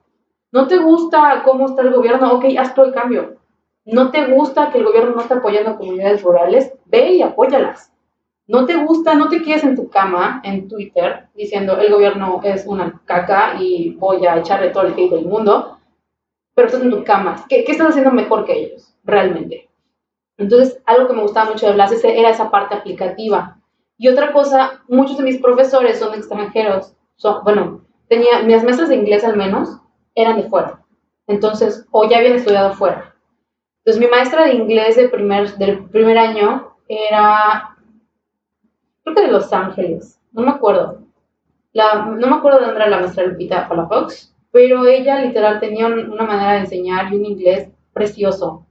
No 0.52 0.68
te 0.68 0.78
gusta 0.78 1.42
cómo 1.44 1.66
está 1.66 1.82
el 1.82 1.94
gobierno, 1.94 2.34
ok, 2.34 2.46
haz 2.60 2.76
todo 2.76 2.86
el 2.86 2.94
cambio. 2.94 3.38
No 3.86 4.12
te 4.12 4.28
gusta 4.28 4.72
que 4.72 4.80
el 4.80 4.86
gobierno 4.86 5.12
no 5.16 5.22
esté 5.22 5.36
apoyando 5.36 5.78
comunidades 5.78 6.22
rurales, 6.24 6.74
ve 6.86 7.14
y 7.14 7.22
apóyalas 7.22 7.92
no 8.48 8.66
te 8.66 8.76
gusta, 8.76 9.16
no 9.16 9.28
te 9.28 9.42
quedes 9.42 9.64
en 9.64 9.76
tu 9.76 9.90
cama, 9.90 10.42
en 10.44 10.68
Twitter, 10.68 11.28
diciendo 11.34 11.78
el 11.80 11.92
gobierno 11.92 12.42
es 12.44 12.66
una 12.68 13.02
caca 13.06 13.56
y 13.60 13.96
voy 13.96 14.26
a 14.26 14.38
echarle 14.38 14.70
todo 14.70 14.84
el 14.84 14.94
hate 14.94 15.12
del 15.12 15.26
mundo, 15.26 15.80
pero 16.54 16.68
estás 16.68 16.84
en 16.84 16.92
tu 16.92 17.04
cama. 17.04 17.46
¿Qué, 17.50 17.64
¿Qué, 17.64 17.72
estás 17.72 17.90
haciendo 17.90 18.12
mejor 18.12 18.46
que 18.46 18.54
ellos, 18.54 18.94
realmente? 19.04 19.70
Entonces, 20.38 20.80
algo 20.86 21.08
que 21.08 21.14
me 21.14 21.22
gustaba 21.24 21.52
mucho 21.52 21.66
de 21.66 21.74
Blas 21.74 21.92
era 22.04 22.30
esa 22.30 22.52
parte 22.52 22.76
aplicativa. 22.76 23.58
Y 23.98 24.10
otra 24.10 24.32
cosa, 24.32 24.84
muchos 24.88 25.18
de 25.18 25.24
mis 25.24 25.42
profesores 25.42 25.98
son 25.98 26.14
extranjeros. 26.14 26.94
Son, 27.16 27.44
bueno, 27.44 27.86
tenía, 28.10 28.42
mis 28.44 28.64
maestras 28.64 28.90
de 28.90 28.96
inglés 28.96 29.24
al 29.24 29.38
menos 29.38 29.80
eran 30.14 30.38
de 30.38 30.50
fuera. 30.50 30.84
Entonces, 31.28 31.88
o 31.92 32.08
ya 32.08 32.18
habían 32.18 32.36
estudiado 32.36 32.74
fuera. 32.74 33.15
Entonces, 33.86 34.02
mi 34.04 34.10
maestra 34.10 34.46
de 34.46 34.54
inglés 34.54 34.96
del 34.96 35.86
primer 35.90 36.18
año 36.18 36.76
era 36.88 37.76
creo 39.04 39.16
que 39.16 39.22
de 39.22 39.32
Los 39.32 39.54
Ángeles, 39.54 40.20
no 40.32 40.42
me 40.42 40.50
acuerdo. 40.50 41.04
La, 41.72 42.06
no 42.06 42.28
me 42.28 42.36
acuerdo 42.36 42.60
de 42.60 42.66
dónde 42.66 42.82
era 42.82 42.90
la 42.90 43.00
maestra 43.00 43.26
Lupita 43.26 43.68
Palafox, 43.68 44.34
pero 44.52 44.88
ella 44.88 45.22
literal 45.22 45.60
tenía 45.60 45.86
una 45.86 46.24
manera 46.24 46.54
de 46.54 46.60
enseñar 46.62 47.14
y 47.14 47.18
un 47.18 47.26
inglés 47.26 47.70
precioso. 47.94 48.66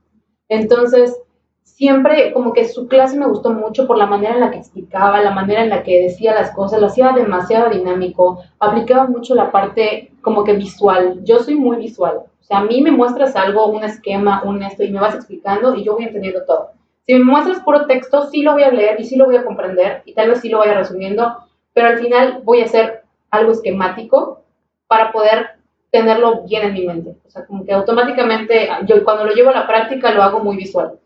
Entonces, 0.49 1.17
siempre 1.63 2.33
como 2.33 2.51
que 2.51 2.67
su 2.67 2.89
clase 2.89 3.17
me 3.17 3.27
gustó 3.27 3.53
mucho 3.53 3.87
por 3.87 3.97
la 3.97 4.07
manera 4.07 4.33
en 4.33 4.41
la 4.41 4.51
que 4.51 4.57
explicaba, 4.57 5.21
la 5.21 5.31
manera 5.31 5.63
en 5.63 5.69
la 5.69 5.83
que 5.83 6.01
decía 6.01 6.33
las 6.33 6.51
cosas, 6.51 6.81
lo 6.81 6.87
hacía 6.87 7.13
demasiado 7.13 7.69
dinámico, 7.69 8.43
aplicaba 8.59 9.07
mucho 9.07 9.33
la 9.33 9.49
parte 9.49 10.11
como 10.21 10.43
que 10.43 10.53
visual. 10.53 11.21
Yo 11.23 11.39
soy 11.39 11.55
muy 11.55 11.77
visual. 11.77 12.23
O 12.45 12.47
sea, 12.47 12.59
a 12.59 12.63
mí 12.63 12.79
me 12.79 12.91
muestras 12.91 13.35
algo, 13.35 13.65
un 13.65 13.83
esquema, 13.83 14.43
un 14.43 14.61
esto, 14.61 14.83
y 14.83 14.91
me 14.91 14.99
vas 14.99 15.15
explicando 15.15 15.73
y 15.73 15.83
yo 15.83 15.95
voy 15.95 16.03
entendiendo 16.03 16.45
todo. 16.45 16.73
Si 17.07 17.15
me 17.15 17.23
muestras 17.23 17.61
puro 17.61 17.87
texto, 17.87 18.27
sí 18.29 18.43
lo 18.43 18.53
voy 18.53 18.61
a 18.61 18.69
leer 18.69 19.01
y 19.01 19.03
sí 19.03 19.15
lo 19.15 19.25
voy 19.25 19.35
a 19.35 19.43
comprender 19.43 20.03
y 20.05 20.13
tal 20.13 20.29
vez 20.29 20.41
sí 20.41 20.49
lo 20.49 20.59
vaya 20.59 20.75
resumiendo, 20.75 21.37
pero 21.73 21.87
al 21.87 21.97
final 21.97 22.41
voy 22.43 22.61
a 22.61 22.65
hacer 22.65 23.01
algo 23.31 23.51
esquemático 23.51 24.43
para 24.85 25.11
poder 25.11 25.55
tenerlo 25.89 26.43
bien 26.43 26.67
en 26.67 26.73
mi 26.73 26.85
mente. 26.85 27.15
O 27.25 27.29
sea, 27.31 27.47
como 27.47 27.65
que 27.65 27.73
automáticamente, 27.73 28.69
yo 28.85 29.03
cuando 29.03 29.25
lo 29.25 29.33
llevo 29.33 29.49
a 29.49 29.53
la 29.53 29.65
práctica 29.65 30.11
lo 30.11 30.21
hago 30.21 30.39
muy 30.39 30.55
visual. 30.55 30.99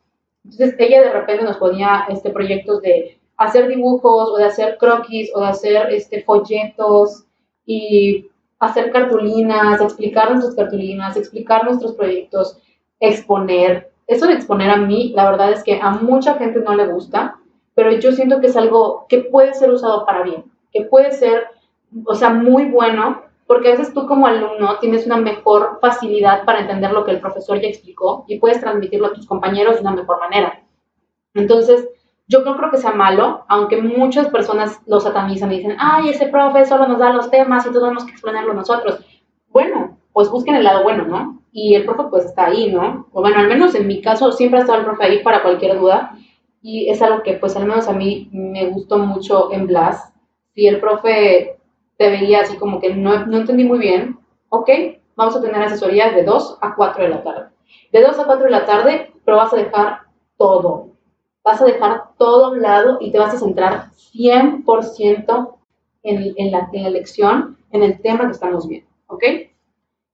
Entonces 0.43 0.75
ella 0.77 1.01
de 1.01 1.13
repente 1.13 1.45
nos 1.45 1.55
ponía 1.55 2.05
este, 2.09 2.31
proyectos 2.31 2.81
de 2.81 3.17
hacer 3.37 3.69
dibujos 3.69 4.29
o 4.29 4.37
de 4.37 4.43
hacer 4.43 4.77
croquis 4.77 5.31
o 5.33 5.39
de 5.39 5.47
hacer 5.47 5.93
este, 5.93 6.21
folletos 6.21 7.23
y 7.65 8.29
hacer 8.59 8.91
cartulinas, 8.91 9.81
explicar 9.81 10.31
nuestras 10.31 10.55
cartulinas, 10.55 11.15
explicar 11.15 11.63
nuestros 11.65 11.93
proyectos, 11.93 12.57
exponer, 12.99 13.91
eso 14.07 14.27
de 14.27 14.33
exponer 14.33 14.69
a 14.69 14.77
mí, 14.77 15.13
la 15.15 15.29
verdad 15.29 15.51
es 15.51 15.63
que 15.63 15.79
a 15.81 15.91
mucha 15.91 16.35
gente 16.35 16.59
no 16.59 16.75
le 16.75 16.87
gusta, 16.87 17.39
pero 17.75 17.91
yo 17.91 18.11
siento 18.11 18.41
que 18.41 18.47
es 18.47 18.57
algo 18.57 19.05
que 19.07 19.19
puede 19.19 19.53
ser 19.53 19.71
usado 19.71 20.05
para 20.05 20.23
bien, 20.23 20.45
que 20.73 20.81
puede 20.81 21.11
ser, 21.11 21.45
o 22.05 22.15
sea, 22.15 22.31
muy 22.31 22.65
bueno, 22.65 23.21
porque 23.47 23.69
a 23.69 23.77
veces 23.77 23.93
tú 23.93 24.05
como 24.05 24.27
alumno 24.27 24.77
tienes 24.79 25.05
una 25.05 25.17
mejor 25.17 25.79
facilidad 25.79 26.43
para 26.43 26.59
entender 26.59 26.91
lo 26.91 27.05
que 27.05 27.11
el 27.11 27.19
profesor 27.19 27.59
ya 27.59 27.67
explicó 27.67 28.25
y 28.27 28.39
puedes 28.39 28.59
transmitirlo 28.59 29.07
a 29.07 29.13
tus 29.13 29.25
compañeros 29.25 29.75
de 29.75 29.81
una 29.81 29.93
mejor 29.93 30.19
manera. 30.19 30.61
Entonces, 31.33 31.87
yo 32.29 32.43
no 32.43 32.55
creo 32.55 32.69
que 32.69 32.77
sea 32.77 32.91
malo, 32.91 33.43
aunque 33.47 33.81
muchas 33.81 34.27
personas 34.27 34.79
lo 34.85 34.99
satanizan 34.99 35.51
y 35.51 35.57
dicen, 35.57 35.75
ay, 35.79 36.09
ese 36.09 36.27
profe 36.27 36.63
solo 36.63 36.87
nos 36.87 36.99
da 36.99 37.11
los 37.11 37.31
temas 37.31 37.65
y 37.65 37.71
tenemos 37.71 38.05
que 38.05 38.11
exponerlo 38.11 38.53
nosotros. 38.53 39.03
Bueno, 39.49 39.97
pues 40.13 40.29
busquen 40.29 40.55
el 40.55 40.63
lado 40.63 40.83
bueno, 40.83 41.05
¿no? 41.05 41.41
Y 41.51 41.73
el 41.73 41.85
profe 41.85 42.03
pues 42.11 42.25
está 42.25 42.45
ahí, 42.45 42.71
¿no? 42.71 43.07
O 43.13 43.21
bueno, 43.21 43.39
al 43.39 43.47
menos 43.47 43.73
en 43.73 43.87
mi 43.87 43.99
caso 43.99 44.31
siempre 44.31 44.59
ha 44.59 44.61
estado 44.61 44.79
el 44.79 44.85
profe 44.85 45.05
ahí 45.05 45.23
para 45.23 45.41
cualquier 45.41 45.79
duda 45.79 46.15
y 46.61 46.89
es 46.89 47.01
algo 47.01 47.23
que 47.23 47.33
pues 47.33 47.55
al 47.55 47.65
menos 47.65 47.87
a 47.87 47.93
mí 47.93 48.29
me 48.31 48.67
gustó 48.67 48.99
mucho 48.99 49.51
en 49.51 49.65
Blas. 49.65 50.13
Si 50.53 50.67
el 50.67 50.79
profe 50.79 51.57
te 51.97 52.09
veía 52.11 52.41
así 52.41 52.57
como 52.57 52.79
que 52.79 52.93
no, 52.93 53.25
no 53.25 53.37
entendí 53.37 53.63
muy 53.63 53.79
bien, 53.79 54.19
ok, 54.49 54.69
vamos 55.15 55.35
a 55.35 55.41
tener 55.41 55.63
asesorías 55.63 56.13
de 56.13 56.23
2 56.23 56.59
a 56.61 56.75
4 56.75 57.03
de 57.05 57.09
la 57.09 57.23
tarde. 57.23 57.49
De 57.91 58.03
2 58.03 58.19
a 58.19 58.25
4 58.25 58.45
de 58.45 58.51
la 58.51 58.65
tarde, 58.65 59.13
pero 59.25 59.37
vas 59.37 59.51
a 59.51 59.57
dejar 59.57 60.01
todo. 60.37 60.89
Vas 61.49 61.61
a 61.61 61.65
dejar 61.65 62.03
todo 62.17 62.45
a 62.45 62.49
un 62.51 62.61
lado 62.61 62.97
y 63.01 63.11
te 63.11 63.17
vas 63.17 63.33
a 63.33 63.39
centrar 63.39 63.89
100% 64.13 65.57
en, 66.03 66.33
en, 66.37 66.51
la, 66.51 66.69
en 66.71 66.83
la 66.83 66.89
lección, 66.91 67.57
en 67.71 67.83
el 67.83 67.99
tema 68.01 68.25
que 68.25 68.33
estamos 68.33 68.67
viendo, 68.67 68.89
¿ok? 69.07 69.23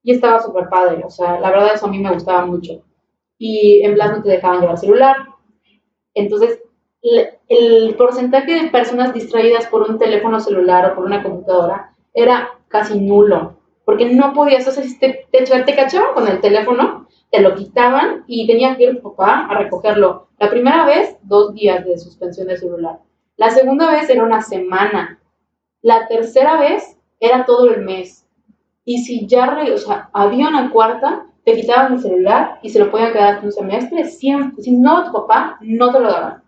y 0.05 0.11
estaba 0.11 0.39
súper 0.39 0.69
padre, 0.69 1.01
o 1.03 1.09
sea, 1.09 1.39
la 1.39 1.49
verdad 1.49 1.73
eso 1.73 1.87
a 1.87 1.89
mí 1.89 1.97
me 1.97 2.13
gustaba 2.13 2.45
mucho. 2.45 2.83
Y 3.39 3.81
en 3.83 3.95
Blas 3.95 4.11
no 4.11 4.21
te 4.21 4.29
dejaban 4.29 4.61
llevar 4.61 4.77
celular. 4.77 5.15
Entonces, 6.13 6.61
el 7.49 7.95
porcentaje 7.95 8.53
de 8.53 8.69
personas 8.69 9.15
distraídas 9.15 9.65
por 9.65 9.81
un 9.89 9.97
teléfono 9.97 10.39
celular 10.39 10.91
o 10.91 10.95
por 10.95 11.05
una 11.05 11.23
computadora 11.23 11.95
era 12.13 12.51
casi 12.67 12.99
nulo, 12.99 13.57
porque 13.83 14.05
no 14.05 14.31
podías, 14.33 14.67
o 14.67 14.71
sea, 14.71 14.83
si 14.83 14.99
te, 14.99 15.25
te, 15.31 15.43
te 15.43 15.75
cachaban 15.75 16.13
con 16.13 16.27
el 16.27 16.39
teléfono, 16.39 17.04
te 17.31 17.41
lo 17.41 17.55
quitaban 17.55 18.23
y 18.27 18.47
tenía 18.47 18.75
que 18.75 18.83
ir 18.83 19.01
papá 19.01 19.47
a 19.49 19.57
recogerlo. 19.57 20.27
La 20.39 20.49
primera 20.49 20.85
vez, 20.85 21.17
dos 21.23 21.53
días 21.53 21.85
de 21.85 21.97
suspensión 21.97 22.47
de 22.47 22.57
celular. 22.57 22.99
La 23.37 23.49
segunda 23.49 23.91
vez 23.91 24.09
era 24.09 24.23
una 24.23 24.41
semana. 24.41 25.19
La 25.81 26.07
tercera 26.07 26.59
vez 26.59 26.97
era 27.19 27.45
todo 27.45 27.69
el 27.73 27.83
mes. 27.83 28.25
Y 28.85 28.99
si 28.99 29.27
ya, 29.27 29.57
o 29.73 29.77
sea, 29.77 30.09
había 30.13 30.47
una 30.47 30.71
cuarta, 30.71 31.25
te 31.43 31.55
quitaban 31.55 31.93
el 31.93 31.99
celular 31.99 32.59
y 32.61 32.69
se 32.69 32.79
lo 32.79 32.89
podían 32.89 33.13
quedar 33.13 33.35
hasta 33.35 33.45
un 33.45 33.51
semestre, 33.51 34.05
siempre, 34.05 34.63
si 34.63 34.71
no 34.77 35.05
tu 35.05 35.11
papá, 35.11 35.57
no 35.61 35.91
te 35.91 35.99
lo 35.99 36.11
daban. 36.11 36.43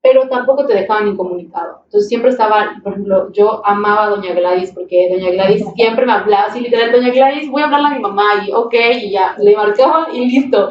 Pero 0.00 0.28
tampoco 0.28 0.64
te 0.64 0.74
dejaban 0.74 1.08
incomunicado. 1.08 1.82
Entonces 1.84 2.08
siempre 2.08 2.30
estaba, 2.30 2.80
por 2.82 2.92
ejemplo, 2.92 3.32
yo 3.32 3.62
amaba 3.66 4.04
a 4.04 4.10
Doña 4.10 4.32
Gladys 4.32 4.72
porque 4.72 5.08
Doña 5.10 5.30
Gladys 5.32 5.64
siempre 5.74 6.06
me 6.06 6.12
hablaba 6.12 6.46
así, 6.46 6.60
literal, 6.60 6.92
Doña 6.92 7.10
Gladys, 7.10 7.50
voy 7.50 7.62
a 7.62 7.64
hablarle 7.64 7.88
a 7.88 7.94
mi 7.94 8.00
mamá 8.00 8.24
y 8.46 8.52
ok, 8.52 8.74
y 9.02 9.10
ya, 9.10 9.34
le 9.38 9.56
marcaba 9.56 10.08
y 10.12 10.24
listo. 10.26 10.70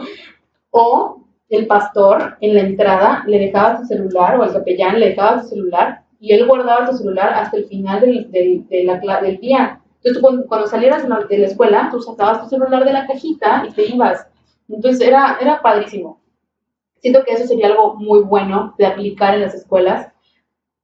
O 0.72 1.24
el 1.50 1.68
pastor 1.68 2.38
en 2.42 2.56
la 2.56 2.62
entrada 2.62 3.24
le 3.28 3.40
dejaba 3.40 3.80
su 3.80 3.86
celular 3.86 4.40
o 4.40 4.44
el 4.44 4.54
capellán 4.54 5.00
le 5.00 5.10
dejaba 5.10 5.42
su 5.42 5.50
celular 5.50 6.04
y 6.20 6.34
él 6.34 6.46
guardaba 6.46 6.90
tu 6.90 6.98
celular 6.98 7.34
hasta 7.34 7.58
el 7.58 7.66
final 7.66 8.02
del, 8.02 8.32
del, 8.32 8.68
de 8.68 8.84
la, 8.84 9.22
del 9.22 9.38
día. 9.38 9.82
Entonces, 9.98 10.22
cuando, 10.22 10.48
cuando, 10.48 10.68
salieras 10.68 11.04
de 11.04 11.38
la 11.38 11.48
escuela, 11.48 11.90
tú 11.92 12.02
sacabas 12.02 12.44
tu 12.44 12.50
celular 12.50 12.86
de 12.86 12.94
la 12.94 13.06
cajita 13.06 13.66
y 13.68 13.72
te 13.72 13.86
ibas. 13.94 14.28
Entonces, 14.68 15.08
era, 15.08 15.38
era 15.40 15.62
padrísimo. 15.62 16.20
Siento 17.02 17.24
que 17.24 17.34
eso 17.34 17.48
sería 17.48 17.68
algo 17.68 17.96
muy 17.96 18.22
bueno 18.22 18.74
de 18.78 18.86
aplicar 18.86 19.36
en 19.36 19.42
las 19.42 19.54
escuelas 19.54 20.08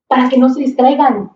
para 0.08 0.30
que 0.30 0.38
no 0.38 0.50
se 0.50 0.62
distraigan. 0.62 1.32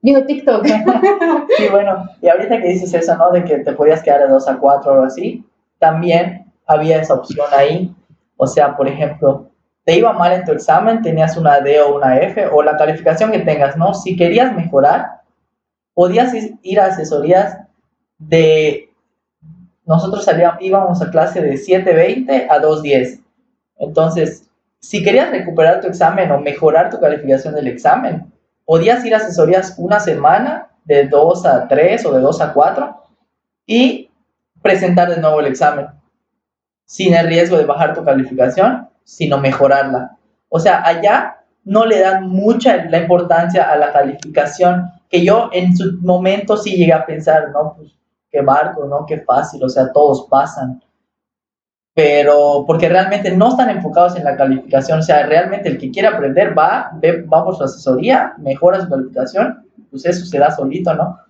Digo, 0.00 0.24
TikTok. 0.24 0.66
sí, 1.56 1.68
bueno, 1.70 2.04
y 2.20 2.28
ahorita 2.28 2.60
que 2.60 2.68
dices 2.68 2.92
eso, 2.92 3.16
¿no? 3.16 3.30
De 3.30 3.44
que 3.44 3.58
te 3.58 3.72
podías 3.72 4.02
quedar 4.02 4.20
de 4.20 4.28
2 4.28 4.48
a 4.48 4.58
4 4.58 4.92
o 4.92 5.02
así, 5.02 5.44
también 5.78 6.52
había 6.66 7.00
esa 7.00 7.14
opción 7.14 7.46
ahí. 7.56 7.94
O 8.36 8.46
sea, 8.46 8.76
por 8.76 8.86
ejemplo, 8.86 9.50
te 9.84 9.96
iba 9.96 10.12
mal 10.12 10.32
en 10.32 10.44
tu 10.44 10.52
examen, 10.52 11.02
tenías 11.02 11.36
una 11.36 11.60
D 11.60 11.80
o 11.80 11.96
una 11.96 12.18
F 12.18 12.46
o 12.46 12.62
la 12.62 12.76
calificación 12.76 13.32
que 13.32 13.40
tengas, 13.40 13.76
¿no? 13.76 13.94
Si 13.94 14.16
querías 14.16 14.54
mejorar, 14.54 15.22
podías 15.94 16.34
ir 16.62 16.80
a 16.80 16.86
asesorías 16.86 17.58
de... 18.18 18.90
Nosotros 19.86 20.24
salíamos, 20.24 20.62
íbamos 20.62 21.02
a 21.02 21.10
clase 21.10 21.40
de 21.40 21.54
7.20 21.54 22.46
a 22.48 22.58
2.10. 22.60 23.23
Entonces, 23.78 24.48
si 24.80 25.02
querías 25.02 25.30
recuperar 25.30 25.80
tu 25.80 25.88
examen 25.88 26.30
o 26.30 26.40
mejorar 26.40 26.90
tu 26.90 27.00
calificación 27.00 27.54
del 27.54 27.68
examen, 27.68 28.32
podías 28.64 29.04
ir 29.04 29.14
a 29.14 29.18
asesorías 29.18 29.74
una 29.78 30.00
semana 30.00 30.68
de 30.84 31.08
2 31.08 31.46
a 31.46 31.68
3 31.68 32.06
o 32.06 32.12
de 32.12 32.20
2 32.20 32.40
a 32.40 32.52
4 32.52 33.02
y 33.66 34.10
presentar 34.62 35.10
de 35.10 35.20
nuevo 35.20 35.40
el 35.40 35.46
examen 35.46 35.86
sin 36.86 37.14
el 37.14 37.26
riesgo 37.26 37.56
de 37.56 37.64
bajar 37.64 37.94
tu 37.94 38.04
calificación, 38.04 38.88
sino 39.04 39.38
mejorarla. 39.38 40.16
O 40.48 40.58
sea, 40.58 40.86
allá 40.86 41.38
no 41.64 41.86
le 41.86 42.00
dan 42.00 42.28
mucha 42.28 42.84
la 42.84 42.98
importancia 42.98 43.70
a 43.70 43.76
la 43.76 43.92
calificación, 43.92 44.90
que 45.08 45.24
yo 45.24 45.48
en 45.52 45.76
su 45.76 45.98
momento 46.00 46.56
sí 46.56 46.76
llegué 46.76 46.92
a 46.92 47.06
pensar, 47.06 47.50
no, 47.52 47.74
pues 47.76 47.92
qué 48.30 48.42
barco, 48.42 48.84
no, 48.84 49.06
qué 49.06 49.18
fácil, 49.20 49.62
o 49.64 49.68
sea, 49.68 49.92
todos 49.92 50.26
pasan. 50.28 50.82
Pero 51.94 52.64
porque 52.66 52.88
realmente 52.88 53.30
no 53.30 53.50
están 53.50 53.70
enfocados 53.70 54.16
en 54.16 54.24
la 54.24 54.36
calificación, 54.36 54.98
o 54.98 55.02
sea, 55.02 55.26
realmente 55.26 55.68
el 55.68 55.78
que 55.78 55.92
quiere 55.92 56.08
aprender 56.08 56.58
va, 56.58 56.90
ve, 56.94 57.22
va 57.22 57.44
por 57.44 57.56
su 57.56 57.62
asesoría, 57.62 58.34
mejora 58.38 58.80
su 58.80 58.88
calificación, 58.88 59.64
pues 59.90 60.04
eso 60.04 60.26
se 60.26 60.38
da 60.38 60.50
solito, 60.50 60.92
¿no? 60.94 61.20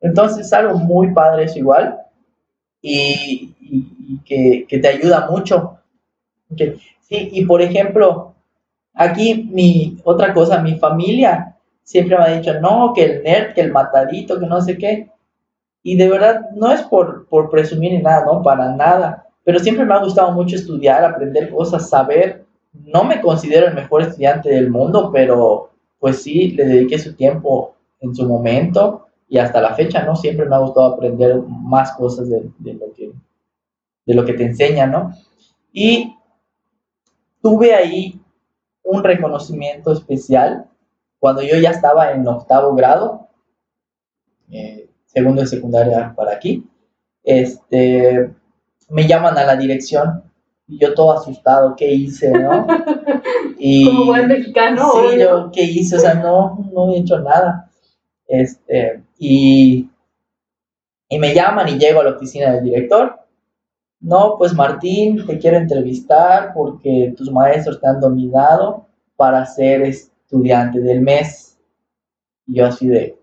Entonces 0.00 0.46
es 0.46 0.52
algo 0.52 0.78
muy 0.78 1.12
padre 1.12 1.44
eso 1.44 1.58
igual 1.58 1.98
y, 2.80 3.54
que, 4.24 4.66
que, 4.68 4.78
te 4.78 4.88
ayuda 4.88 5.28
mucho. 5.30 5.78
Sí, 6.56 7.30
y 7.32 7.44
por 7.44 7.62
ejemplo, 7.62 8.34
aquí 8.94 9.48
mi 9.52 9.96
otra 10.04 10.32
cosa, 10.34 10.60
mi 10.60 10.78
familia 10.78 11.56
siempre 11.82 12.16
me 12.16 12.24
ha 12.24 12.36
dicho, 12.36 12.60
no, 12.60 12.92
que 12.94 13.04
el 13.04 13.22
nerd, 13.22 13.54
que 13.54 13.60
el 13.60 13.72
matadito, 13.72 14.38
que 14.38 14.46
no 14.46 14.60
sé 14.60 14.76
qué. 14.78 15.10
Y 15.82 15.96
de 15.96 16.08
verdad, 16.08 16.50
no 16.54 16.72
es 16.72 16.82
por, 16.82 17.26
por 17.26 17.50
presumir 17.50 17.92
ni 17.92 18.02
nada, 18.02 18.24
no, 18.24 18.42
para 18.42 18.74
nada. 18.74 19.26
Pero 19.44 19.58
siempre 19.58 19.84
me 19.84 19.94
ha 19.94 20.02
gustado 20.02 20.32
mucho 20.32 20.56
estudiar, 20.56 21.04
aprender 21.04 21.50
cosas, 21.50 21.88
saber. 21.88 22.44
No 22.72 23.04
me 23.04 23.20
considero 23.20 23.66
el 23.66 23.74
mejor 23.74 24.02
estudiante 24.02 24.50
del 24.50 24.70
mundo, 24.70 25.10
pero 25.12 25.70
pues 25.98 26.22
sí, 26.22 26.52
le 26.52 26.64
dediqué 26.64 26.98
su 26.98 27.14
tiempo 27.14 27.74
en 28.00 28.14
su 28.14 28.26
momento 28.26 29.06
y 29.28 29.38
hasta 29.38 29.60
la 29.60 29.74
fecha, 29.74 30.04
¿no? 30.04 30.16
Siempre 30.16 30.46
me 30.46 30.56
ha 30.56 30.58
gustado 30.58 30.94
aprender 30.94 31.40
más 31.46 31.92
cosas 31.92 32.28
de, 32.28 32.42
lo, 32.74 32.92
que, 32.92 33.12
de 34.06 34.14
lo 34.14 34.24
que 34.24 34.34
te 34.34 34.44
enseña, 34.44 34.86
¿no? 34.86 35.12
Y 35.72 36.16
tuve 37.40 37.74
ahí 37.74 38.20
un 38.82 39.02
reconocimiento 39.02 39.92
especial 39.92 40.66
cuando 41.18 41.42
yo 41.42 41.56
ya 41.56 41.70
estaba 41.70 42.12
en 42.12 42.26
octavo 42.26 42.74
grado, 42.74 43.28
eh, 44.50 44.90
segundo 45.06 45.40
de 45.40 45.46
secundaria 45.46 46.12
para 46.16 46.32
aquí, 46.32 46.68
este, 47.22 48.34
me 48.92 49.08
llaman 49.08 49.36
a 49.38 49.44
la 49.44 49.56
dirección 49.56 50.22
y 50.68 50.78
yo 50.78 50.94
todo 50.94 51.12
asustado, 51.18 51.74
¿qué 51.76 51.92
hice, 51.92 52.30
no? 52.30 52.66
Y, 53.64 53.86
Como 53.86 54.06
buen 54.06 54.26
mexicano. 54.26 54.90
Sí, 54.90 55.20
yo, 55.20 55.50
¿qué 55.52 55.62
hice? 55.62 55.94
O 55.94 56.00
sea, 56.00 56.14
no, 56.14 56.68
no 56.72 56.92
he 56.92 56.98
hecho 56.98 57.20
nada. 57.20 57.70
Este, 58.26 59.00
y, 59.18 59.88
y 61.08 61.18
me 61.20 61.32
llaman 61.32 61.68
y 61.68 61.78
llego 61.78 62.00
a 62.00 62.04
la 62.04 62.10
oficina 62.10 62.50
del 62.50 62.64
director. 62.64 63.20
No, 64.00 64.34
pues 64.36 64.52
Martín, 64.52 65.24
te 65.24 65.38
quiero 65.38 65.58
entrevistar 65.58 66.52
porque 66.54 67.14
tus 67.16 67.30
maestros 67.30 67.80
te 67.80 67.86
han 67.86 68.00
dominado 68.00 68.88
para 69.14 69.46
ser 69.46 69.82
estudiante 69.82 70.80
del 70.80 71.00
mes. 71.00 71.56
Y 72.48 72.56
yo 72.56 72.66
así 72.66 72.88
de, 72.88 73.16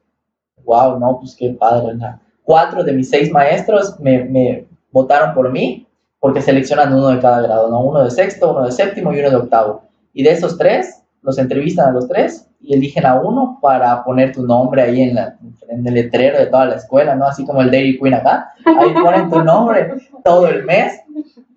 wow, 0.63 0.97
no, 0.97 1.19
pues 1.19 1.35
qué 1.35 1.49
padre. 1.49 1.97
Cuatro 2.43 2.81
de 2.81 2.93
mis 2.93 3.09
seis 3.09 3.29
maestros 3.29 3.99
me, 3.99 4.23
me 4.23 4.68
votaron 4.91 5.33
por 5.33 5.51
mí 5.51 5.87
porque 6.19 6.41
seleccionan 6.41 6.93
uno 6.93 7.09
de 7.09 7.19
cada 7.19 7.41
grado, 7.41 7.69
¿no? 7.69 7.81
Uno 7.81 8.03
de 8.03 8.11
sexto, 8.11 8.51
uno 8.51 8.65
de 8.65 8.71
séptimo 8.71 9.13
y 9.13 9.19
uno 9.19 9.29
de 9.29 9.35
octavo. 9.37 9.83
Y 10.13 10.23
de 10.23 10.31
esos 10.31 10.57
tres, 10.57 11.01
los 11.21 11.37
entrevistan 11.37 11.89
a 11.89 11.91
los 11.91 12.07
tres 12.07 12.47
y 12.59 12.73
eligen 12.73 13.05
a 13.05 13.19
uno 13.19 13.57
para 13.61 14.03
poner 14.03 14.33
tu 14.33 14.45
nombre 14.45 14.81
ahí 14.81 15.01
en, 15.01 15.15
la, 15.15 15.37
en 15.69 15.87
el 15.87 15.93
letrero 15.93 16.39
de 16.39 16.47
toda 16.47 16.65
la 16.65 16.75
escuela, 16.75 17.15
¿no? 17.15 17.25
Así 17.25 17.45
como 17.45 17.61
el 17.61 17.71
Dairy 17.71 17.97
Queen 17.97 18.13
acá. 18.13 18.53
Ahí 18.65 18.93
ponen 18.93 19.29
tu 19.29 19.41
nombre 19.41 19.93
todo 20.23 20.47
el 20.47 20.65
mes. 20.65 21.01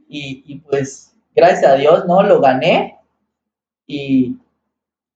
Y, 0.09 0.45
y, 0.47 0.59
pues, 0.61 1.13
gracias 1.35 1.73
a 1.73 1.75
Dios, 1.75 2.07
¿no? 2.07 2.23
Lo 2.23 2.41
gané. 2.41 2.99
Y 3.87 4.37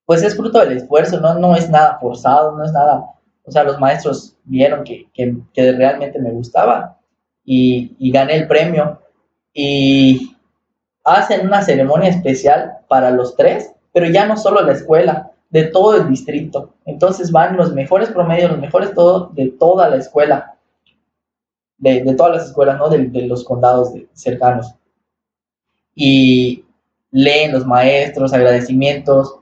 pues 0.06 0.22
es 0.22 0.36
fruto 0.36 0.58
del 0.60 0.76
esfuerzo, 0.76 1.20
¿no? 1.20 1.34
No 1.34 1.54
es 1.54 1.68
nada 1.68 1.98
forzado, 2.00 2.56
no 2.56 2.64
es 2.64 2.72
nada... 2.72 3.04
O 3.44 3.50
sea, 3.50 3.62
los 3.62 3.78
maestros 3.78 4.36
vieron 4.44 4.82
que, 4.82 5.08
que, 5.12 5.36
que 5.52 5.72
realmente 5.72 6.18
me 6.18 6.30
gustaba 6.30 6.95
y, 7.46 7.96
y 7.98 8.10
gané 8.10 8.34
el 8.36 8.46
premio. 8.46 9.00
Y 9.54 10.36
hacen 11.04 11.46
una 11.46 11.62
ceremonia 11.62 12.10
especial 12.10 12.78
para 12.88 13.10
los 13.10 13.36
tres, 13.36 13.72
pero 13.94 14.10
ya 14.10 14.26
no 14.26 14.36
solo 14.36 14.60
la 14.60 14.72
escuela, 14.72 15.30
de 15.48 15.64
todo 15.64 15.96
el 15.96 16.10
distrito. 16.10 16.74
Entonces 16.84 17.30
van 17.30 17.56
los 17.56 17.72
mejores 17.72 18.10
promedios, 18.10 18.50
los 18.50 18.60
mejores 18.60 18.92
todo, 18.92 19.30
de 19.32 19.48
toda 19.52 19.88
la 19.88 19.96
escuela, 19.96 20.56
de, 21.78 22.02
de 22.02 22.14
todas 22.14 22.36
las 22.36 22.46
escuelas, 22.48 22.78
¿no? 22.78 22.88
De, 22.90 23.06
de 23.06 23.22
los 23.22 23.44
condados 23.44 23.92
cercanos. 24.12 24.74
Y 25.94 26.64
leen 27.10 27.52
los 27.52 27.64
maestros, 27.64 28.34
agradecimientos, 28.34 29.38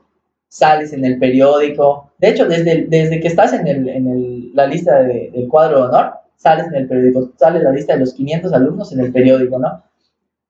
sales 0.47 0.93
en 0.93 1.03
el 1.03 1.19
periódico. 1.19 2.11
De 2.19 2.29
hecho, 2.29 2.45
desde, 2.45 2.85
desde 2.87 3.19
que 3.19 3.27
estás 3.27 3.51
en, 3.51 3.67
el, 3.67 3.89
en 3.89 4.07
el, 4.07 4.55
la 4.55 4.67
lista 4.67 5.01
de, 5.01 5.31
del 5.33 5.49
cuadro 5.49 5.81
de 5.81 5.87
honor, 5.87 6.13
sales 6.35 6.67
en 6.67 6.75
el 6.75 6.87
periódico, 6.87 7.31
sales 7.37 7.63
la 7.63 7.71
lista 7.71 7.93
de 7.93 7.99
los 7.99 8.13
500 8.13 8.53
alumnos 8.53 8.91
en 8.91 8.99
el 8.99 9.11
periódico, 9.11 9.59
¿no? 9.59 9.83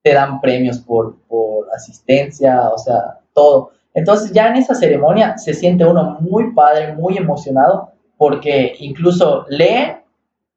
Te 0.02 0.12
dan 0.12 0.40
premios 0.40 0.78
por, 0.78 1.16
por 1.28 1.68
asistencia, 1.74 2.68
o 2.70 2.78
sea, 2.78 3.20
todo. 3.32 3.70
Entonces 3.94 4.32
ya 4.32 4.48
en 4.48 4.56
esa 4.56 4.74
ceremonia 4.74 5.38
se 5.38 5.54
siente 5.54 5.84
uno 5.84 6.18
muy 6.20 6.52
padre, 6.52 6.94
muy 6.94 7.16
emocionado, 7.16 7.92
porque 8.16 8.74
incluso 8.78 9.46
lee 9.48 9.96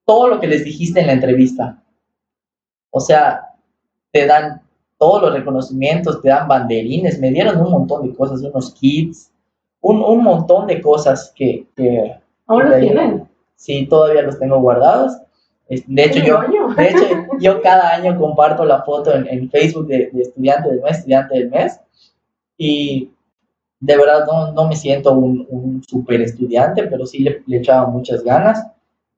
todo 0.05 0.27
lo 0.27 0.39
que 0.39 0.47
les 0.47 0.63
dijiste 0.63 0.99
en 0.99 1.07
la 1.07 1.13
entrevista. 1.13 1.82
O 2.91 2.99
sea, 2.99 3.49
te 4.11 4.25
dan 4.25 4.61
todos 4.97 5.21
los 5.21 5.34
reconocimientos, 5.34 6.21
te 6.21 6.30
dan 6.30 6.47
banderines, 6.47 7.19
me 7.19 7.32
dieron 7.32 7.61
un 7.61 7.71
montón 7.71 8.07
de 8.07 8.15
cosas, 8.15 8.41
unos 8.41 8.73
kits, 8.73 9.32
un, 9.82 10.03
un 10.03 10.23
montón 10.23 10.67
de 10.67 10.82
cosas 10.82 11.32
que... 11.36 11.67
que 11.75 12.15
¿Ahora 12.47 12.69
los 12.69 12.80
tienen? 12.80 13.28
Sí, 13.60 13.86
todavía 13.88 14.22
los 14.22 14.39
tengo 14.39 14.57
guardados. 14.62 15.18
De 15.68 16.03
hecho, 16.05 16.20
yo, 16.26 16.39
de 16.78 16.88
hecho, 16.88 17.05
yo 17.41 17.62
cada 17.62 17.93
año 17.93 18.18
comparto 18.18 18.64
la 18.64 18.84
foto 18.84 19.14
en, 19.14 19.28
en 19.28 19.49
Facebook 19.49 19.88
de, 19.88 20.10
de, 20.14 20.22
estudiante 20.22 20.70
del 20.70 20.82
mes, 20.82 20.99
estudiante 20.99 21.38
del 21.38 21.49
mes, 21.49 21.78
y 22.57 23.12
de 23.82 23.97
verdad 23.97 24.26
no, 24.26 24.53
no 24.53 24.68
me 24.68 24.78
siento 24.78 25.12
un, 25.12 25.45
un 25.49 25.84
super 25.84 26.22
estudiante, 26.22 26.84
pero 26.84 27.05
sí 27.05 27.20
le, 27.20 27.43
le 27.47 27.57
echaba 27.57 27.88
muchas 27.88 28.24
ganas 28.24 28.66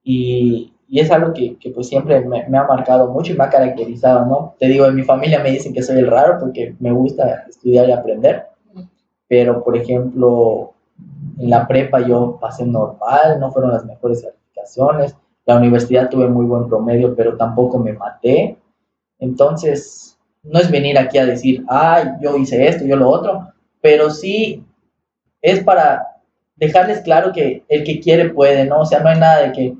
y, 0.02 0.72
y 0.88 0.98
es 0.98 1.10
algo 1.12 1.32
que, 1.32 1.56
que 1.58 1.70
pues 1.70 1.88
siempre 1.88 2.20
me, 2.20 2.48
me, 2.48 2.58
ha 2.58 2.64
marcado 2.64 3.12
mucho 3.12 3.32
y 3.32 3.36
me 3.36 3.44
ha 3.44 3.48
caracterizado, 3.48 4.26
¿no? 4.26 4.56
Te 4.58 4.66
digo, 4.66 4.86
en 4.86 4.96
mi 4.96 5.04
familia 5.04 5.40
me 5.40 5.52
dicen 5.52 5.72
que 5.72 5.82
soy 5.82 5.98
el 5.98 6.08
raro 6.08 6.38
porque 6.40 6.74
me 6.80 6.90
gusta 6.90 7.44
estudiar 7.48 7.88
y 7.88 7.92
aprender, 7.92 8.46
pero 9.28 9.62
por 9.62 9.76
ejemplo, 9.76 10.74
en 11.38 11.50
la 11.50 11.66
prepa 11.66 12.00
yo 12.00 12.38
pasé 12.40 12.64
normal, 12.66 13.38
no 13.40 13.50
fueron 13.50 13.72
las 13.72 13.84
mejores 13.84 14.22
calificaciones, 14.22 15.16
la 15.44 15.56
universidad 15.56 16.08
tuve 16.08 16.28
muy 16.28 16.46
buen 16.46 16.68
promedio, 16.68 17.14
pero 17.14 17.36
tampoco 17.36 17.78
me 17.78 17.92
maté, 17.92 18.58
entonces 19.18 20.18
no 20.42 20.58
es 20.58 20.70
venir 20.70 20.98
aquí 20.98 21.18
a 21.18 21.26
decir, 21.26 21.64
ay, 21.68 22.04
yo 22.20 22.36
hice 22.36 22.66
esto, 22.66 22.84
yo 22.84 22.96
lo 22.96 23.08
otro, 23.08 23.52
pero 23.80 24.10
sí 24.10 24.64
es 25.40 25.62
para 25.62 26.06
dejarles 26.56 27.00
claro 27.00 27.32
que 27.32 27.64
el 27.68 27.84
que 27.84 28.00
quiere 28.00 28.30
puede, 28.30 28.64
¿no? 28.64 28.80
O 28.80 28.86
sea, 28.86 29.00
no 29.00 29.08
hay 29.08 29.18
nada 29.18 29.42
de 29.42 29.52
que, 29.52 29.76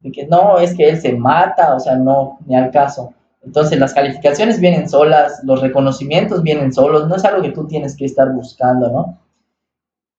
de 0.00 0.12
que 0.12 0.26
no, 0.26 0.58
es 0.58 0.74
que 0.74 0.88
él 0.88 1.00
se 1.00 1.12
mata, 1.12 1.74
o 1.74 1.80
sea, 1.80 1.96
no, 1.96 2.38
ni 2.46 2.56
al 2.56 2.70
caso. 2.70 3.12
Entonces 3.42 3.78
las 3.78 3.92
calificaciones 3.92 4.58
vienen 4.58 4.88
solas, 4.88 5.40
los 5.44 5.60
reconocimientos 5.60 6.42
vienen 6.42 6.72
solos, 6.72 7.08
no 7.08 7.16
es 7.16 7.24
algo 7.24 7.42
que 7.42 7.52
tú 7.52 7.66
tienes 7.66 7.96
que 7.96 8.06
estar 8.06 8.32
buscando, 8.32 8.90
¿no? 8.90 9.18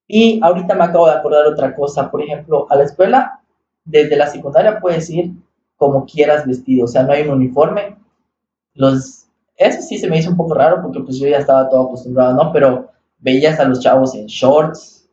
Y 0.08 0.40
ahorita 0.44 0.76
me 0.76 0.84
acabo 0.84 1.08
de 1.08 1.14
acordar 1.14 1.48
otra 1.48 1.76
cosa, 1.76 2.12
por 2.12 2.22
ejemplo, 2.22 2.68
a 2.70 2.76
la 2.76 2.84
escuela, 2.84 3.42
desde 3.84 4.16
la 4.16 4.28
secundaria 4.28 4.80
puedes 4.80 5.10
ir 5.10 5.32
como 5.78 6.06
quieras 6.06 6.46
vestido, 6.48 6.86
o 6.86 6.88
sea, 6.88 7.04
no 7.04 7.14
hay 7.14 7.24
un 7.24 7.36
uniforme. 7.36 7.98
Los, 8.74 9.28
eso 9.58 9.82
sí 9.82 9.98
se 9.98 10.10
me 10.10 10.18
hizo 10.18 10.30
un 10.30 10.38
poco 10.38 10.54
raro 10.54 10.82
porque 10.82 11.00
pues 11.02 11.18
yo 11.18 11.28
ya 11.28 11.38
estaba 11.38 11.70
todo 11.70 11.88
acostumbrado, 11.88 12.34
¿no? 12.34 12.52
Pero 12.52 12.90
veías 13.20 13.60
a 13.60 13.66
los 13.66 13.80
chavos 13.80 14.16
en 14.16 14.28
shorts, 14.28 15.10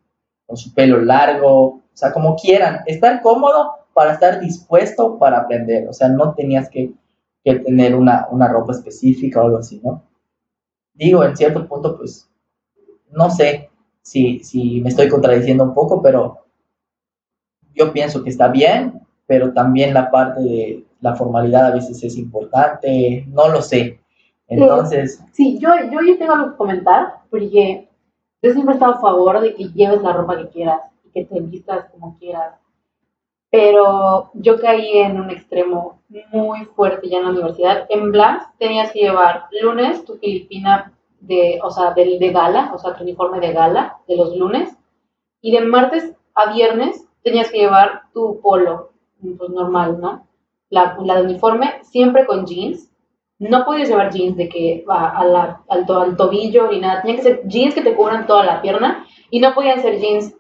con 0.47 0.57
su 0.57 0.72
pelo 0.74 1.01
largo, 1.01 1.64
o 1.64 1.82
sea, 1.95 2.12
como 2.12 2.36
quieran, 2.36 2.80
estar 2.86 3.22
cómodo 3.22 3.72
para 3.95 4.12
estar 4.12 4.40
dispuesto 4.40 5.18
para 5.18 5.38
aprender, 5.38 5.88
o 5.88 5.93
sea, 5.93 6.09
no 6.09 6.34
tenías 6.34 6.68
que, 6.68 6.93
que 7.45 7.57
tener 7.57 7.95
una, 7.95 8.26
una 8.30 8.49
ropa 8.49 8.72
específica 8.72 9.40
o 9.40 9.47
algo 9.47 9.59
así, 9.59 9.80
¿no? 9.82 10.03
Digo, 10.95 11.24
en 11.24 11.36
cierto 11.36 11.66
punto, 11.66 11.97
pues, 11.97 12.28
no 13.11 13.30
sé, 13.30 13.70
si, 14.03 14.80
me 14.82 14.88
estoy 14.88 15.09
contradiciendo 15.09 15.64
un 15.64 15.74
poco, 15.74 16.03
pero 16.03 16.38
yo 17.74 17.92
pienso 17.92 18.22
que 18.22 18.30
está 18.30 18.48
bien, 18.48 19.00
pero 19.26 19.53
también 19.53 19.94
la 19.94 20.11
parte 20.11 20.40
de 20.40 20.84
la 21.00 21.14
formalidad 21.14 21.66
a 21.66 21.74
veces 21.74 22.03
es 22.03 22.16
importante, 22.18 23.24
no 23.28 23.48
lo 23.48 23.62
sé. 23.62 24.00
Entonces... 24.46 25.24
Sí, 25.32 25.59
yo, 25.59 25.70
yo 25.90 26.18
tengo 26.18 26.34
algo 26.34 26.50
que 26.50 26.57
comentar, 26.57 27.20
porque 27.30 27.88
yo 28.42 28.53
siempre 28.53 28.74
he 28.74 28.76
estado 28.76 28.94
a 28.94 29.00
favor 29.00 29.40
de 29.40 29.55
que 29.55 29.68
lleves 29.68 30.03
la 30.03 30.12
ropa 30.12 30.36
que 30.36 30.48
quieras 30.48 30.80
y 31.05 31.11
que 31.11 31.24
te 31.24 31.40
vistas 31.40 31.86
como 31.92 32.18
quieras. 32.18 32.55
Pero 33.50 34.30
yo 34.34 34.59
caí 34.61 34.98
en 34.98 35.20
un 35.20 35.30
extremo 35.30 36.00
muy 36.32 36.64
fuerte 36.64 37.09
ya 37.09 37.18
en 37.18 37.24
la 37.24 37.30
universidad. 37.30 37.86
En 37.90 38.11
Blas 38.11 38.46
tenías 38.59 38.90
que 38.92 39.00
llevar 39.00 39.44
lunes 39.61 40.05
tu 40.05 40.16
filipina 40.16 40.92
de, 41.23 41.61
o 41.62 41.70
sea, 41.70 41.93
de, 41.93 42.18
de 42.18 42.31
gala, 42.31 42.73
o 42.75 42.79
sea, 42.79 42.95
tu 42.95 43.05
uniforme 43.05 43.41
de 43.41 43.53
gala 43.53 43.99
de 44.09 44.16
los 44.16 44.37
lunes, 44.37 44.77
y 45.41 45.53
de 45.53 45.61
martes 45.62 46.14
a 46.35 46.53
viernes 46.53 47.07
tenías 47.23 47.51
que 47.51 47.59
llevar 47.59 48.03
tu 48.12 48.41
polo, 48.41 48.91
pues 49.20 49.51
normal, 49.51 50.01
¿no? 50.01 50.27
La, 50.70 50.97
la 51.05 51.16
de 51.16 51.25
uniforme, 51.25 51.81
siempre 51.83 52.27
con 52.27 52.47
jeans. 52.47 52.91
No 53.39 53.64
podías 53.64 53.89
llevar 53.89 54.12
jeans 54.12 54.37
de 54.37 54.49
que 54.49 54.85
a 54.89 55.25
la, 55.25 55.62
al, 55.68 55.85
al, 55.89 56.16
tobillo 56.16 56.70
ni 56.70 56.81
nada. 56.81 57.03
Tenían 57.03 57.16
que 57.16 57.23
ser 57.23 57.43
jeans 57.47 57.75
que 57.75 57.83
te 57.83 57.95
cubran 57.95 58.27
toda 58.27 58.45
la 58.45 58.62
pierna 58.62 59.05
y 59.31 59.41
no 59.41 59.53
podían 59.53 59.81
ser 59.81 59.99
jeans 59.99 60.35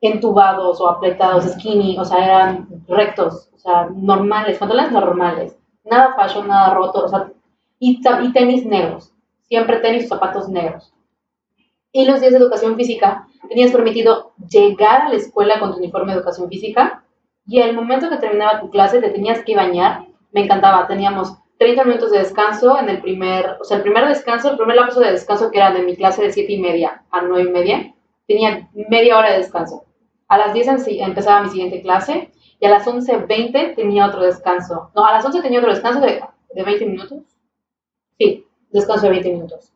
entubados 0.00 0.80
o 0.80 0.88
apretados, 0.88 1.44
skinny, 1.44 1.98
o 1.98 2.04
sea, 2.04 2.24
eran 2.24 2.68
rectos, 2.88 3.50
o 3.54 3.58
sea, 3.58 3.88
normales, 3.94 4.58
pantalones 4.58 4.92
normales. 4.92 5.58
Nada 5.84 6.14
fashion, 6.14 6.48
nada 6.48 6.74
roto, 6.74 7.04
o 7.04 7.08
sea, 7.08 7.30
y, 7.78 8.00
y 8.22 8.32
tenis 8.32 8.64
negros 8.66 9.15
siempre 9.48 9.78
tenis 9.78 10.08
zapatos 10.08 10.48
negros. 10.48 10.92
Y 11.92 12.04
los 12.04 12.20
días 12.20 12.32
de 12.32 12.38
educación 12.38 12.76
física, 12.76 13.26
tenías 13.48 13.72
permitido 13.72 14.32
llegar 14.50 15.02
a 15.02 15.08
la 15.08 15.16
escuela 15.16 15.58
con 15.58 15.72
tu 15.72 15.78
uniforme 15.78 16.12
de 16.12 16.18
educación 16.18 16.48
física 16.48 17.04
y 17.46 17.60
al 17.60 17.74
momento 17.74 18.10
que 18.10 18.16
terminaba 18.16 18.60
tu 18.60 18.70
clase 18.70 19.00
te 19.00 19.10
tenías 19.10 19.42
que 19.44 19.56
bañar. 19.56 20.06
Me 20.32 20.42
encantaba, 20.42 20.86
teníamos 20.86 21.34
30 21.58 21.84
minutos 21.84 22.10
de 22.10 22.18
descanso 22.18 22.78
en 22.78 22.88
el 22.88 23.00
primer, 23.00 23.56
o 23.60 23.64
sea, 23.64 23.78
el 23.78 23.82
primer 23.82 24.06
descanso, 24.08 24.50
el 24.50 24.56
primer 24.56 24.76
lapso 24.76 25.00
de 25.00 25.12
descanso 25.12 25.50
que 25.50 25.58
era 25.58 25.70
de 25.72 25.82
mi 25.82 25.96
clase 25.96 26.22
de 26.22 26.32
7 26.32 26.52
y 26.52 26.60
media 26.60 27.04
a 27.10 27.22
9 27.22 27.48
y 27.48 27.52
media, 27.52 27.94
tenía 28.26 28.68
media 28.74 29.16
hora 29.16 29.30
de 29.30 29.38
descanso. 29.38 29.84
A 30.28 30.38
las 30.38 30.52
10 30.52 30.86
empezaba 31.00 31.42
mi 31.42 31.48
siguiente 31.48 31.80
clase 31.80 32.30
y 32.58 32.66
a 32.66 32.70
las 32.70 32.86
11.20 32.86 33.76
tenía 33.76 34.06
otro 34.06 34.22
descanso. 34.22 34.90
No, 34.94 35.06
a 35.06 35.12
las 35.12 35.24
11 35.24 35.40
tenía 35.40 35.60
otro 35.60 35.72
descanso 35.72 36.00
de, 36.00 36.20
de 36.52 36.62
20 36.62 36.86
minutos. 36.86 37.22
Sí, 38.18 38.44
descanso 38.76 39.06
de 39.06 39.10
20 39.10 39.32
minutos. 39.32 39.72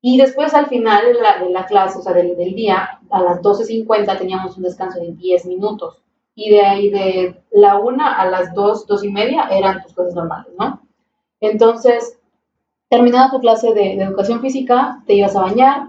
Y 0.00 0.18
después 0.18 0.54
al 0.54 0.66
final 0.66 1.04
de 1.06 1.20
la, 1.20 1.38
de 1.38 1.50
la 1.50 1.66
clase, 1.66 1.98
o 1.98 2.02
sea, 2.02 2.12
del, 2.12 2.36
del 2.36 2.54
día, 2.54 3.00
a 3.10 3.22
las 3.22 3.40
12.50 3.40 4.18
teníamos 4.18 4.56
un 4.56 4.62
descanso 4.62 5.00
de 5.00 5.12
10 5.12 5.46
minutos. 5.46 6.02
Y 6.34 6.50
de 6.50 6.60
ahí 6.60 6.90
de 6.90 7.42
la 7.50 7.78
1 7.78 8.04
a 8.04 8.26
las 8.26 8.54
2, 8.54 8.86
2 8.86 9.04
y 9.04 9.10
media 9.10 9.48
eran 9.50 9.82
tus 9.82 9.94
cosas 9.94 10.14
normales, 10.14 10.52
¿no? 10.58 10.82
Entonces, 11.40 12.18
terminada 12.88 13.30
tu 13.30 13.40
clase 13.40 13.68
de, 13.72 13.96
de, 13.96 14.02
educación 14.02 14.40
física, 14.40 15.02
te 15.06 15.14
ibas 15.14 15.34
a 15.34 15.42
bañar, 15.42 15.88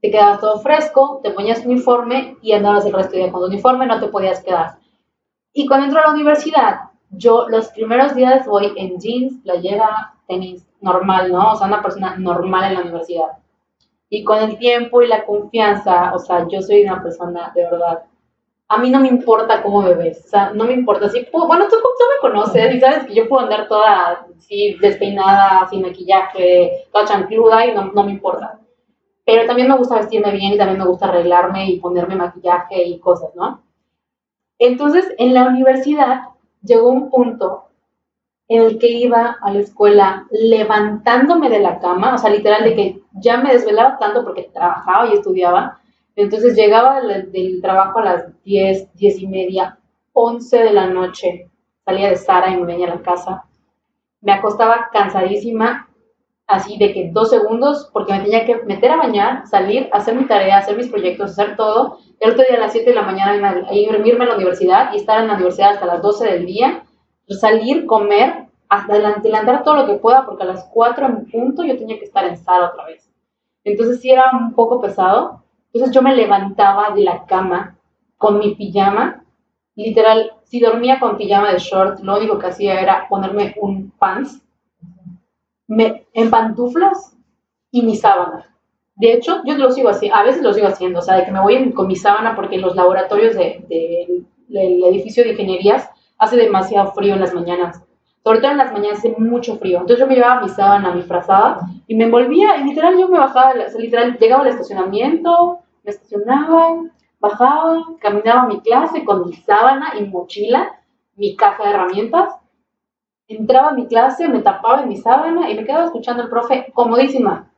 te 0.00 0.10
quedabas 0.10 0.40
todo 0.40 0.60
fresco, 0.60 1.20
te 1.22 1.30
ponías 1.30 1.64
uniforme 1.64 2.36
y 2.42 2.52
andabas 2.52 2.84
el 2.84 2.92
resto 2.92 3.12
del 3.12 3.22
día 3.22 3.32
con 3.32 3.40
tu 3.40 3.46
uniforme, 3.46 3.86
no 3.86 3.98
te 3.98 4.08
podías 4.08 4.42
quedar. 4.44 4.78
Y 5.52 5.66
cuando 5.66 5.86
entro 5.86 6.00
a 6.00 6.06
la 6.06 6.12
universidad, 6.12 6.85
yo 7.10 7.48
los 7.48 7.68
primeros 7.68 8.14
días 8.14 8.46
voy 8.46 8.72
en 8.76 8.98
jeans, 8.98 9.40
playera, 9.42 10.14
tenis, 10.26 10.66
normal, 10.80 11.32
¿no? 11.32 11.52
O 11.52 11.56
sea, 11.56 11.66
una 11.66 11.82
persona 11.82 12.16
normal 12.16 12.64
en 12.64 12.74
la 12.74 12.80
universidad. 12.82 13.38
Y 14.08 14.24
con 14.24 14.38
el 14.38 14.58
tiempo 14.58 15.02
y 15.02 15.08
la 15.08 15.24
confianza, 15.24 16.14
o 16.14 16.18
sea, 16.18 16.46
yo 16.48 16.62
soy 16.62 16.84
una 16.84 17.02
persona 17.02 17.52
de 17.54 17.64
verdad. 17.64 18.04
A 18.68 18.78
mí 18.78 18.90
no 18.90 19.00
me 19.00 19.08
importa 19.08 19.62
cómo 19.62 19.82
me 19.82 19.94
ves, 19.94 20.24
o 20.26 20.28
sea, 20.28 20.50
no 20.50 20.64
me 20.64 20.72
importa. 20.72 21.08
Si 21.08 21.26
bueno, 21.32 21.66
tú, 21.68 21.76
tú 21.76 22.04
me 22.14 22.28
conoces 22.28 22.74
y 22.74 22.80
sabes 22.80 23.06
que 23.06 23.14
yo 23.14 23.28
puedo 23.28 23.44
andar 23.44 23.68
toda 23.68 24.26
así 24.36 24.76
despeinada, 24.80 25.68
sin 25.68 25.82
maquillaje, 25.82 26.86
toda 26.92 27.06
chancluda 27.06 27.66
y 27.66 27.74
no, 27.74 27.92
no 27.92 28.04
me 28.04 28.12
importa. 28.12 28.60
Pero 29.24 29.46
también 29.46 29.68
me 29.68 29.76
gusta 29.76 29.96
vestirme 29.96 30.32
bien 30.32 30.52
y 30.52 30.58
también 30.58 30.78
me 30.78 30.86
gusta 30.86 31.06
arreglarme 31.06 31.68
y 31.70 31.80
ponerme 31.80 32.16
maquillaje 32.16 32.82
y 32.84 32.98
cosas, 33.00 33.34
¿no? 33.34 33.62
Entonces, 34.58 35.12
en 35.18 35.34
la 35.34 35.44
universidad 35.44 36.22
llegó 36.66 36.90
un 36.90 37.10
punto 37.10 37.66
en 38.48 38.62
el 38.62 38.78
que 38.78 38.88
iba 38.88 39.38
a 39.40 39.52
la 39.52 39.60
escuela 39.60 40.26
levantándome 40.30 41.48
de 41.48 41.60
la 41.60 41.78
cama, 41.80 42.14
o 42.14 42.18
sea, 42.18 42.30
literal 42.30 42.64
de 42.64 42.74
que 42.74 43.00
ya 43.12 43.38
me 43.38 43.52
desvelaba 43.52 43.98
tanto 43.98 44.24
porque 44.24 44.50
trabajaba 44.52 45.06
y 45.08 45.14
estudiaba, 45.14 45.80
entonces 46.14 46.54
llegaba 46.54 47.00
del, 47.00 47.60
trabajo 47.60 47.98
a 47.98 48.04
las 48.04 48.42
10, 48.44 48.94
10 48.94 49.22
y 49.22 49.26
media, 49.26 49.78
11 50.12 50.58
de 50.58 50.72
la 50.72 50.86
noche, 50.86 51.50
salía 51.84 52.08
de 52.08 52.16
Sara 52.16 52.50
y 52.50 52.56
me 52.56 52.66
venía 52.66 52.86
a 52.86 52.96
la 52.96 53.02
casa, 53.02 53.44
me 54.20 54.32
acostaba 54.32 54.88
cansadísima, 54.92 55.88
así 56.46 56.78
de 56.78 56.92
que 56.92 57.10
dos 57.12 57.30
segundos, 57.30 57.90
porque 57.92 58.12
me 58.12 58.20
tenía 58.20 58.44
que 58.44 58.56
meter 58.64 58.92
a 58.92 58.96
bañar, 58.96 59.46
salir, 59.46 59.88
hacer 59.92 60.14
mi 60.14 60.26
tarea, 60.26 60.58
hacer 60.58 60.76
mis 60.76 60.88
proyectos, 60.88 61.32
hacer 61.32 61.56
todo, 61.56 61.98
el 62.20 62.32
otro 62.32 62.44
día 62.44 62.56
a 62.56 62.60
las 62.60 62.72
7 62.72 62.90
de 62.90 62.96
la 62.96 63.02
mañana 63.02 63.66
irme 63.72 64.24
a 64.24 64.28
la 64.28 64.36
universidad 64.36 64.92
y 64.92 64.96
estar 64.96 65.20
en 65.20 65.28
la 65.28 65.34
universidad 65.34 65.74
hasta 65.74 65.86
las 65.86 66.02
12 66.02 66.24
del 66.24 66.46
día, 66.46 66.84
salir, 67.28 67.86
comer, 67.86 68.46
adelantar 68.68 69.64
todo 69.64 69.76
lo 69.76 69.86
que 69.86 69.94
pueda, 69.94 70.24
porque 70.24 70.44
a 70.44 70.46
las 70.46 70.64
4 70.72 71.06
en 71.06 71.30
punto 71.30 71.64
yo 71.64 71.76
tenía 71.76 71.98
que 71.98 72.04
estar 72.04 72.24
en 72.24 72.36
Sara 72.36 72.70
otra 72.70 72.86
vez. 72.86 73.10
Entonces 73.64 74.00
sí 74.00 74.10
era 74.10 74.30
un 74.32 74.54
poco 74.54 74.80
pesado. 74.80 75.42
Entonces 75.72 75.94
yo 75.94 76.00
me 76.00 76.14
levantaba 76.14 76.90
de 76.94 77.02
la 77.02 77.26
cama 77.26 77.76
con 78.16 78.38
mi 78.38 78.54
pijama. 78.54 79.24
Literal, 79.74 80.32
si 80.44 80.60
dormía 80.60 81.00
con 81.00 81.16
pijama 81.16 81.52
de 81.52 81.58
short, 81.58 82.00
lo 82.00 82.16
único 82.16 82.38
que 82.38 82.46
hacía 82.46 82.80
era 82.80 83.06
ponerme 83.08 83.54
un 83.60 83.90
pants 83.98 84.40
me, 85.66 86.06
en 86.12 86.30
pantuflas 86.30 87.16
y 87.70 87.82
mi 87.82 87.96
sábana. 87.96 88.56
De 88.96 89.12
hecho, 89.12 89.42
yo 89.44 89.56
lo 89.58 89.70
sigo 89.70 89.90
así, 89.90 90.10
a 90.12 90.22
veces 90.22 90.42
lo 90.42 90.54
sigo 90.54 90.68
haciendo, 90.68 91.00
o 91.00 91.02
sea, 91.02 91.16
de 91.16 91.24
que 91.24 91.30
me 91.30 91.42
voy 91.42 91.72
con 91.72 91.86
mi 91.86 91.96
sábana 91.96 92.34
porque 92.34 92.56
en 92.56 92.62
los 92.62 92.74
laboratorios 92.74 93.34
del 93.34 94.26
edificio 94.48 95.22
de 95.22 95.30
ingenierías 95.32 95.90
hace 96.18 96.36
demasiado 96.36 96.92
frío 96.92 97.14
en 97.14 97.20
las 97.20 97.34
mañanas. 97.34 97.82
Sobre 98.24 98.40
todo 98.40 98.50
en 98.52 98.58
las 98.58 98.72
mañanas 98.72 98.98
hace 98.98 99.14
mucho 99.18 99.56
frío. 99.56 99.78
Entonces 99.80 100.00
yo 100.00 100.06
me 100.06 100.14
llevaba 100.14 100.40
mi 100.40 100.48
sábana, 100.48 100.94
mi 100.94 101.02
frazada 101.02 101.60
y 101.86 101.94
me 101.94 102.04
envolvía 102.04 102.56
y 102.56 102.64
literal 102.64 102.98
yo 102.98 103.08
me 103.08 103.18
bajaba, 103.18 103.54
literal 103.78 104.18
llegaba 104.18 104.42
al 104.42 104.48
estacionamiento, 104.48 105.60
me 105.84 105.90
estacionaba, 105.90 106.82
bajaba, 107.20 107.84
caminaba 108.00 108.42
a 108.42 108.46
mi 108.46 108.60
clase 108.60 109.04
con 109.04 109.26
mi 109.26 109.34
sábana 109.34 109.92
y 110.00 110.04
mochila, 110.06 110.80
mi 111.14 111.36
caja 111.36 111.64
de 111.64 111.70
herramientas. 111.70 112.34
Entraba 113.28 113.68
a 113.68 113.74
mi 113.74 113.86
clase, 113.86 114.28
me 114.28 114.40
tapaba 114.40 114.82
en 114.82 114.88
mi 114.88 114.96
sábana 114.96 115.50
y 115.50 115.54
me 115.54 115.64
quedaba 115.64 115.86
escuchando 115.86 116.22
al 116.22 116.30
profe 116.30 116.70
comodísima. 116.74 117.50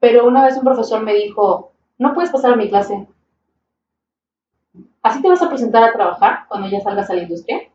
Pero 0.00 0.26
una 0.26 0.44
vez 0.44 0.56
un 0.56 0.64
profesor 0.64 1.02
me 1.02 1.14
dijo, 1.14 1.72
no 1.98 2.14
puedes 2.14 2.30
pasar 2.30 2.52
a 2.52 2.56
mi 2.56 2.68
clase. 2.68 3.06
¿Así 5.02 5.22
te 5.22 5.28
vas 5.28 5.42
a 5.42 5.48
presentar 5.48 5.84
a 5.84 5.92
trabajar 5.92 6.46
cuando 6.48 6.68
ya 6.68 6.80
salgas 6.80 7.10
a 7.10 7.14
la 7.14 7.22
industria? 7.22 7.72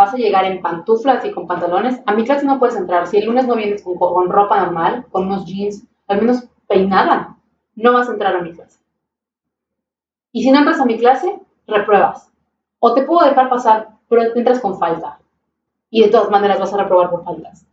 vas 0.00 0.14
a 0.14 0.16
llegar 0.16 0.46
en 0.46 0.62
pantuflas 0.62 1.22
y 1.26 1.30
con 1.30 1.46
pantalones, 1.46 2.00
a 2.06 2.14
mi 2.14 2.24
clase 2.24 2.46
no 2.46 2.58
puedes 2.58 2.74
entrar. 2.74 3.06
Si 3.06 3.18
el 3.18 3.26
lunes 3.26 3.46
no 3.46 3.54
vienes 3.54 3.82
con, 3.82 4.30
ropa 4.30 4.58
normal, 4.58 5.04
con 5.10 5.26
unos 5.26 5.44
jeans, 5.44 5.84
al 6.08 6.22
menos 6.22 6.44
peinada, 6.66 7.36
no 7.74 7.92
vas 7.92 8.08
a 8.08 8.12
entrar 8.12 8.34
a 8.34 8.40
mi 8.40 8.52
clase. 8.54 8.78
Y 10.32 10.42
si 10.42 10.50
no 10.50 10.60
entras 10.60 10.80
a 10.80 10.86
mi 10.86 10.96
clase, 10.96 11.38
repruebas. 11.66 12.32
O 12.78 12.94
te 12.94 13.02
puedo 13.02 13.28
dejar 13.28 13.50
pasar, 13.50 13.88
pero 14.08 14.22
entras 14.34 14.60
con 14.60 14.78
falta. 14.78 15.18
Y 15.90 16.02
de 16.02 16.08
todas 16.08 16.30
maneras 16.30 16.58
vas 16.58 16.72
a 16.72 16.78
reprobar 16.78 17.10
por 17.10 17.24
faltas. 17.24 17.66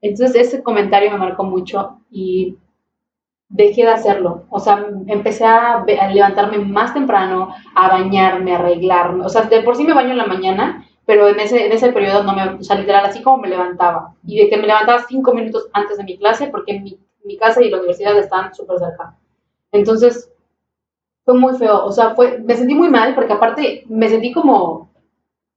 Entonces 0.00 0.36
ese 0.36 0.62
comentario 0.62 1.10
me 1.10 1.18
marcó 1.18 1.44
mucho 1.44 1.98
y 2.10 2.56
dejé 3.48 3.82
de 3.82 3.90
hacerlo. 3.90 4.44
O 4.48 4.58
sea, 4.58 4.86
empecé 5.06 5.44
a, 5.44 5.84
levantarme 5.84 6.58
más 6.58 6.94
temprano, 6.94 7.54
a 7.74 7.88
bañarme, 7.88 8.54
a 8.54 8.58
arreglarme. 8.58 9.24
O 9.24 9.28
sea, 9.28 9.42
de 9.42 9.62
por 9.62 9.76
sí 9.76 9.84
me 9.84 9.92
baño 9.92 10.12
en 10.12 10.18
la 10.18 10.26
mañana, 10.26 10.86
pero 11.04 11.28
en 11.28 11.40
ese, 11.40 11.66
en 11.66 11.72
ese 11.72 11.92
periodo 11.92 12.22
no 12.22 12.34
me, 12.34 12.48
o 12.50 12.62
sea, 12.62 12.76
literal, 12.76 13.04
así 13.04 13.22
como 13.22 13.38
me 13.38 13.48
levantaba, 13.48 14.14
y 14.24 14.38
de 14.38 14.48
que 14.48 14.56
me 14.56 14.68
levantaba 14.68 15.04
cinco 15.08 15.34
minutos 15.34 15.68
antes 15.72 15.98
de 15.98 16.04
mi 16.04 16.16
clase, 16.16 16.46
porque 16.46 16.78
mi, 16.78 16.96
mi 17.24 17.36
casa 17.36 17.62
y 17.62 17.68
la 17.68 17.78
universidad 17.78 18.16
están 18.16 18.54
súper 18.54 18.78
cerca. 18.78 19.16
Entonces, 19.72 20.32
fue 21.24 21.34
muy 21.34 21.56
feo, 21.56 21.84
o 21.84 21.90
sea, 21.90 22.14
fue, 22.14 22.38
me 22.38 22.54
sentí 22.56 22.74
muy 22.74 22.88
mal, 22.88 23.14
porque 23.14 23.32
aparte 23.32 23.84
me 23.88 24.08
sentí 24.08 24.32
como 24.32 24.89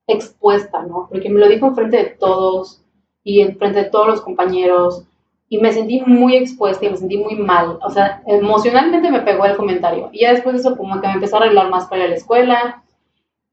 expuesta, 0.08 0.84
¿no? 0.84 1.08
Porque 1.10 1.30
me 1.30 1.40
lo 1.40 1.48
dijo 1.48 1.68
enfrente 1.68 1.98
de 1.98 2.06
todos, 2.06 2.84
y 3.24 3.42
enfrente 3.42 3.84
de 3.84 3.90
todos 3.90 4.08
los 4.08 4.22
compañeros, 4.22 5.04
y 5.48 5.60
me 5.60 5.72
sentí 5.72 6.02
muy 6.02 6.36
expuesta 6.36 6.86
y 6.86 6.90
me 6.90 6.98
sentí 6.98 7.18
muy 7.18 7.36
mal. 7.36 7.78
O 7.84 7.90
sea, 7.90 8.24
emocionalmente 8.26 9.12
me 9.12 9.22
pegó 9.22 9.46
el 9.46 9.56
comentario. 9.56 10.10
Y 10.12 10.22
ya 10.22 10.32
después 10.32 10.56
de 10.56 10.62
eso 10.62 10.76
como 10.76 11.00
que 11.00 11.08
me 11.08 11.14
empezó 11.14 11.36
a 11.36 11.40
arreglar 11.42 11.70
más 11.70 11.86
para 11.86 12.02
ir 12.02 12.08
a 12.08 12.10
la 12.10 12.16
escuela. 12.16 12.84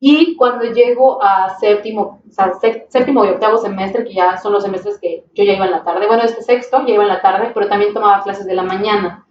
Y 0.00 0.34
cuando 0.36 0.64
llego 0.64 1.22
a 1.22 1.58
séptimo, 1.58 2.22
o 2.26 2.32
sea, 2.32 2.52
séptimo 2.88 3.24
y 3.24 3.28
octavo 3.28 3.58
semestre, 3.58 4.04
que 4.04 4.14
ya 4.14 4.38
son 4.38 4.54
los 4.54 4.62
semestres 4.62 4.98
que 4.98 5.26
yo 5.34 5.44
ya 5.44 5.52
iba 5.52 5.66
en 5.66 5.72
la 5.72 5.84
tarde, 5.84 6.06
bueno, 6.06 6.22
este 6.22 6.40
sexto 6.40 6.86
ya 6.86 6.94
iba 6.94 7.02
en 7.02 7.10
la 7.10 7.20
tarde, 7.20 7.50
pero 7.52 7.68
también 7.68 7.92
tomaba 7.92 8.22
clases 8.22 8.46
de 8.46 8.54
la 8.54 8.62
mañana. 8.62 9.26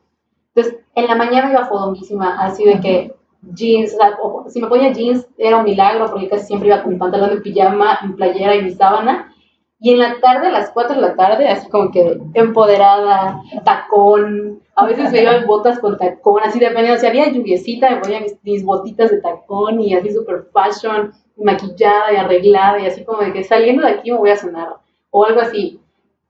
Entonces, 0.54 0.80
en 0.94 1.08
la 1.08 1.16
mañana 1.16 1.50
iba 1.50 1.66
fodonguísima, 1.66 2.40
así 2.40 2.66
de 2.66 2.80
que 2.82 3.16
jeans, 3.42 3.96
o 4.22 4.46
si 4.50 4.62
me 4.62 4.68
ponía 4.68 4.92
jeans 4.92 5.28
era 5.38 5.58
un 5.58 5.64
milagro, 5.64 6.08
porque 6.12 6.30
casi 6.30 6.48
siempre 6.48 6.68
iba 6.68 6.82
con 6.82 6.94
mi 6.94 7.00
pantalón 7.00 7.32
de 7.32 7.42
pijama, 7.42 8.00
mi 8.04 8.14
playera 8.14 8.56
y 8.56 8.64
mi 8.64 8.72
sábana. 8.72 9.34
Y 9.82 9.92
en 9.92 10.00
la 10.00 10.20
tarde, 10.20 10.48
a 10.48 10.52
las 10.52 10.72
4 10.72 10.96
de 10.96 11.02
la 11.02 11.16
tarde, 11.16 11.48
así 11.48 11.70
como 11.70 11.90
que 11.90 12.20
empoderada, 12.34 13.42
tacón. 13.64 14.62
A 14.76 14.86
veces 14.86 15.12
me 15.12 15.22
iba 15.22 15.46
botas 15.46 15.80
con 15.80 15.98
tacón, 15.98 16.42
así 16.44 16.60
dependiendo. 16.60 17.00
Si 17.00 17.08
había 17.08 17.32
lluviecita, 17.32 17.90
me 17.90 18.02
ponía 18.02 18.22
mis, 18.44 18.66
botitas 18.66 19.10
de 19.10 19.22
tacón 19.22 19.80
y 19.80 19.94
así 19.94 20.12
super 20.12 20.48
fashion, 20.52 21.14
maquillada 21.38 22.12
y 22.12 22.18
arreglada 22.18 22.80
y 22.82 22.88
así 22.88 23.06
como 23.06 23.22
de 23.22 23.32
que 23.32 23.46
saliendo 23.46 23.84
de 23.84 23.94
aquí 23.94 24.12
me 24.12 24.18
voy 24.18 24.32
a 24.32 24.38
sonar. 24.38 24.76
O 25.12 25.26
algo 25.26 25.40
así. 25.40 25.80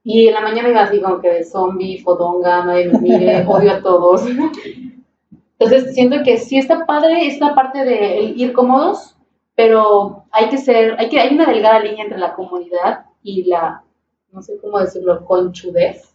Y 0.03 0.27
en 0.27 0.33
la 0.35 0.41
mañana 0.41 0.69
iba 0.69 0.81
así 0.81 1.01
como 1.01 1.19
que 1.19 1.29
de 1.29 1.43
zombie, 1.43 2.01
fodonga, 2.03 2.63
nadie 2.65 2.87
me 2.87 2.99
mire, 2.99 3.45
odio 3.47 3.71
a 3.71 3.81
todos. 3.81 4.25
Entonces 5.59 5.93
siento 5.93 6.23
que 6.23 6.37
sí 6.37 6.57
está 6.57 6.85
padre 6.85 7.27
esta 7.27 7.53
parte 7.53 7.83
de 7.83 8.33
ir 8.35 8.53
cómodos, 8.53 9.17
pero 9.55 10.23
hay 10.31 10.47
que 10.47 10.57
ser, 10.57 10.95
hay 10.97 11.09
que, 11.09 11.19
hay 11.19 11.35
una 11.35 11.45
delgada 11.45 11.81
línea 11.81 12.05
entre 12.05 12.17
la 12.17 12.33
comunidad 12.33 13.05
y 13.21 13.43
la, 13.43 13.83
no 14.31 14.41
sé 14.41 14.57
cómo 14.61 14.79
decirlo, 14.79 15.25
conchudez. 15.25 16.09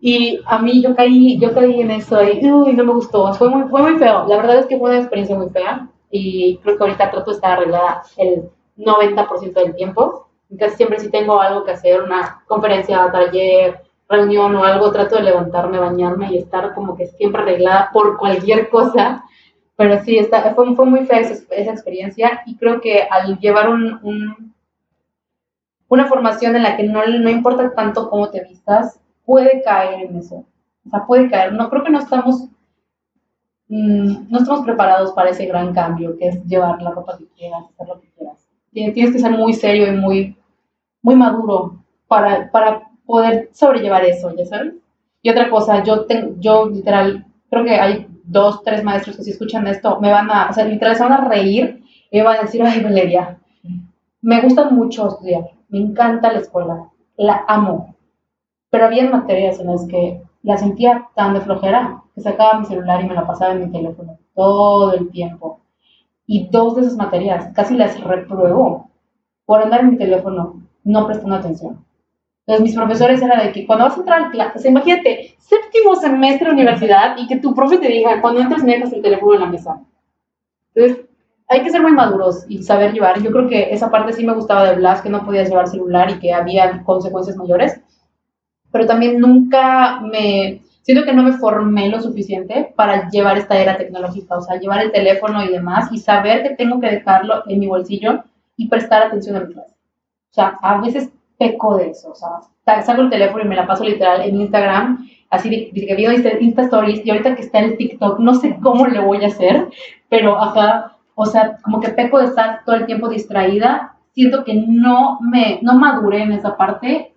Y 0.00 0.38
a 0.46 0.60
mí 0.60 0.80
yo 0.80 0.94
caí, 0.94 1.40
yo 1.40 1.52
caí 1.52 1.80
en 1.80 1.90
eso 1.90 2.22
y 2.22 2.48
uy, 2.48 2.72
no 2.74 2.84
me 2.84 2.92
gustó, 2.92 3.34
fue 3.34 3.48
muy, 3.48 3.68
fue 3.68 3.82
muy 3.82 3.98
feo. 3.98 4.26
La 4.28 4.36
verdad 4.36 4.60
es 4.60 4.66
que 4.66 4.78
fue 4.78 4.90
una 4.90 5.00
experiencia 5.00 5.36
muy 5.36 5.48
fea 5.48 5.88
y 6.08 6.56
creo 6.58 6.76
que 6.76 6.84
ahorita 6.84 7.10
trato 7.10 7.32
de 7.32 7.34
estar 7.34 7.58
arreglada 7.58 8.02
el 8.16 8.48
90% 8.76 9.54
del 9.54 9.74
tiempo. 9.74 10.28
Casi 10.56 10.76
siempre 10.76 11.00
si 11.00 11.10
tengo 11.10 11.40
algo 11.40 11.64
que 11.64 11.72
hacer, 11.72 12.00
una 12.00 12.44
conferencia, 12.46 13.10
taller, 13.10 13.82
reunión 14.08 14.54
o 14.56 14.64
algo, 14.64 14.92
trato 14.92 15.16
de 15.16 15.22
levantarme, 15.22 15.78
bañarme 15.78 16.32
y 16.32 16.38
estar 16.38 16.74
como 16.74 16.96
que 16.96 17.06
siempre 17.06 17.42
arreglada 17.42 17.90
por 17.92 18.16
cualquier 18.18 18.68
cosa. 18.68 19.24
Pero 19.76 20.02
sí, 20.02 20.18
está, 20.18 20.54
fue, 20.54 20.74
fue 20.74 20.86
muy 20.86 21.06
fea 21.06 21.20
esa, 21.20 21.42
esa 21.54 21.72
experiencia 21.72 22.42
y 22.46 22.56
creo 22.56 22.80
que 22.80 23.06
al 23.10 23.38
llevar 23.38 23.68
un, 23.68 24.00
un 24.02 24.54
una 25.88 26.06
formación 26.06 26.54
en 26.54 26.62
la 26.62 26.76
que 26.76 26.84
no, 26.84 27.04
no 27.06 27.30
importa 27.30 27.74
tanto 27.74 28.08
cómo 28.08 28.30
te 28.30 28.44
vistas, 28.44 29.00
puede 29.24 29.62
caer 29.62 30.06
en 30.06 30.18
eso. 30.18 30.44
O 30.86 30.90
sea, 30.90 31.06
puede 31.06 31.28
caer. 31.30 31.52
No 31.54 31.68
creo 31.70 31.82
que 31.82 31.90
no 31.90 31.98
estamos, 31.98 32.48
mm, 33.68 34.30
no 34.30 34.38
estamos 34.38 34.64
preparados 34.64 35.12
para 35.12 35.30
ese 35.30 35.46
gran 35.46 35.72
cambio 35.72 36.16
que 36.16 36.28
es 36.28 36.44
llevar 36.44 36.80
la 36.82 36.90
ropa 36.90 37.16
que 37.18 37.26
quieras, 37.28 37.64
hacer 37.70 37.88
lo 37.88 38.00
que 38.00 38.08
quieras. 38.10 38.46
Tienes 38.72 39.12
que 39.12 39.18
ser 39.18 39.32
muy 39.32 39.54
serio 39.54 39.92
y 39.92 39.96
muy, 39.96 40.36
muy 41.02 41.16
maduro 41.16 41.82
para, 42.06 42.50
para 42.50 42.90
poder 43.08 43.48
sobrellevar 43.52 44.04
eso, 44.04 44.36
¿ya 44.36 44.44
sabes? 44.44 44.74
Y 45.22 45.30
otra 45.30 45.48
cosa, 45.48 45.82
yo, 45.82 46.04
tengo, 46.04 46.34
yo 46.40 46.68
literal, 46.68 47.24
creo 47.48 47.64
que 47.64 47.74
hay 47.80 48.06
dos, 48.22 48.62
tres 48.62 48.84
maestros 48.84 49.16
que 49.16 49.22
si 49.22 49.30
escuchan 49.30 49.66
esto, 49.66 49.98
me 49.98 50.12
van 50.12 50.30
a, 50.30 50.50
o 50.50 50.52
sea, 50.52 50.66
literal 50.66 50.94
se 50.94 51.04
van 51.04 51.12
a 51.12 51.26
reír 51.26 51.82
y 52.10 52.18
me 52.18 52.24
van 52.24 52.36
a 52.36 52.42
decir, 52.42 52.62
ay, 52.62 52.82
Valeria, 52.82 53.38
me 54.20 54.42
gusta 54.42 54.68
mucho 54.68 55.08
estudiar, 55.08 55.44
me 55.70 55.78
encanta 55.78 56.30
la 56.30 56.40
escuela, 56.40 56.90
la 57.16 57.44
amo, 57.48 57.96
pero 58.68 58.84
había 58.84 59.08
materias 59.08 59.58
en 59.58 59.68
las 59.68 59.86
que 59.86 60.20
la 60.42 60.58
sentía 60.58 61.08
tan 61.16 61.32
de 61.32 61.40
flojera 61.40 62.02
que 62.14 62.20
sacaba 62.20 62.60
mi 62.60 62.66
celular 62.66 63.02
y 63.02 63.08
me 63.08 63.14
la 63.14 63.26
pasaba 63.26 63.54
en 63.54 63.60
mi 63.60 63.72
teléfono 63.72 64.18
todo 64.34 64.92
el 64.92 65.10
tiempo. 65.10 65.60
Y 66.26 66.48
dos 66.50 66.76
de 66.76 66.82
esas 66.82 66.96
materias 66.96 67.50
casi 67.54 67.74
las 67.74 67.98
repruebo 68.04 68.90
por 69.46 69.62
andar 69.62 69.80
en 69.80 69.92
mi 69.92 69.96
teléfono, 69.96 70.62
no 70.84 71.06
prestando 71.06 71.36
atención. 71.36 71.87
Entonces, 72.48 72.64
mis 72.64 72.76
profesores 72.76 73.20
era 73.20 73.44
de 73.44 73.52
que 73.52 73.66
cuando 73.66 73.84
vas 73.84 73.94
a 73.98 74.00
entrar 74.00 74.22
a 74.22 74.30
clase, 74.30 74.70
imagínate, 74.70 75.36
séptimo 75.36 75.94
semestre 75.96 76.46
de 76.46 76.54
universidad 76.54 77.14
y 77.18 77.26
que 77.26 77.36
tu 77.36 77.54
profe 77.54 77.76
te 77.76 77.88
diga, 77.88 78.22
cuando 78.22 78.40
entres, 78.40 78.64
me 78.64 78.72
dejas 78.72 78.90
el 78.94 79.02
teléfono 79.02 79.34
en 79.34 79.40
la 79.40 79.46
mesa. 79.48 79.82
Entonces, 80.74 81.04
hay 81.46 81.62
que 81.62 81.68
ser 81.68 81.82
muy 81.82 81.92
maduros 81.92 82.46
y 82.48 82.62
saber 82.62 82.94
llevar. 82.94 83.22
Yo 83.22 83.30
creo 83.32 83.48
que 83.48 83.70
esa 83.70 83.90
parte 83.90 84.14
sí 84.14 84.24
me 84.24 84.32
gustaba 84.32 84.64
de 84.64 84.76
Blas, 84.76 85.02
que 85.02 85.10
no 85.10 85.26
podías 85.26 85.50
llevar 85.50 85.68
celular 85.68 86.10
y 86.10 86.20
que 86.20 86.32
había 86.32 86.82
consecuencias 86.84 87.36
mayores. 87.36 87.82
Pero 88.72 88.86
también 88.86 89.20
nunca 89.20 90.00
me. 90.00 90.62
Siento 90.80 91.04
que 91.04 91.12
no 91.12 91.24
me 91.24 91.32
formé 91.32 91.90
lo 91.90 92.00
suficiente 92.00 92.72
para 92.74 93.10
llevar 93.10 93.36
esta 93.36 93.58
era 93.58 93.76
tecnológica, 93.76 94.38
o 94.38 94.40
sea, 94.40 94.58
llevar 94.58 94.80
el 94.80 94.90
teléfono 94.90 95.44
y 95.44 95.48
demás 95.48 95.92
y 95.92 95.98
saber 95.98 96.42
que 96.42 96.56
tengo 96.56 96.80
que 96.80 96.86
dejarlo 96.86 97.42
en 97.46 97.60
mi 97.60 97.66
bolsillo 97.66 98.24
y 98.56 98.68
prestar 98.68 99.02
atención 99.02 99.36
a 99.36 99.40
mi 99.40 99.52
clase. 99.52 99.74
O 100.30 100.34
sea, 100.34 100.58
a 100.62 100.80
veces 100.80 101.10
peco 101.38 101.76
de 101.76 101.90
eso, 101.90 102.10
o 102.10 102.14
sea, 102.14 102.82
saco 102.82 103.02
el 103.02 103.10
teléfono 103.10 103.44
y 103.44 103.48
me 103.48 103.56
la 103.56 103.66
paso 103.66 103.84
literal 103.84 104.22
en 104.22 104.40
Instagram, 104.40 105.08
así 105.30 105.48
de, 105.48 105.86
que 105.86 105.94
veo 105.94 106.12
Insta 106.12 106.62
Stories 106.62 107.04
y 107.04 107.10
ahorita 107.10 107.36
que 107.36 107.42
está 107.42 107.60
el 107.60 107.76
TikTok, 107.76 108.18
no 108.18 108.34
sé 108.34 108.58
cómo 108.60 108.86
le 108.86 109.00
voy 109.00 109.24
a 109.24 109.28
hacer, 109.28 109.68
pero 110.08 110.36
ajá, 110.36 110.96
o 111.14 111.26
sea, 111.26 111.58
como 111.62 111.80
que 111.80 111.90
peco 111.90 112.18
de 112.18 112.26
estar 112.26 112.64
todo 112.64 112.76
el 112.76 112.86
tiempo 112.86 113.08
distraída, 113.08 113.96
siento 114.12 114.44
que 114.44 114.54
no 114.54 115.18
me, 115.20 115.60
no 115.62 115.74
maduré 115.74 116.22
en 116.22 116.32
esa 116.32 116.56
parte 116.56 117.12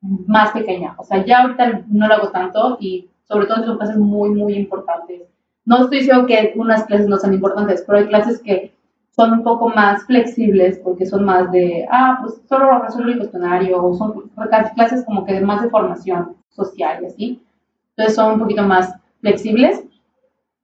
más 0.00 0.50
pequeña. 0.50 0.94
O 0.98 1.04
sea, 1.04 1.24
ya 1.24 1.42
ahorita 1.42 1.84
no 1.88 2.08
lo 2.08 2.14
hago 2.14 2.28
tanto 2.30 2.76
y 2.80 3.08
sobre 3.24 3.46
todo 3.46 3.64
son 3.64 3.78
clases 3.78 3.96
muy, 3.96 4.30
muy 4.30 4.54
importantes. 4.54 5.22
No 5.64 5.82
estoy 5.82 5.98
diciendo 6.00 6.26
que 6.26 6.52
unas 6.56 6.84
clases 6.84 7.08
no 7.08 7.16
sean 7.16 7.34
importantes, 7.34 7.84
pero 7.86 7.98
hay 7.98 8.06
clases 8.06 8.42
que 8.42 8.74
son 9.14 9.32
un 9.32 9.42
poco 9.42 9.68
más 9.68 10.04
flexibles 10.06 10.78
porque 10.78 11.06
son 11.06 11.24
más 11.24 11.52
de, 11.52 11.86
ah, 11.90 12.18
pues 12.20 12.40
solo 12.48 12.78
resuelvo 12.80 13.10
el 13.10 13.18
cuestionario, 13.18 13.84
o 13.84 13.94
son 13.94 14.30
clases 14.74 15.04
como 15.04 15.24
que 15.24 15.40
más 15.40 15.62
de 15.62 15.70
formación 15.70 16.36
social 16.50 17.02
y 17.02 17.06
así. 17.06 17.42
Entonces 17.90 18.16
son 18.16 18.34
un 18.34 18.40
poquito 18.40 18.62
más 18.62 18.94
flexibles, 19.20 19.84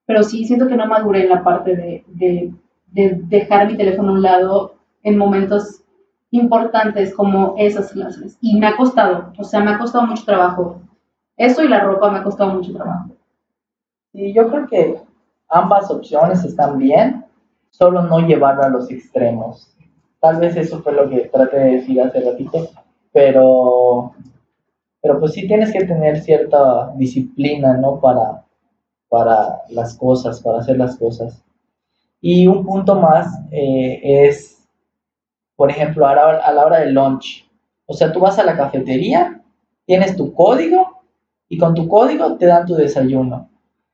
pero 0.07 0.22
sí 0.22 0.44
siento 0.44 0.66
que 0.66 0.76
no 0.76 0.86
maduré 0.86 1.24
en 1.24 1.28
la 1.30 1.44
parte 1.44 1.76
de, 1.76 2.05
de 2.09 2.53
de 2.92 3.20
dejar 3.24 3.66
mi 3.66 3.76
teléfono 3.76 4.11
a 4.11 4.14
un 4.14 4.22
lado 4.22 4.74
en 5.03 5.18
momentos 5.18 5.82
importantes 6.30 7.14
como 7.14 7.55
esas 7.59 7.92
clases. 7.92 8.36
Y 8.40 8.59
me 8.59 8.66
ha 8.66 8.76
costado, 8.76 9.32
o 9.38 9.44
sea, 9.44 9.61
me 9.61 9.70
ha 9.70 9.78
costado 9.78 10.07
mucho 10.07 10.24
trabajo. 10.24 10.80
Eso 11.36 11.62
y 11.62 11.68
la 11.68 11.80
ropa 11.80 12.11
me 12.11 12.18
ha 12.18 12.24
costado 12.24 12.53
mucho 12.53 12.72
trabajo. 12.72 13.11
Y 14.12 14.32
yo 14.32 14.49
creo 14.49 14.66
que 14.66 15.01
ambas 15.49 15.90
opciones 15.90 16.44
están 16.44 16.78
bien, 16.78 17.24
solo 17.70 18.02
no 18.02 18.20
llevarlo 18.20 18.62
a 18.62 18.68
los 18.68 18.90
extremos. 18.90 19.74
Tal 20.20 20.40
vez 20.40 20.56
eso 20.56 20.82
fue 20.82 20.92
lo 20.92 21.08
que 21.08 21.28
traté 21.28 21.58
de 21.58 21.72
decir 21.72 22.00
hace 22.00 22.20
ratito, 22.20 22.68
pero, 23.12 24.12
pero 25.00 25.20
pues 25.20 25.32
sí 25.32 25.46
tienes 25.46 25.72
que 25.72 25.84
tener 25.84 26.20
cierta 26.20 26.92
disciplina, 26.96 27.74
¿no? 27.74 28.00
Para, 28.00 28.44
para 29.08 29.62
las 29.70 29.96
cosas, 29.96 30.40
para 30.40 30.58
hacer 30.58 30.76
las 30.76 30.96
cosas. 30.96 31.42
Y 32.20 32.48
un 32.48 32.64
punto 32.64 32.96
más 32.96 33.28
eh, 33.52 34.00
es, 34.02 34.68
por 35.54 35.70
ejemplo, 35.70 36.06
a 36.06 36.14
la, 36.14 36.30
a 36.38 36.52
la 36.52 36.66
hora 36.66 36.80
del 36.80 36.94
lunch. 36.94 37.48
O 37.86 37.94
sea, 37.94 38.12
tú 38.12 38.20
vas 38.20 38.38
a 38.38 38.44
la 38.44 38.56
cafetería, 38.56 39.40
tienes 39.86 40.16
tu 40.16 40.34
código 40.34 41.02
y 41.48 41.58
con 41.58 41.74
tu 41.74 41.86
código 41.86 42.36
te 42.36 42.46
dan 42.46 42.66
tu 42.66 42.74
desayuno. 42.74 43.48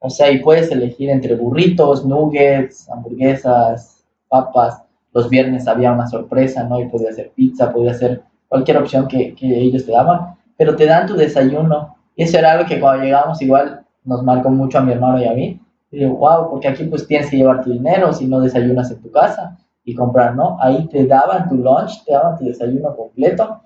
O 0.05 0.11
sea, 0.11 0.31
y 0.31 0.41
puedes 0.41 0.71
elegir 0.71 1.09
entre 1.09 1.35
burritos, 1.35 2.05
nuggets, 2.05 2.91
hamburguesas, 2.91 4.05
papas. 4.29 4.83
Los 5.15 5.31
viernes 5.31 5.67
había 5.67 5.93
una 5.93 6.07
sorpresa, 6.07 6.65
¿no? 6.65 6.79
Y 6.79 6.89
podía 6.89 7.11
ser 7.11 7.33
pizza, 7.35 7.73
podía 7.73 7.95
ser 7.95 8.23
cualquier 8.49 8.77
opción 8.77 9.09
que, 9.09 9.35
que 9.35 9.59
ellos 9.59 9.87
te 9.87 9.93
daban. 9.93 10.37
Pero 10.59 10.77
te 10.77 10.85
dan 10.85 11.07
tu 11.07 11.15
desayuno. 11.15 11.97
Y 12.17 12.25
eso 12.25 12.37
era 12.37 12.53
algo 12.53 12.67
que 12.67 12.79
cuando 12.79 13.03
llegamos 13.03 13.41
igual 13.41 13.87
nos 14.05 14.23
marcó 14.23 14.51
mucho 14.51 14.77
a 14.77 14.83
mi 14.83 14.93
hermano 14.93 15.23
y 15.23 15.25
a 15.25 15.33
mí 15.33 15.59
y 15.91 16.01
digo, 16.01 16.17
wow, 16.17 16.51
porque 16.51 16.69
aquí 16.69 16.85
pues 16.85 17.07
tienes 17.07 17.31
que 17.31 17.39
llevar 17.39 17.65
tu 17.65 17.73
dinero 17.73 18.13
si 18.13 18.27
no 18.27 18.41
desayunas 18.41 18.91
en 18.91 19.01
tu 19.01 19.11
casa 19.11 19.57
y 19.85 19.95
comprar, 19.95 20.37
¿no? 20.37 20.59
Ahí 20.61 20.87
te 20.89 21.07
daban 21.07 21.49
tu 21.49 21.55
lunch, 21.55 22.05
te 22.05 22.13
daban 22.13 22.37
tu 22.37 22.45
desayuno 22.45 22.95
completo 22.95 23.63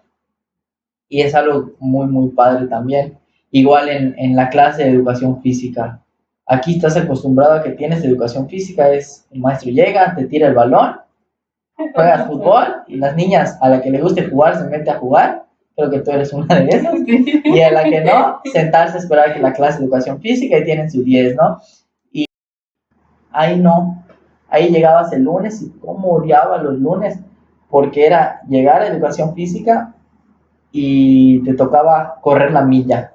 y 1.08 1.22
es 1.22 1.34
algo 1.34 1.72
muy, 1.80 2.06
muy 2.06 2.28
padre 2.28 2.68
también. 2.68 3.18
Igual 3.50 3.88
en, 3.88 4.14
en 4.18 4.36
la 4.36 4.50
clase 4.50 4.84
de 4.84 4.90
educación 4.90 5.40
física. 5.42 6.00
Aquí 6.48 6.76
estás 6.76 6.96
acostumbrado 6.96 7.54
a 7.54 7.62
que 7.62 7.70
tienes 7.70 8.02
educación 8.02 8.48
física, 8.48 8.90
es 8.90 9.26
el 9.30 9.40
maestro 9.40 9.70
llega, 9.70 10.14
te 10.14 10.24
tira 10.24 10.48
el 10.48 10.54
balón 10.54 10.96
juegas 11.94 12.26
fútbol 12.28 12.66
y 12.86 12.96
las 12.96 13.16
niñas 13.16 13.58
a 13.60 13.68
la 13.68 13.80
que 13.80 13.90
le 13.90 14.00
guste 14.00 14.28
jugar 14.28 14.58
se 14.58 14.64
mete 14.64 14.90
a 14.90 14.98
jugar, 14.98 15.46
creo 15.76 15.90
que 15.90 16.00
tú 16.00 16.10
eres 16.10 16.32
una 16.32 16.54
de 16.54 16.68
esas, 16.68 16.94
y 17.44 17.60
a 17.60 17.72
la 17.72 17.84
que 17.84 18.00
no, 18.00 18.40
sentarse 18.52 18.96
a 18.96 19.00
esperar 19.00 19.34
que 19.34 19.40
la 19.40 19.52
clase 19.52 19.78
de 19.78 19.84
educación 19.84 20.20
física 20.20 20.58
y 20.58 20.64
tienen 20.64 20.90
su 20.90 21.02
10, 21.02 21.36
¿no? 21.36 21.60
Y 22.12 22.26
ahí 23.30 23.58
no, 23.58 24.04
ahí 24.48 24.70
llegabas 24.70 25.12
el 25.12 25.22
lunes 25.22 25.62
y 25.62 25.70
cómo 25.78 26.10
odiaba 26.10 26.58
los 26.58 26.78
lunes, 26.78 27.18
porque 27.70 28.06
era 28.06 28.40
llegar 28.48 28.82
a 28.82 28.88
educación 28.88 29.34
física 29.34 29.94
y 30.72 31.42
te 31.44 31.54
tocaba 31.54 32.18
correr 32.20 32.52
la 32.52 32.62
milla. 32.62 33.12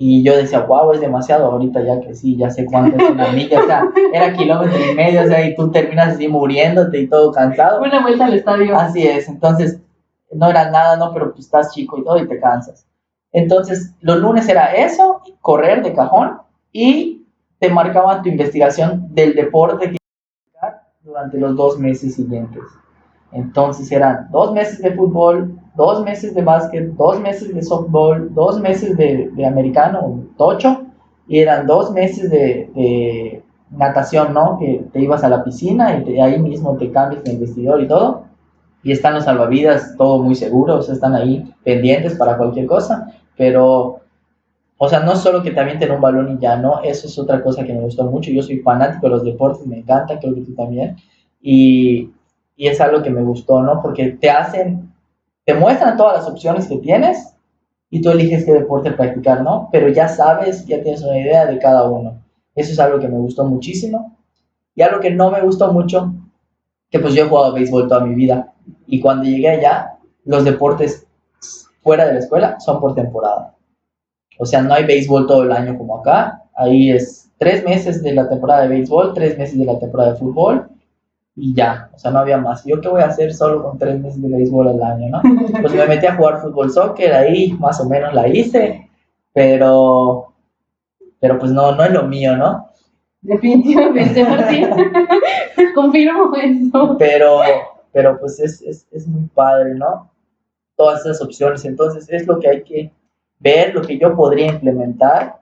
Y 0.00 0.22
yo 0.22 0.36
decía, 0.36 0.60
wow, 0.60 0.92
es 0.92 1.00
demasiado 1.00 1.46
ahorita 1.46 1.82
ya 1.82 2.00
que 2.00 2.14
sí, 2.14 2.36
ya 2.36 2.50
sé 2.50 2.64
cuánto 2.66 2.96
es 2.96 3.10
una 3.10 3.32
milla, 3.32 3.60
o 3.60 3.66
sea, 3.66 3.82
era 4.12 4.32
kilómetro 4.32 4.78
y 4.78 4.94
medio, 4.94 5.22
o 5.22 5.26
sea, 5.26 5.44
y 5.44 5.56
tú 5.56 5.72
terminas 5.72 6.14
así 6.14 6.28
muriéndote 6.28 7.00
y 7.00 7.08
todo 7.08 7.32
cansado. 7.32 7.82
Una 7.82 8.00
vuelta 8.00 8.26
al 8.26 8.34
estadio. 8.34 8.76
Así 8.76 9.04
es, 9.04 9.28
entonces 9.28 9.80
no 10.30 10.48
era 10.48 10.70
nada, 10.70 10.96
no, 10.96 11.12
pero 11.12 11.32
pues 11.32 11.46
estás 11.46 11.72
chico 11.74 11.98
y 11.98 12.04
todo 12.04 12.16
y 12.16 12.28
te 12.28 12.38
cansas. 12.38 12.86
Entonces, 13.32 13.92
los 14.00 14.18
lunes 14.18 14.48
era 14.48 14.72
eso, 14.74 15.20
correr 15.40 15.82
de 15.82 15.92
cajón 15.92 16.38
y 16.72 17.26
te 17.58 17.68
marcaban 17.68 18.22
tu 18.22 18.28
investigación 18.28 19.12
del 19.14 19.34
deporte 19.34 19.90
que 19.90 19.98
durante 21.02 21.38
los 21.38 21.56
dos 21.56 21.78
meses 21.78 22.14
siguientes. 22.14 22.62
Entonces 23.32 23.90
eran 23.90 24.28
dos 24.30 24.52
meses 24.52 24.80
de 24.80 24.94
fútbol, 24.94 25.58
dos 25.78 26.02
meses 26.02 26.34
de 26.34 26.42
básquet, 26.42 26.88
dos 26.96 27.20
meses 27.20 27.54
de 27.54 27.62
softball, 27.62 28.34
dos 28.34 28.60
meses 28.60 28.96
de, 28.96 29.30
de 29.32 29.46
americano, 29.46 30.24
tocho, 30.36 30.82
y 31.28 31.38
eran 31.38 31.68
dos 31.68 31.92
meses 31.92 32.28
de, 32.30 32.68
de, 32.74 33.42
natación, 33.70 34.34
¿no? 34.34 34.58
Que 34.58 34.84
te 34.92 35.00
ibas 35.00 35.22
a 35.22 35.28
la 35.28 35.44
piscina 35.44 36.02
y 36.04 36.18
ahí 36.18 36.38
mismo 36.40 36.76
te 36.78 36.90
cambias 36.90 37.24
el 37.26 37.38
vestidor 37.38 37.80
y 37.80 37.86
todo. 37.86 38.24
Y 38.82 38.92
están 38.92 39.14
los 39.14 39.24
salvavidas, 39.24 39.94
todo 39.96 40.22
muy 40.22 40.34
seguro, 40.34 40.76
o 40.76 40.82
sea, 40.82 40.94
están 40.94 41.14
ahí 41.14 41.48
pendientes 41.62 42.14
para 42.14 42.36
cualquier 42.36 42.66
cosa, 42.66 43.12
pero, 43.36 44.00
o 44.78 44.88
sea, 44.88 45.00
no 45.00 45.14
solo 45.14 45.42
que 45.42 45.52
te 45.52 45.60
avienten 45.60 45.92
un 45.92 46.00
balón 46.00 46.32
y 46.32 46.38
ya, 46.40 46.56
¿no? 46.56 46.82
Eso 46.82 47.06
es 47.06 47.16
otra 47.18 47.40
cosa 47.40 47.64
que 47.64 47.74
me 47.74 47.82
gustó 47.82 48.04
mucho. 48.04 48.32
Yo 48.32 48.42
soy 48.42 48.58
fanático 48.60 49.06
de 49.06 49.10
los 49.10 49.24
deportes, 49.24 49.66
me 49.66 49.78
encanta, 49.78 50.18
creo 50.18 50.34
que 50.34 50.40
tú 50.40 50.54
también. 50.54 50.96
Y, 51.40 52.10
y 52.56 52.66
es 52.66 52.80
algo 52.80 53.02
que 53.02 53.10
me 53.10 53.22
gustó, 53.22 53.62
¿no? 53.62 53.80
Porque 53.80 54.12
te 54.12 54.30
hacen 54.30 54.87
te 55.48 55.54
muestran 55.54 55.96
todas 55.96 56.18
las 56.18 56.28
opciones 56.28 56.66
que 56.66 56.76
tienes 56.76 57.34
y 57.88 58.02
tú 58.02 58.10
eliges 58.10 58.44
qué 58.44 58.52
deporte 58.52 58.90
practicar, 58.90 59.42
¿no? 59.42 59.70
Pero 59.72 59.88
ya 59.88 60.06
sabes, 60.06 60.66
ya 60.66 60.82
tienes 60.82 61.02
una 61.02 61.18
idea 61.18 61.46
de 61.46 61.58
cada 61.58 61.88
uno. 61.88 62.22
Eso 62.54 62.72
es 62.72 62.78
algo 62.78 62.98
que 62.98 63.08
me 63.08 63.16
gustó 63.16 63.46
muchísimo. 63.46 64.14
Y 64.74 64.82
algo 64.82 65.00
que 65.00 65.10
no 65.10 65.30
me 65.30 65.40
gustó 65.40 65.72
mucho, 65.72 66.12
que 66.90 66.98
pues 66.98 67.14
yo 67.14 67.24
he 67.24 67.28
jugado 67.30 67.54
béisbol 67.54 67.88
toda 67.88 68.04
mi 68.04 68.14
vida. 68.14 68.52
Y 68.86 69.00
cuando 69.00 69.24
llegué 69.24 69.48
allá, 69.48 69.96
los 70.26 70.44
deportes 70.44 71.06
fuera 71.80 72.04
de 72.04 72.12
la 72.12 72.18
escuela 72.18 72.60
son 72.60 72.78
por 72.78 72.94
temporada. 72.94 73.54
O 74.38 74.44
sea, 74.44 74.60
no 74.60 74.74
hay 74.74 74.84
béisbol 74.84 75.26
todo 75.26 75.44
el 75.44 75.52
año 75.52 75.78
como 75.78 75.96
acá. 75.96 76.42
Ahí 76.56 76.90
es 76.90 77.30
tres 77.38 77.64
meses 77.64 78.02
de 78.02 78.12
la 78.12 78.28
temporada 78.28 78.64
de 78.64 78.68
béisbol, 78.68 79.14
tres 79.14 79.38
meses 79.38 79.58
de 79.58 79.64
la 79.64 79.78
temporada 79.78 80.12
de 80.12 80.18
fútbol 80.18 80.68
y 81.40 81.54
ya, 81.54 81.88
o 81.94 81.98
sea, 81.98 82.10
no 82.10 82.18
había 82.18 82.38
más. 82.38 82.64
¿Yo 82.64 82.80
qué 82.80 82.88
voy 82.88 83.00
a 83.00 83.06
hacer 83.06 83.32
solo 83.32 83.62
con 83.62 83.78
tres 83.78 83.98
meses 84.00 84.20
de 84.20 84.28
béisbol 84.28 84.68
al 84.68 84.82
año, 84.82 85.08
no? 85.08 85.22
Pues 85.62 85.72
me 85.72 85.86
metí 85.86 86.06
a 86.06 86.16
jugar 86.16 86.42
fútbol 86.42 86.70
soccer, 86.70 87.12
ahí 87.14 87.52
más 87.60 87.80
o 87.80 87.88
menos 87.88 88.12
la 88.12 88.26
hice, 88.26 88.90
pero, 89.32 90.32
pero 91.20 91.38
pues 91.38 91.52
no, 91.52 91.74
no 91.76 91.84
es 91.84 91.92
lo 91.92 92.04
mío, 92.04 92.36
¿no? 92.36 92.70
Definitivamente, 93.20 94.24
Martín. 94.24 94.68
Confirmo 95.74 96.34
eso. 96.34 96.96
Pero, 96.98 97.40
pero 97.92 98.18
pues 98.18 98.40
es, 98.40 98.60
es, 98.62 98.88
es 98.90 99.06
muy 99.06 99.28
padre, 99.28 99.74
¿no? 99.76 100.10
Todas 100.76 101.00
esas 101.00 101.22
opciones. 101.22 101.64
Entonces 101.64 102.08
es 102.10 102.26
lo 102.26 102.40
que 102.40 102.48
hay 102.48 102.62
que 102.64 102.92
ver, 103.38 103.74
lo 103.74 103.82
que 103.82 103.96
yo 103.96 104.16
podría 104.16 104.48
implementar, 104.48 105.40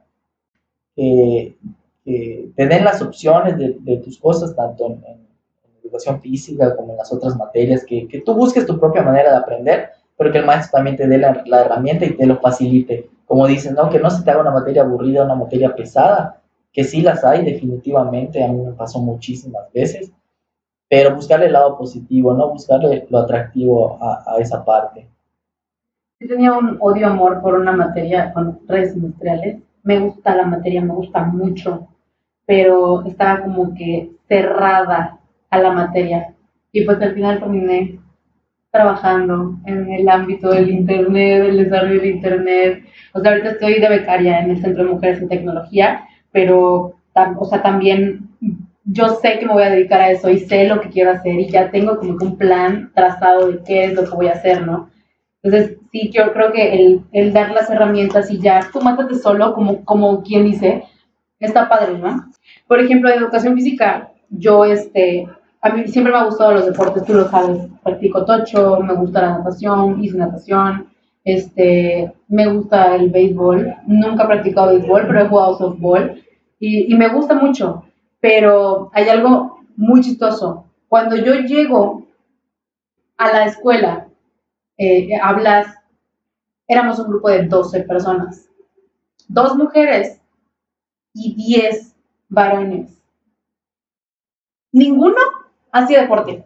que, 0.94 1.57
que 2.05 2.51
te 2.55 2.66
den 2.66 2.84
las 2.84 3.01
opciones 3.01 3.57
de, 3.57 3.76
de 3.80 3.97
tus 3.99 4.18
cosas, 4.18 4.55
tanto 4.55 4.86
en, 4.86 5.05
en 5.07 5.26
educación 5.87 6.20
física 6.20 6.76
como 6.76 6.93
en 6.93 6.99
las 6.99 7.12
otras 7.12 7.37
materias, 7.37 7.84
que, 7.84 8.07
que, 8.07 8.20
tú 8.20 8.34
busques 8.34 8.66
tu 8.66 8.78
propia 8.78 9.03
manera 9.03 9.30
de 9.30 9.37
aprender, 9.37 9.91
pero 10.16 10.32
que 10.32 10.39
el 10.39 10.47
maestro 10.47 10.78
también 10.78 10.97
te 10.97 11.07
dé 11.07 11.18
la, 11.18 11.43
la, 11.47 11.62
herramienta 11.62 12.05
y 12.05 12.16
te 12.16 12.26
lo 12.26 12.39
facilite. 12.39 13.11
Como 13.24 13.47
dicen, 13.47 13.74
¿no? 13.74 13.91
Que 13.91 13.99
no 13.99 14.11
se 14.11 14.22
te 14.22 14.30
haga 14.30 14.41
una 14.41 14.51
materia 14.51 14.82
aburrida, 14.82 15.24
una 15.24 15.34
materia 15.34 15.74
pesada, 15.74 16.41
que 16.72 16.84
sí 16.84 17.01
las 17.01 17.24
hay 17.24 17.45
definitivamente, 17.45 18.43
a 18.43 18.49
mí 18.49 18.61
me 18.61 18.72
pasó 18.72 19.01
muchísimas 19.01 19.72
veces, 19.72 20.12
pero 20.89 21.14
buscarle 21.14 21.47
el 21.47 21.53
lado 21.53 21.76
positivo, 21.76 22.34
¿no? 22.34 22.51
Buscarle 22.51 23.07
lo 23.09 23.18
atractivo 23.18 23.99
a, 24.01 24.24
a 24.26 24.39
esa 24.39 24.64
parte. 24.64 25.09
Yo 26.20 26.28
tenía 26.28 26.53
un 26.53 26.78
odio-amor 26.80 27.43
por 27.43 27.55
una 27.55 27.72
materia 27.72 28.32
con 28.32 28.61
redes 28.66 28.95
industriales. 28.95 29.59
Me 29.82 29.99
gusta 29.99 30.34
la 30.34 30.47
materia, 30.47 30.80
me 30.80 30.95
gusta 30.95 31.22
mucho, 31.24 31.89
pero 32.47 33.05
estaba 33.05 33.43
como 33.43 33.74
que 33.74 34.12
cerrada 34.28 35.16
a 35.51 35.59
la 35.59 35.72
materia. 35.72 36.34
Y 36.72 36.84
pues 36.84 37.01
al 37.01 37.14
final 37.14 37.38
terminé 37.38 37.99
trabajando 38.70 39.57
en 39.64 39.90
el 39.90 40.09
ámbito 40.09 40.51
del 40.51 40.70
Internet, 40.70 41.42
del 41.42 41.64
desarrollo 41.64 42.01
del 42.01 42.14
Internet. 42.16 42.84
O 43.12 43.20
sea, 43.20 43.32
ahorita 43.32 43.51
estoy 43.51 43.80
de 43.80 43.88
becaria 43.88 44.40
en 44.40 44.51
el 44.51 44.61
Centro 44.61 44.84
de 44.84 44.90
Mujeres 44.90 45.22
en 45.22 45.28
Tecnología, 45.28 46.05
pero, 46.30 46.94
o 47.38 47.44
sea, 47.47 47.62
también 47.62 48.28
yo 48.84 49.09
sé 49.09 49.38
que 49.38 49.47
me 49.47 49.55
voy 49.55 49.64
a 49.64 49.70
dedicar 49.70 50.01
a 50.01 50.11
eso 50.11 50.30
y 50.30 50.38
sé 50.38 50.68
lo 50.68 50.80
que 50.80 50.90
quiero 50.90 51.11
hacer 51.11 51.40
y 51.40 51.49
ya 51.49 51.70
tengo 51.70 51.99
como 51.99 52.16
un 52.20 52.36
plan 52.36 52.92
trazado 52.94 53.51
de 53.51 53.62
qué 53.64 53.84
es 53.84 53.94
lo 53.94 54.05
que 54.05 54.14
voy 54.14 54.28
a 54.28 54.32
hacer, 54.32 54.64
¿no? 54.64 54.90
Entonces, 55.42 55.78
sí, 55.90 56.11
yo 56.12 56.32
creo 56.32 56.53
que 56.53 56.74
el, 56.74 57.03
el 57.12 57.32
dar 57.32 57.51
las 57.53 57.70
herramientas 57.70 58.30
y 58.30 58.38
ya 58.38 58.68
tú 58.72 58.80
mátate 58.80 59.14
solo, 59.14 59.55
como, 59.55 59.84
como 59.84 60.22
quien 60.22 60.44
dice, 60.44 60.84
está 61.40 61.68
padre, 61.68 61.99
¿no? 61.99 62.26
Por 62.66 62.80
ejemplo, 62.80 63.11
en 63.11 63.18
educación 63.18 63.55
física, 63.55 64.11
yo, 64.31 64.64
este, 64.64 65.29
a 65.61 65.70
mí 65.70 65.87
siempre 65.89 66.12
me 66.12 66.18
ha 66.18 66.24
gustado 66.24 66.53
los 66.53 66.66
deportes, 66.66 67.05
tú 67.05 67.14
lo 67.14 67.29
sabes, 67.29 67.68
practico 67.83 68.24
tocho, 68.24 68.81
me 68.81 68.95
gusta 68.95 69.22
la 69.22 69.39
natación, 69.39 70.03
hice 70.03 70.16
natación, 70.18 70.89
este, 71.24 72.12
me 72.29 72.47
gusta 72.49 72.95
el 72.95 73.11
béisbol, 73.11 73.74
nunca 73.87 74.24
he 74.24 74.27
practicado 74.27 74.72
béisbol, 74.72 75.07
pero 75.07 75.20
he 75.20 75.29
jugado 75.29 75.59
softball 75.59 76.22
y, 76.59 76.93
y 76.93 76.97
me 76.97 77.09
gusta 77.09 77.35
mucho, 77.35 77.85
pero 78.20 78.91
hay 78.93 79.09
algo 79.09 79.61
muy 79.77 80.01
chistoso. 80.01 80.64
Cuando 80.89 81.16
yo 81.16 81.35
llego 81.35 82.07
a 83.16 83.33
la 83.33 83.45
escuela, 83.47 84.09
eh, 84.79 85.09
hablas, 85.22 85.66
éramos 86.68 86.99
un 86.99 87.09
grupo 87.09 87.29
de 87.31 87.45
12 87.45 87.81
personas, 87.85 88.49
dos 89.29 89.57
mujeres 89.57 90.20
y 91.14 91.35
10 91.35 91.97
varones. 92.29 92.95
Ninguno 94.77 95.16
hacía 95.72 96.03
deporte. 96.03 96.45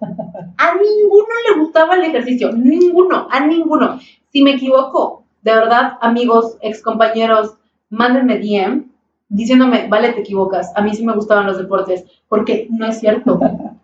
A 0.56 0.74
ninguno 0.74 1.34
le 1.48 1.60
gustaba 1.60 1.96
el 1.96 2.04
ejercicio, 2.04 2.52
ninguno, 2.52 3.26
a 3.28 3.44
ninguno. 3.44 3.98
Si 4.28 4.44
me 4.44 4.52
equivoco, 4.52 5.24
de 5.42 5.52
verdad, 5.52 5.94
amigos, 6.00 6.56
ex 6.60 6.80
compañeros, 6.80 7.56
mándenme 7.88 8.38
DM 8.38 8.84
diciéndome, 9.28 9.88
vale, 9.88 10.12
te 10.12 10.20
equivocas, 10.20 10.72
a 10.76 10.82
mí 10.82 10.94
sí 10.94 11.04
me 11.04 11.12
gustaban 11.12 11.46
los 11.46 11.58
deportes, 11.58 12.04
porque 12.28 12.68
no 12.70 12.86
es 12.86 13.00
cierto. 13.00 13.40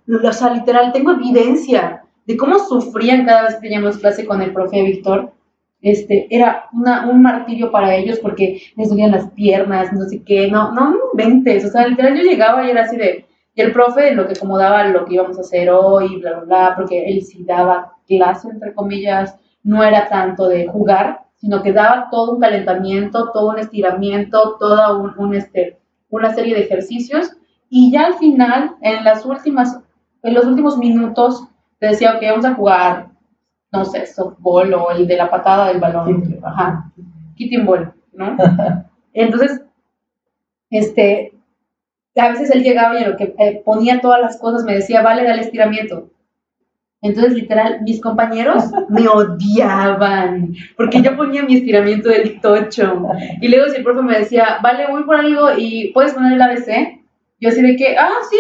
O 0.09 0.33
sea, 0.33 0.55
literal, 0.55 0.93
tengo 0.93 1.11
evidencia 1.11 2.05
de 2.25 2.37
cómo 2.37 2.61
sufrían 2.61 3.27
cada 3.27 3.43
vez 3.43 3.55
que 3.57 3.63
teníamos 3.63 3.99
clase 3.99 4.27
con 4.27 4.43
el 4.43 4.53
profe 4.53 4.81
Víctor. 4.83 5.33
Este, 5.83 6.29
era 6.31 6.67
una, 6.73 7.09
un 7.09 7.21
martirio 7.21 7.73
para 7.73 7.97
ellos 7.97 8.21
porque 8.21 8.63
les 8.77 8.89
dolían 8.89 9.11
las 9.11 9.29
piernas, 9.33 9.93
no 9.93 10.05
sé 10.05 10.23
qué, 10.23 10.49
no, 10.49 10.73
no 10.73 10.95
inventes, 11.13 11.65
o 11.65 11.69
sea, 11.69 11.89
literal 11.89 12.17
yo 12.17 12.23
llegaba 12.23 12.65
y 12.65 12.71
era 12.71 12.83
así 12.83 12.97
de, 12.97 13.26
y 13.57 13.63
el 13.63 13.73
profe 13.73 14.15
lo 14.15 14.27
que 14.27 14.35
acomodaba 14.35 14.87
lo 14.89 15.07
que 15.07 15.15
íbamos 15.15 15.39
a 15.39 15.41
hacer 15.41 15.71
hoy, 15.71 16.21
bla, 16.21 16.33
bla, 16.33 16.45
bla, 16.45 16.75
porque 16.77 17.07
él 17.07 17.23
sí 17.23 17.43
daba 17.43 17.95
clase, 18.07 18.51
entre 18.51 18.75
comillas, 18.75 19.35
no 19.63 19.83
era 19.83 20.09
tanto 20.11 20.47
de 20.47 20.67
jugar, 20.67 21.23
sino 21.37 21.63
que 21.63 21.73
daba 21.73 22.09
todo 22.11 22.33
un 22.33 22.41
calentamiento, 22.41 23.31
todo 23.33 23.49
un 23.49 23.59
estiramiento, 23.59 24.59
toda 24.61 24.95
un, 24.95 25.15
un, 25.19 25.35
este, 25.35 25.79
una 26.11 26.35
serie 26.35 26.55
de 26.55 26.65
ejercicios. 26.65 27.33
Y 27.71 27.91
ya 27.91 28.05
al 28.05 28.15
final, 28.19 28.77
en 28.83 29.03
las 29.05 29.25
últimas, 29.25 29.81
en 30.23 30.35
los 30.35 30.45
últimos 30.45 30.77
minutos, 30.77 31.49
te 31.79 31.87
decía, 31.87 32.17
ok, 32.17 32.23
vamos 32.29 32.45
a 32.45 32.55
jugar, 32.55 33.09
no 33.73 33.87
sé, 33.87 34.05
softball 34.05 34.75
o 34.75 34.91
el 34.91 35.07
de 35.07 35.17
la 35.17 35.31
patada 35.31 35.69
del 35.69 35.81
balón. 35.81 36.41
Ajá, 36.45 36.93
kicking 37.37 37.65
ball, 37.65 37.91
¿no? 38.13 38.37
Entonces, 39.15 39.63
este, 40.69 41.33
a 42.21 42.31
veces 42.31 42.51
él 42.51 42.63
llegaba 42.63 42.99
y 43.01 43.05
lo 43.05 43.17
que 43.17 43.35
eh, 43.39 43.63
ponía 43.65 44.01
todas 44.01 44.21
las 44.21 44.39
cosas 44.39 44.65
me 44.65 44.75
decía, 44.75 45.03
vale, 45.03 45.25
dale 45.25 45.43
estiramiento. 45.43 46.11
Entonces, 47.03 47.35
literal, 47.35 47.83
mis 47.83 48.01
compañeros 48.01 48.65
me 48.89 49.07
odiaban 49.07 50.55
porque 50.77 51.03
yo 51.03 51.17
ponía 51.17 51.43
mi 51.43 51.57
estiramiento 51.57 52.09
del 52.09 52.41
tocho. 52.41 53.07
Y 53.41 53.49
luego, 53.49 53.69
si 53.69 53.77
el 53.77 53.85
profe 53.85 54.03
me 54.03 54.19
decía, 54.19 54.59
vale, 54.63 54.87
voy 54.91 55.05
por 55.05 55.17
algo 55.17 55.51
y 55.57 55.93
puedes 55.93 56.15
poner 56.15 56.33
el 56.33 56.43
ABC, 56.43 57.01
yo 57.41 57.51
así 57.51 57.77
que, 57.77 57.97
ah, 57.99 58.11
sí, 58.31 58.39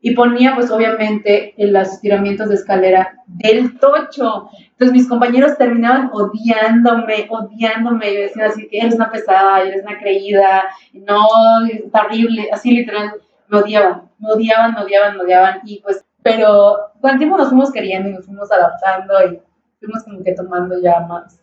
y 0.00 0.14
ponía 0.14 0.54
pues 0.54 0.70
obviamente 0.70 1.54
en 1.56 1.72
los 1.72 1.88
estiramientos 1.88 2.48
de 2.48 2.54
escalera 2.54 3.16
del 3.26 3.78
tocho. 3.78 4.48
Entonces 4.70 4.92
mis 4.92 5.08
compañeros 5.08 5.58
terminaban 5.58 6.10
odiándome, 6.12 7.26
odiándome. 7.28 8.10
Y 8.10 8.16
decían 8.16 8.50
así 8.50 8.68
que 8.68 8.78
eres 8.78 8.94
una 8.94 9.10
pesada, 9.10 9.62
eres 9.62 9.82
una 9.82 9.98
creída, 9.98 10.64
no, 10.92 11.26
es 11.68 11.82
horrible, 11.92 12.48
así 12.52 12.70
literal, 12.70 13.12
me 13.48 13.58
odiaban, 13.58 14.10
me 14.18 14.32
odiaban, 14.32 14.74
me 14.74 14.82
odiaban, 14.82 15.16
me 15.16 15.22
odiaban. 15.24 15.60
Y 15.64 15.80
pues, 15.80 16.04
pero 16.22 16.76
con 17.00 17.10
el 17.10 17.18
tiempo 17.18 17.36
nos 17.36 17.48
fuimos 17.48 17.72
queriendo 17.72 18.08
y 18.08 18.12
nos 18.12 18.26
fuimos 18.26 18.50
adaptando 18.52 19.14
y 19.32 19.40
fuimos 19.80 20.04
como 20.04 20.22
que 20.22 20.34
tomando 20.34 20.80
ya 20.80 21.00
más, 21.00 21.40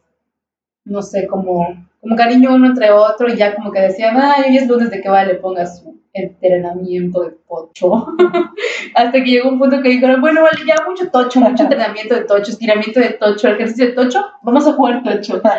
no 0.85 1.01
sé, 1.01 1.27
como, 1.27 1.67
como 1.99 2.15
cariño 2.15 2.53
uno 2.53 2.67
entre 2.67 2.91
otro 2.91 3.27
y 3.27 3.35
ya 3.35 3.53
como 3.55 3.71
que 3.71 3.81
decían, 3.81 4.15
ay, 4.17 4.45
hoy 4.49 4.57
es 4.57 4.67
lunes 4.67 4.91
de 4.91 5.01
que 5.01 5.09
vale, 5.09 5.35
pongas 5.35 5.79
su 5.79 6.04
entrenamiento 6.15 7.23
de 7.23 7.31
tocho. 7.47 8.07
Hasta 8.95 9.11
que 9.11 9.29
llegó 9.29 9.49
un 9.49 9.59
punto 9.59 9.81
que 9.81 9.89
dijeron, 9.89 10.21
bueno, 10.21 10.41
vale, 10.41 10.65
ya 10.65 10.83
mucho 10.87 11.09
tocho, 11.11 11.41
mucho 11.41 11.63
entrenamiento 11.63 12.15
de 12.15 12.23
tocho, 12.23 12.51
estiramiento 12.51 12.99
de 12.99 13.09
tocho, 13.09 13.49
ejercicio 13.49 13.87
de 13.87 13.91
tocho, 13.91 14.25
vamos 14.41 14.65
a 14.65 14.73
jugar 14.73 15.03
tocho. 15.03 15.41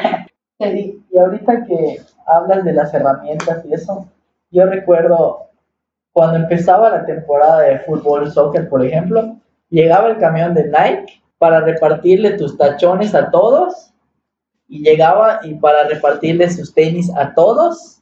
Sí, 0.58 1.04
y 1.10 1.18
ahorita 1.18 1.66
que 1.66 2.00
hablas 2.26 2.64
de 2.64 2.72
las 2.72 2.94
herramientas 2.94 3.62
y 3.66 3.74
eso, 3.74 4.10
yo 4.50 4.64
recuerdo 4.64 5.50
cuando 6.12 6.38
empezaba 6.38 6.88
la 6.88 7.04
temporada 7.04 7.60
de 7.60 7.80
fútbol, 7.80 8.32
soccer, 8.32 8.66
por 8.66 8.82
ejemplo, 8.82 9.36
llegaba 9.68 10.08
el 10.08 10.16
camión 10.16 10.54
de 10.54 10.64
Nike 10.64 11.22
para 11.36 11.60
repartirle 11.60 12.38
tus 12.38 12.56
tachones 12.56 13.14
a 13.14 13.30
todos 13.30 13.92
y 14.66 14.82
llegaba 14.82 15.40
y 15.42 15.56
para 15.56 15.86
repartirle 15.88 16.48
sus 16.48 16.72
tenis 16.72 17.14
a 17.14 17.34
todos 17.34 17.95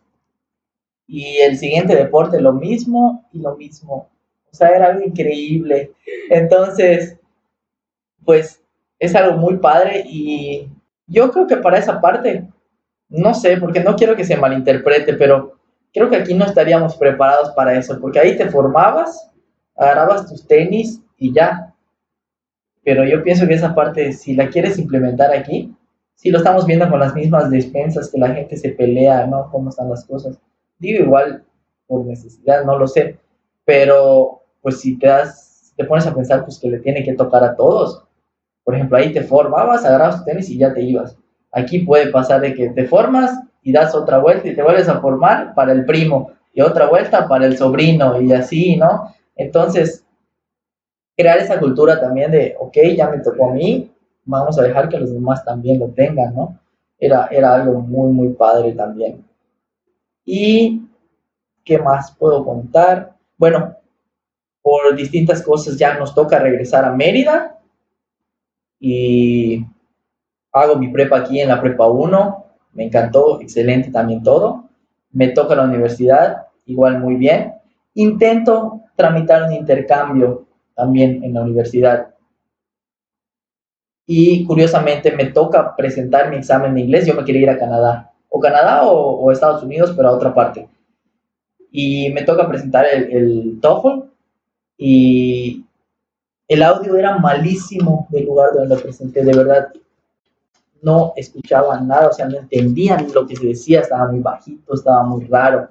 y 1.07 1.37
el 1.39 1.59
siguiente 1.59 1.95
deporte 1.95 2.41
lo 2.41 2.53
mismo 2.53 3.29
y 3.33 3.41
lo 3.41 3.57
mismo. 3.57 4.09
O 4.51 4.57
sea, 4.57 4.69
era 4.69 4.87
algo 4.87 5.05
increíble. 5.05 5.93
Entonces, 6.31 7.19
pues 8.25 8.63
es 8.99 9.15
algo 9.15 9.37
muy 9.37 9.59
padre 9.59 10.05
y 10.07 10.69
yo 11.07 11.31
creo 11.31 11.47
que 11.47 11.57
para 11.57 11.79
esa 11.79 12.01
parte, 12.01 12.49
no 13.09 13.35
sé, 13.35 13.57
porque 13.59 13.81
no 13.81 13.97
quiero 13.97 14.17
que 14.17 14.25
se 14.25 14.37
malinterprete, 14.37 15.15
pero 15.15 15.59
creo 15.93 16.09
que 16.09 16.17
aquí 16.17 16.35
no 16.35 16.45
estaríamos 16.45 16.97
preparados 16.97 17.51
para 17.51 17.77
eso, 17.77 18.01
porque 18.01 18.19
ahí 18.19 18.37
te 18.37 18.49
formabas, 18.49 19.31
agarrabas 19.77 20.29
tus 20.29 20.47
tenis 20.47 21.03
y 21.19 21.33
ya. 21.33 21.75
Pero 22.83 23.05
yo 23.05 23.23
pienso 23.23 23.47
que 23.47 23.55
esa 23.55 23.75
parte, 23.75 24.13
si 24.13 24.35
la 24.35 24.49
quieres 24.49 24.79
implementar 24.79 25.33
aquí, 25.33 25.75
si 26.15 26.31
lo 26.31 26.39
estamos 26.39 26.67
viendo 26.67 26.89
con 26.89 27.01
las 27.01 27.15
mismas 27.15 27.51
despensas 27.51 28.11
que 28.11 28.19
la 28.19 28.29
gente 28.29 28.57
se 28.57 28.71
pelea, 28.71 29.27
¿no? 29.27 29.51
Cómo 29.51 29.71
están 29.71 29.91
las 29.91 30.05
cosas 30.05 30.39
Igual 30.91 31.45
por 31.87 32.05
necesidad, 32.07 32.65
no 32.65 32.79
lo 32.79 32.87
sé, 32.87 33.19
pero 33.65 34.43
pues 34.63 34.81
si 34.81 34.99
te 34.99 35.07
das, 35.07 35.73
te 35.77 35.85
pones 35.85 36.07
a 36.07 36.15
pensar 36.15 36.45
pues 36.45 36.59
que 36.59 36.71
le 36.71 36.79
tiene 36.79 37.05
que 37.05 37.15
tocar 37.15 37.45
a 37.45 37.55
todos. 37.55 38.03
Por 38.65 38.75
ejemplo, 38.75 38.97
ahí 38.97 39.13
te 39.13 39.23
formabas, 39.23 39.85
agarrabas 39.85 40.21
tu 40.21 40.25
tenis 40.25 40.49
y 40.49 40.59
ya 40.59 40.73
te 40.73 40.83
ibas. 40.83 41.17
Aquí 41.53 41.81
puede 41.81 42.11
pasar 42.11 42.41
de 42.41 42.55
que 42.55 42.71
te 42.71 42.87
formas 42.87 43.39
y 43.63 43.73
das 43.73 43.95
otra 43.95 44.19
vuelta 44.19 44.49
y 44.49 44.55
te 44.55 44.63
vuelves 44.63 44.89
a 44.89 45.01
formar 45.01 45.55
para 45.55 45.73
el 45.73 45.85
primo 45.85 46.33
y 46.53 46.61
otra 46.61 46.89
vuelta 46.89 47.29
para 47.29 47.47
el 47.47 47.57
sobrino 47.57 48.21
y 48.21 48.33
así, 48.33 48.77
¿no? 48.77 49.15
Entonces, 49.37 50.05
crear 51.17 51.39
esa 51.39 51.59
cultura 51.59 52.01
también 52.01 52.31
de, 52.31 52.57
ok, 52.59 52.77
ya 52.97 53.09
me 53.09 53.19
tocó 53.19 53.51
a 53.51 53.55
mí, 53.55 53.91
vamos 54.25 54.59
a 54.59 54.63
dejar 54.63 54.89
que 54.89 54.99
los 54.99 55.13
demás 55.13 55.45
también 55.45 55.79
lo 55.79 55.89
tengan, 55.89 56.35
¿no? 56.35 56.59
Era, 56.99 57.29
era 57.31 57.55
algo 57.55 57.81
muy, 57.81 58.13
muy 58.13 58.29
padre 58.31 58.73
también. 58.73 59.25
¿Y 60.25 60.83
qué 61.65 61.79
más 61.79 62.15
puedo 62.17 62.45
contar? 62.45 63.15
Bueno, 63.37 63.77
por 64.63 64.97
distintas 64.97 65.43
cosas 65.43 65.77
ya 65.77 65.99
nos 65.99 66.15
toca 66.15 66.39
regresar 66.39 66.85
a 66.85 66.93
Mérida 66.93 67.59
y 68.81 69.65
hago 70.53 70.77
mi 70.77 70.89
prepa 70.89 71.19
aquí 71.19 71.41
en 71.41 71.49
la 71.49 71.61
prepa 71.61 71.87
1, 71.89 72.45
me 72.73 72.85
encantó, 72.85 73.41
excelente 73.41 73.91
también 73.91 74.23
todo. 74.23 74.69
Me 75.13 75.29
toca 75.29 75.55
la 75.55 75.65
universidad, 75.65 76.47
igual 76.67 76.99
muy 76.99 77.17
bien. 77.17 77.55
Intento 77.95 78.83
tramitar 78.97 79.45
un 79.45 79.53
intercambio 79.53 80.47
también 80.75 81.23
en 81.23 81.35
la 81.35 81.43
universidad. 81.43 82.15
Y 84.07 84.45
curiosamente 84.45 85.13
me 85.13 85.27
toca 85.27 85.77
presentar 85.77 86.31
mi 86.31 86.37
examen 86.37 86.75
de 86.75 86.81
inglés, 86.81 87.07
yo 87.07 87.15
me 87.15 87.25
quería 87.25 87.43
ir 87.43 87.51
a 87.51 87.59
Canadá 87.59 88.14
o 88.37 88.41
Canadá 88.41 88.83
o, 88.85 89.31
Estados 89.31 89.63
Unidos, 89.63 89.93
pero 89.97 90.09
a 90.09 90.13
otra 90.13 90.35
parte. 90.35 90.69
Y 91.71 92.11
me 92.11 92.23
toca 92.23 92.49
presentar 92.49 92.85
el, 92.93 93.13
el 93.13 93.61
TOEFL 93.61 94.09
y 94.77 95.65
el 96.49 96.63
audio 96.65 96.97
era 96.97 97.17
malísimo 97.19 98.09
del 98.11 98.25
lugar 98.25 98.51
donde 98.53 98.75
lo 98.75 98.83
presenté, 98.83 99.25
de 99.25 99.37
verdad. 99.37 99.69
No 100.83 101.13
escuchaban 101.15 101.87
nada, 101.87 102.09
o 102.09 102.13
sea, 102.13 102.27
no 102.27 102.39
entendían 102.39 103.07
lo 103.15 103.25
que 103.25 103.37
se 103.37 103.47
decía, 103.47 103.81
estaba 103.81 104.11
muy 104.11 104.19
bajito, 104.19 104.75
estaba 104.75 105.05
muy 105.05 105.27
raro. 105.27 105.69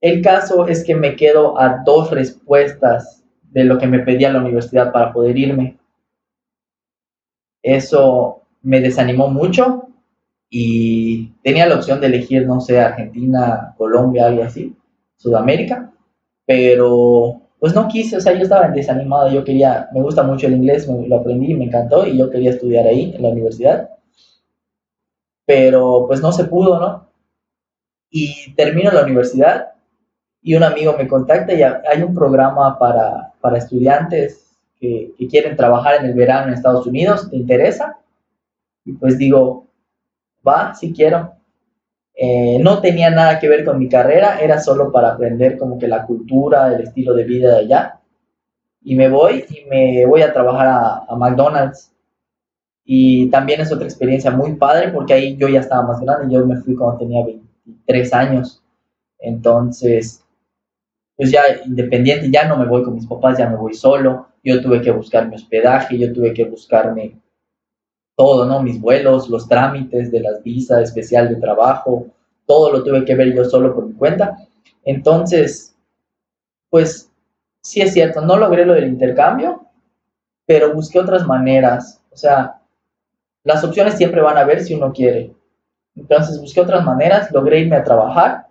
El 0.00 0.22
caso 0.22 0.66
es 0.66 0.82
que 0.82 0.96
me 0.96 1.14
quedo 1.14 1.56
a 1.60 1.80
dos 1.84 2.10
respuestas 2.10 3.22
de 3.52 3.62
lo 3.62 3.78
que 3.78 3.86
me 3.86 4.00
pedía 4.00 4.32
la 4.32 4.40
universidad 4.40 4.90
para 4.90 5.12
poder 5.12 5.38
irme. 5.38 5.78
Eso 7.62 8.42
me 8.62 8.80
desanimó 8.80 9.28
mucho 9.28 9.85
y 10.48 11.28
tenía 11.42 11.66
la 11.66 11.76
opción 11.76 12.00
de 12.00 12.06
elegir, 12.06 12.46
no 12.46 12.60
sé, 12.60 12.80
Argentina, 12.80 13.74
Colombia, 13.76 14.26
algo 14.26 14.44
así, 14.44 14.74
Sudamérica, 15.16 15.92
pero 16.44 17.42
pues 17.58 17.74
no 17.74 17.88
quise, 17.88 18.16
o 18.16 18.20
sea, 18.20 18.34
yo 18.34 18.42
estaba 18.42 18.68
desanimado, 18.68 19.30
yo 19.30 19.42
quería, 19.42 19.88
me 19.92 20.02
gusta 20.02 20.22
mucho 20.22 20.46
el 20.46 20.54
inglés, 20.54 20.86
lo 20.86 21.16
aprendí, 21.16 21.54
me 21.54 21.64
encantó 21.64 22.06
y 22.06 22.18
yo 22.18 22.30
quería 22.30 22.50
estudiar 22.50 22.86
ahí, 22.86 23.12
en 23.14 23.22
la 23.22 23.30
universidad, 23.30 23.90
pero 25.44 26.04
pues 26.06 26.20
no 26.20 26.32
se 26.32 26.44
pudo, 26.44 26.78
¿no? 26.78 27.08
Y 28.10 28.54
termino 28.54 28.90
la 28.92 29.02
universidad 29.02 29.72
y 30.42 30.54
un 30.54 30.62
amigo 30.62 30.94
me 30.96 31.08
contacta 31.08 31.54
y 31.54 31.62
hay 31.62 32.02
un 32.02 32.14
programa 32.14 32.78
para, 32.78 33.32
para 33.40 33.58
estudiantes 33.58 34.56
que, 34.78 35.12
que 35.18 35.26
quieren 35.26 35.56
trabajar 35.56 35.96
en 35.96 36.06
el 36.06 36.14
verano 36.14 36.48
en 36.48 36.54
Estados 36.54 36.86
Unidos, 36.86 37.28
¿te 37.30 37.36
interesa? 37.36 37.98
Y 38.84 38.92
pues 38.92 39.18
digo, 39.18 39.66
va, 40.46 40.74
si 40.74 40.92
quiero. 40.92 41.36
Eh, 42.18 42.58
no 42.62 42.80
tenía 42.80 43.10
nada 43.10 43.38
que 43.38 43.48
ver 43.48 43.64
con 43.64 43.78
mi 43.78 43.88
carrera, 43.88 44.38
era 44.40 44.58
solo 44.58 44.90
para 44.90 45.10
aprender 45.12 45.58
como 45.58 45.78
que 45.78 45.86
la 45.86 46.06
cultura, 46.06 46.74
el 46.74 46.82
estilo 46.82 47.14
de 47.14 47.24
vida 47.24 47.52
de 47.52 47.58
allá. 47.60 48.00
Y 48.82 48.94
me 48.94 49.08
voy 49.08 49.44
y 49.50 49.68
me 49.68 50.06
voy 50.06 50.22
a 50.22 50.32
trabajar 50.32 51.04
a, 51.08 51.16
McDonald's. 51.16 51.92
Y 52.84 53.28
también 53.30 53.60
es 53.60 53.72
otra 53.72 53.84
experiencia 53.84 54.30
muy 54.30 54.54
padre 54.54 54.88
porque 54.92 55.12
ahí 55.12 55.36
yo 55.36 55.48
ya 55.48 55.60
estaba 55.60 55.82
más 55.82 56.00
grande, 56.00 56.32
yo 56.32 56.46
me 56.46 56.56
fui 56.56 56.74
cuando 56.74 56.98
tenía 56.98 57.24
23 57.24 58.14
años. 58.14 58.62
Entonces, 59.18 60.24
pues 61.16 61.30
ya 61.30 61.42
independiente, 61.66 62.30
ya 62.30 62.46
no 62.46 62.56
me 62.56 62.66
voy 62.66 62.84
con 62.84 62.94
mis 62.94 63.06
papás, 63.06 63.38
ya 63.38 63.48
me 63.48 63.56
voy 63.56 63.74
solo. 63.74 64.28
Yo 64.44 64.62
tuve 64.62 64.80
que 64.80 64.92
buscar 64.92 65.28
mi 65.28 65.34
hospedaje, 65.34 65.98
yo 65.98 66.12
tuve 66.12 66.32
que 66.32 66.44
buscarme 66.44 67.20
todo, 68.16 68.46
¿no? 68.46 68.62
Mis 68.62 68.80
vuelos, 68.80 69.28
los 69.28 69.46
trámites 69.46 70.10
de 70.10 70.20
las 70.20 70.42
visas 70.42 70.82
especial 70.82 71.28
de 71.28 71.36
trabajo, 71.36 72.06
todo 72.46 72.72
lo 72.72 72.82
tuve 72.82 73.04
que 73.04 73.14
ver 73.14 73.34
yo 73.34 73.44
solo 73.44 73.74
por 73.74 73.86
mi 73.86 73.94
cuenta. 73.94 74.36
Entonces, 74.84 75.76
pues 76.70 77.10
sí 77.60 77.82
es 77.82 77.92
cierto, 77.92 78.20
no 78.22 78.36
logré 78.36 78.64
lo 78.64 78.74
del 78.74 78.88
intercambio, 78.88 79.66
pero 80.46 80.72
busqué 80.72 80.98
otras 80.98 81.26
maneras. 81.26 82.00
O 82.10 82.16
sea, 82.16 82.60
las 83.44 83.62
opciones 83.62 83.94
siempre 83.94 84.22
van 84.22 84.38
a 84.38 84.44
ver 84.44 84.62
si 84.62 84.74
uno 84.74 84.92
quiere. 84.92 85.34
Entonces 85.94 86.40
busqué 86.40 86.60
otras 86.60 86.84
maneras, 86.84 87.30
logré 87.32 87.60
irme 87.60 87.76
a 87.76 87.84
trabajar. 87.84 88.46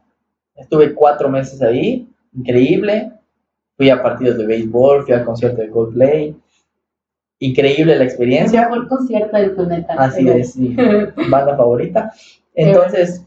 Estuve 0.56 0.94
cuatro 0.94 1.30
meses 1.30 1.62
ahí, 1.62 2.08
increíble. 2.34 3.12
Fui 3.78 3.90
a 3.90 4.02
partidos 4.02 4.38
de 4.38 4.46
béisbol, 4.46 5.04
fui 5.04 5.14
al 5.14 5.26
concierto 5.26 5.62
de 5.62 5.70
Coldplay, 5.70 6.36
increíble 7.40 7.96
la 7.96 8.04
experiencia. 8.04 8.64
El 8.64 8.70
mejor 8.70 8.88
concierto 8.88 9.38
del 9.38 9.52
planeta. 9.52 9.94
Así 9.98 10.28
es, 10.28 10.54
sí. 10.54 10.76
banda 11.30 11.56
favorita. 11.56 12.12
Entonces, 12.54 13.26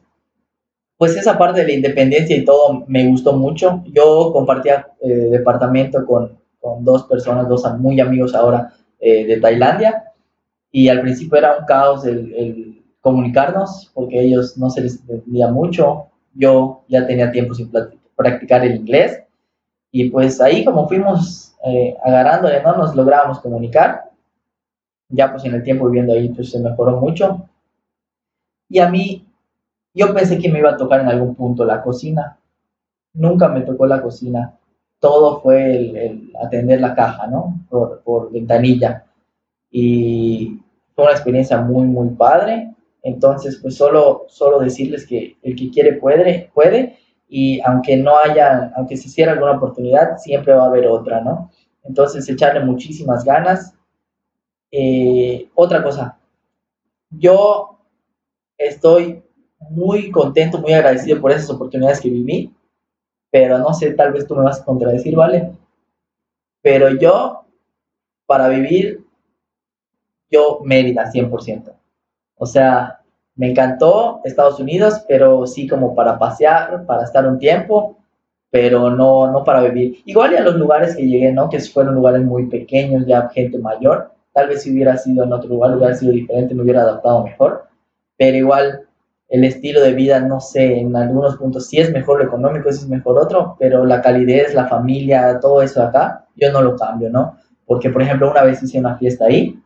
pues 0.97 1.17
esa 1.17 1.39
parte 1.39 1.61
de 1.61 1.67
la 1.69 1.73
independencia 1.75 2.37
y 2.37 2.45
todo 2.45 2.85
me 2.89 3.07
gustó 3.07 3.33
mucho. 3.35 3.83
Yo 3.87 4.31
compartía 4.33 4.89
eh, 5.01 5.09
departamento 5.09 6.05
con, 6.05 6.39
con, 6.61 6.85
dos 6.85 7.05
personas, 7.05 7.49
dos 7.49 7.65
muy 7.79 8.01
amigos 8.01 8.35
ahora 8.35 8.73
eh, 8.99 9.25
de 9.27 9.41
Tailandia, 9.41 10.13
y 10.73 10.89
al 10.89 11.01
principio 11.01 11.39
era 11.39 11.57
un 11.59 11.65
caos 11.67 12.05
el, 12.05 12.35
el, 12.35 12.85
comunicarnos, 13.01 13.91
porque 13.95 14.21
ellos 14.21 14.59
no 14.59 14.71
se 14.71 14.83
les 14.83 15.01
entendía 15.01 15.49
mucho. 15.49 16.07
Yo 16.35 16.83
ya 16.89 17.07
tenía 17.07 17.31
tiempo 17.31 17.55
sin 17.55 17.71
practicar 18.17 18.65
el 18.65 18.77
inglés, 18.77 19.23
y 19.93 20.11
pues 20.11 20.41
ahí 20.41 20.65
como 20.65 20.89
fuimos 20.89 21.48
eh, 21.65 21.97
agarrándole, 22.03 22.63
¿no? 22.63 22.77
Nos 22.77 22.95
lográbamos 22.95 23.41
comunicar 23.41 24.09
ya 25.09 25.31
pues 25.31 25.45
en 25.45 25.55
el 25.55 25.63
tiempo 25.63 25.87
viviendo 25.87 26.13
ahí 26.13 26.29
pues 26.31 26.51
se 26.51 26.61
mejoró 26.61 27.01
mucho. 27.01 27.49
Y 28.69 28.79
a 28.81 28.89
mí, 28.89 29.27
yo 29.95 30.15
pensé 30.15 30.39
que 30.39 30.51
me 30.51 30.59
iba 30.59 30.71
a 30.71 30.77
tocar 30.77 31.01
en 31.01 31.09
algún 31.09 31.35
punto 31.35 31.65
la 31.65 31.83
cocina. 31.83 32.39
Nunca 33.15 33.49
me 33.49 33.63
tocó 33.63 33.87
la 33.87 34.03
cocina. 34.03 34.55
todo 35.01 35.41
fue 35.41 36.21
atender 36.45 36.81
la 36.81 36.95
caja, 36.95 37.27
¿no? 37.29 37.61
Por, 37.71 38.03
por, 38.03 38.33
ventanilla. 38.33 39.05
Y 39.71 40.61
fue 40.95 41.05
una 41.05 41.15
experiencia 41.15 41.61
muy, 41.61 41.87
muy 41.87 42.11
padre. 42.11 42.75
Entonces, 43.03 43.59
pues 43.63 43.77
solo, 43.77 44.27
solo 44.29 44.59
decirles 44.59 45.07
que 45.07 45.37
el 45.43 45.57
que 45.57 45.71
quiere 45.71 45.95
puede, 45.95 46.51
puede. 46.53 46.99
Y 47.29 47.61
aunque 47.61 47.97
no 47.97 48.19
haya, 48.19 48.73
aunque 48.77 48.97
se 48.97 49.09
cierre 49.09 49.33
alguna 49.33 49.53
oportunidad, 49.53 50.17
siempre 50.19 50.55
va 50.55 50.65
a 50.65 50.69
haber 50.69 50.87
otra, 50.87 51.21
¿no? 51.21 51.51
Entonces, 51.85 52.29
echarle 52.29 52.61
muchísimas 52.65 53.25
ganas. 53.25 53.75
Eh, 54.71 55.49
otra 55.55 55.83
cosa, 55.83 56.19
yo 57.11 57.79
estoy 58.59 59.23
muy 59.71 60.11
contento, 60.11 60.59
muy 60.59 60.73
agradecido 60.73 61.21
por 61.21 61.33
esas 61.33 61.51
oportunidades 61.51 62.01
que 62.01 62.11
viví 62.11 62.55
pero 63.31 63.59
no 63.59 63.73
sé, 63.75 63.93
tal 63.93 64.13
vez 64.13 64.27
tú 64.27 64.35
me 64.35 64.45
vas 64.45 64.61
a 64.61 64.65
contradecir, 64.65 65.15
¿vale? 65.15 65.53
Pero 66.63 66.91
yo, 66.97 67.45
para 68.27 68.49
vivir, 68.49 69.05
yo 70.31 70.61
Mérida 70.65 71.11
100%. 71.11 71.75
O 72.37 72.47
sea, 72.47 72.98
me 73.39 73.51
encantó 73.51 74.21
Estados 74.25 74.59
Unidos, 74.59 75.05
pero 75.09 75.47
sí 75.47 75.69
como 75.69 75.95
para 75.95 76.19
pasear, 76.19 76.85
para 76.87 77.05
estar 77.05 77.27
un 77.27 77.39
tiempo, 77.39 77.97
pero 78.51 78.91
no, 78.91 79.31
no 79.31 79.45
para 79.45 79.63
vivir. 79.63 80.03
Igual 80.07 80.33
y 80.33 80.37
a 80.37 80.43
los 80.43 80.57
lugares 80.57 80.97
que 80.97 81.07
llegué, 81.07 81.33
¿no? 81.33 81.49
Que 81.49 81.61
fueron 81.61 81.95
lugares 81.95 82.23
muy 82.23 82.47
pequeños, 82.47 83.07
ya 83.07 83.29
gente 83.29 83.59
mayor. 83.59 84.11
Tal 84.33 84.49
vez 84.49 84.63
si 84.63 84.73
hubiera 84.73 84.97
sido 84.97 85.23
en 85.23 85.33
otro 85.33 85.51
lugar, 85.51 85.77
hubiera 85.77 85.95
sido 85.95 86.13
diferente, 86.13 86.53
me 86.53 86.63
hubiera 86.63 86.83
adaptado 86.83 87.23
mejor. 87.23 87.69
Pero 88.17 88.37
igual 88.37 88.89
el 89.29 89.45
estilo 89.45 89.83
de 89.83 89.93
vida, 89.93 90.19
no 90.19 90.41
sé, 90.41 90.81
en 90.81 90.97
algunos 90.97 91.37
puntos 91.37 91.69
sí 91.69 91.79
es 91.79 91.93
mejor 91.93 92.19
lo 92.19 92.25
económico, 92.25 92.73
sí 92.73 92.81
es 92.81 92.89
mejor 92.89 93.19
otro, 93.19 93.55
pero 93.57 93.85
la 93.85 94.03
calidez, 94.03 94.53
la 94.53 94.67
familia, 94.67 95.39
todo 95.39 95.63
eso 95.63 95.81
acá, 95.81 96.27
yo 96.35 96.51
no 96.51 96.61
lo 96.61 96.75
cambio, 96.75 97.09
¿no? 97.09 97.37
Porque, 97.67 97.91
por 97.91 98.03
ejemplo, 98.03 98.33
una 98.33 98.43
vez 98.43 98.61
hice 98.65 98.81
una 98.81 98.97
fiesta 98.97 99.27
ahí 99.27 99.57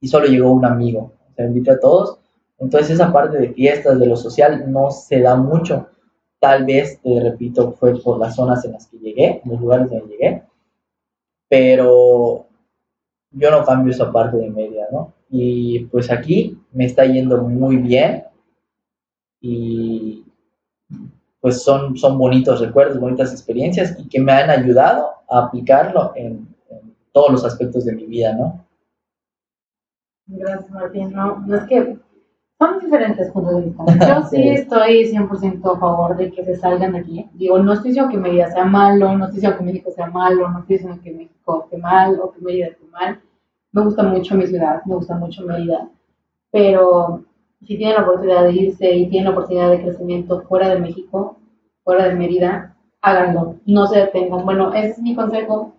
y 0.00 0.08
solo 0.08 0.26
llegó 0.28 0.50
un 0.50 0.64
amigo, 0.64 1.12
se 1.36 1.44
invité 1.44 1.72
a 1.72 1.80
todos, 1.80 2.20
entonces 2.58 2.90
esa 2.90 3.12
parte 3.12 3.38
de 3.38 3.52
fiestas, 3.52 3.98
de 3.98 4.06
lo 4.06 4.16
social, 4.16 4.70
no 4.70 4.90
se 4.90 5.20
da 5.20 5.36
mucho. 5.36 5.88
Tal 6.40 6.64
vez, 6.64 7.00
te 7.02 7.20
repito, 7.20 7.72
fue 7.72 7.98
por 8.00 8.18
las 8.18 8.36
zonas 8.36 8.64
en 8.64 8.72
las 8.72 8.86
que 8.86 8.98
llegué, 8.98 9.40
en 9.44 9.50
los 9.52 9.60
lugares 9.60 9.90
donde 9.90 10.06
llegué, 10.06 10.42
pero 11.48 12.46
yo 13.30 13.50
no 13.50 13.64
cambio 13.64 13.92
esa 13.92 14.12
parte 14.12 14.36
de 14.36 14.50
media, 14.50 14.86
¿no? 14.92 15.14
Y 15.28 15.86
pues 15.86 16.10
aquí 16.10 16.58
me 16.72 16.84
está 16.86 17.04
yendo 17.04 17.42
muy 17.42 17.76
bien, 17.78 18.24
y 19.40 20.24
pues 21.40 21.62
son, 21.62 21.96
son 21.96 22.18
bonitos 22.18 22.60
recuerdos, 22.60 22.98
bonitas 22.98 23.32
experiencias 23.32 23.96
y 23.98 24.08
que 24.08 24.20
me 24.20 24.32
han 24.32 24.50
ayudado 24.50 25.10
a 25.28 25.44
aplicarlo 25.44 26.12
en, 26.16 26.48
todos 27.12 27.30
los 27.30 27.44
aspectos 27.46 27.86
de 27.86 27.94
mi 27.94 28.04
vida, 28.04 28.34
¿no? 28.34 28.66
Gracias, 30.26 30.70
Martín. 30.70 31.12
No, 31.12 31.38
no 31.46 31.56
es 31.56 31.64
que 31.64 31.96
son 32.58 32.78
diferentes 32.80 33.30
puntos 33.30 33.56
de 33.56 33.62
vista. 33.62 33.84
Yo 34.06 34.22
sí 34.28 34.48
estoy 34.48 35.04
100% 35.04 35.76
a 35.76 35.78
favor 35.78 36.16
de 36.16 36.30
que 36.30 36.44
se 36.44 36.56
salgan 36.56 36.92
de 36.92 36.98
aquí. 37.00 37.28
Digo, 37.34 37.58
no 37.58 37.72
estoy 37.72 37.90
diciendo 37.90 38.10
que 38.10 38.18
Mérida 38.18 38.50
sea 38.50 38.64
malo, 38.64 39.16
no 39.16 39.24
estoy 39.24 39.36
diciendo 39.36 39.58
que 39.58 39.64
México 39.64 39.90
sea 39.90 40.06
malo, 40.06 40.48
no 40.48 40.60
estoy 40.60 40.76
diciendo 40.76 41.00
que 41.02 41.12
México 41.12 41.62
esté 41.64 41.76
mal 41.78 42.18
o 42.20 42.32
que 42.32 42.40
Mérida 42.40 42.68
esté 42.68 42.86
mal. 42.86 43.20
Me 43.72 43.82
gusta 43.82 44.02
mucho 44.02 44.34
mi 44.36 44.46
ciudad, 44.46 44.82
me 44.86 44.94
gusta 44.94 45.14
mucho 45.16 45.42
Mérida, 45.44 45.88
pero 46.50 47.24
si 47.60 47.76
tienen 47.76 47.96
la 47.96 48.02
oportunidad 48.02 48.44
de 48.44 48.52
irse 48.52 48.90
y 48.90 49.08
tienen 49.08 49.24
la 49.24 49.30
oportunidad 49.32 49.70
de 49.70 49.82
crecimiento 49.82 50.42
fuera 50.42 50.68
de 50.68 50.80
México, 50.80 51.36
fuera 51.84 52.08
de 52.08 52.14
Mérida, 52.14 52.74
háganlo, 53.02 53.56
no 53.66 53.86
se 53.86 53.98
detengan. 53.98 54.44
Bueno, 54.44 54.72
ese 54.72 54.92
es 54.92 54.98
mi 55.00 55.14
consejo. 55.14 55.74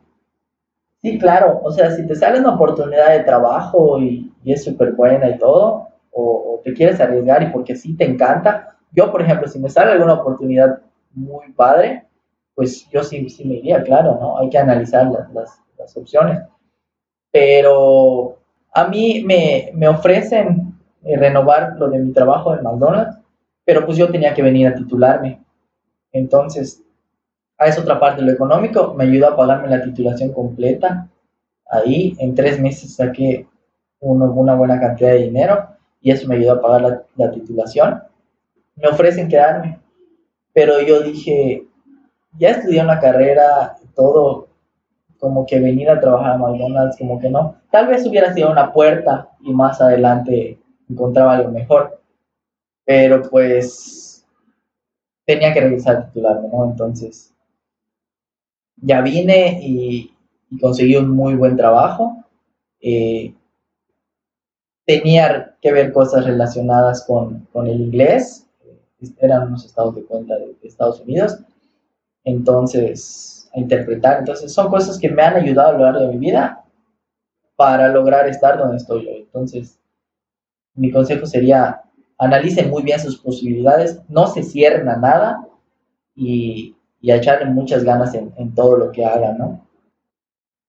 Sí, 1.01 1.17
claro, 1.19 1.59
o 1.63 1.71
sea, 1.71 1.91
si 1.91 2.05
te 2.07 2.15
sale 2.15 2.39
una 2.39 2.55
oportunidad 2.55 3.11
de 3.11 3.23
trabajo 3.23 3.99
y, 3.99 4.32
es 4.45 4.63
súper 4.63 4.93
buena 4.93 5.30
y 5.30 5.38
todo, 5.38 5.88
o, 6.18 6.61
te 6.63 6.74
quieres 6.74 6.99
arriesgar 6.99 7.43
y 7.43 7.47
porque 7.47 7.76
sí 7.76 7.95
te 7.95 8.05
encanta, 8.05 8.78
yo, 8.91 9.11
por 9.11 9.22
ejemplo, 9.22 9.47
si 9.47 9.59
me 9.59 9.70
sale 9.70 9.91
alguna 9.91 10.13
oportunidad 10.13 10.82
muy 11.13 11.51
padre, 11.53 12.05
pues 12.55 12.89
yo 12.89 13.03
sí, 13.03 13.30
sí 13.30 13.45
me 13.45 13.55
iría, 13.55 13.84
claro, 13.84 14.18
¿no? 14.20 14.38
Hay 14.39 14.49
que 14.49 14.57
analizar 14.57 15.05
las, 15.07 15.32
las, 15.78 15.95
opciones. 15.95 16.41
Pero 17.32 18.39
a 18.74 18.88
mí 18.88 19.24
me, 19.26 19.72
me 19.74 19.88
ofrecen 19.88 20.74
eh, 21.03 21.15
renovar 21.15 21.76
lo 21.78 21.88
de 21.89 21.99
mi 21.99 22.11
trabajo 22.11 22.55
en 22.55 22.63
McDonald's, 22.63 23.20
pero 23.63 23.86
pues 23.86 23.97
yo 23.97 24.09
tenía 24.09 24.34
que 24.34 24.41
venir 24.41 24.68
a 24.68 24.76
titularme. 24.76 25.43
Entonces, 26.11 26.84
a 27.57 27.68
esa 27.68 27.82
otra 27.82 27.99
parte, 27.99 28.22
lo 28.22 28.32
económico, 28.32 28.93
me 28.95 29.03
ayudó 29.03 29.30
a 29.30 29.36
pagarme 29.38 29.70
la 29.70 29.84
titulación 29.84 30.34
completa. 30.34 31.07
Ahí, 31.70 32.15
en 32.20 32.34
tres 32.34 32.59
meses 32.59 32.95
saqué 32.95 33.47
una 33.99 34.55
buena 34.55 34.80
cantidad 34.80 35.11
de 35.11 35.24
dinero 35.24 35.76
y 36.02 36.12
eso 36.12 36.28
me 36.28 36.36
ayudó 36.36 36.54
a 36.54 36.62
pagar 36.62 36.82
la, 36.82 37.04
la 37.16 37.32
titulación. 37.32 38.04
Me 38.76 38.88
ofrecen 38.88 39.30
quedarme, 39.30 39.80
pero 40.54 40.82
yo 40.82 41.02
dije, 41.02 41.68
ya 42.38 42.50
estudié 42.50 42.82
una 42.82 43.00
carrera, 43.00 43.78
todo, 43.95 44.48
como 45.20 45.45
que 45.45 45.60
venir 45.60 45.89
a 45.89 46.00
trabajar 46.00 46.34
a 46.34 46.38
McDonald's, 46.38 46.98
como 46.98 47.20
que 47.20 47.30
no. 47.30 47.56
Tal 47.72 47.88
vez 47.88 48.06
hubiera 48.06 48.34
sido 48.34 48.52
una 48.52 48.72
puerta 48.72 49.30
y 49.41 49.54
más 49.54 49.82
adelante 49.82 50.60
encontraba 50.89 51.36
algo 51.36 51.52
mejor. 51.52 52.00
Pero 52.86 53.22
pues 53.30 54.26
tenía 55.26 55.54
que 55.54 55.62
regresar 55.62 55.98
a 55.98 56.06
titularme, 56.08 56.48
¿no? 56.50 56.66
Entonces 56.66 57.34
ya 58.78 59.02
vine 59.02 59.60
y, 59.62 60.14
conseguí 60.62 60.95
un 60.95 61.10
muy 61.10 61.36
buen 61.36 61.58
trabajo. 61.58 62.24
Eh, 62.80 63.34
tenía 64.86 65.47
que 65.62 65.72
ver 65.72 65.91
cosas 65.91 66.26
relacionadas 66.26 67.05
con, 67.05 67.47
el 67.66 67.82
inglés, 67.82 68.47
eran 69.20 69.47
unos 69.47 69.66
estados 69.66 69.95
de 69.95 70.03
cuenta 70.03 70.36
de, 70.36 70.55
Estados 70.64 71.01
Unidos, 71.01 71.39
entonces, 72.24 73.49
a 73.53 73.60
interpretar, 73.60 74.20
entonces 74.20 74.53
son 74.53 74.70
cosas 74.70 74.99
que 74.99 75.10
me 75.10 75.22
han 75.22 75.36
ayudado 75.36 75.70
a 75.70 75.74
lo 75.74 75.80
largo 75.80 75.99
de 76.01 76.08
mi 76.08 76.18
vida 76.18 76.64
para 77.55 77.88
lograr 77.88 78.28
estar 78.28 78.58
donde 78.58 78.78
estoy 78.78 79.08
hoy. 79.08 79.22
Entonces, 79.22 79.80
mi 80.76 80.91
consejo 80.91 81.26
sería, 81.26 81.82
analicen 82.18 82.70
muy 82.70 82.84
bien 82.84 82.99
sus 82.99 83.18
posibilidades, 83.18 84.01
no 84.10 84.28
se 84.28 84.43
cierren 84.43 84.89
a 84.89 84.97
nada 84.97 85.47
y, 86.16 86.76
y 87.01 87.12
echarle 87.12 87.45
muchas 87.45 87.84
ganas 87.84 88.14
en, 88.14 88.53
todo 88.55 88.78
lo 88.78 88.91
que 88.91 89.05
hagan, 89.05 89.38
¿no? 89.38 89.68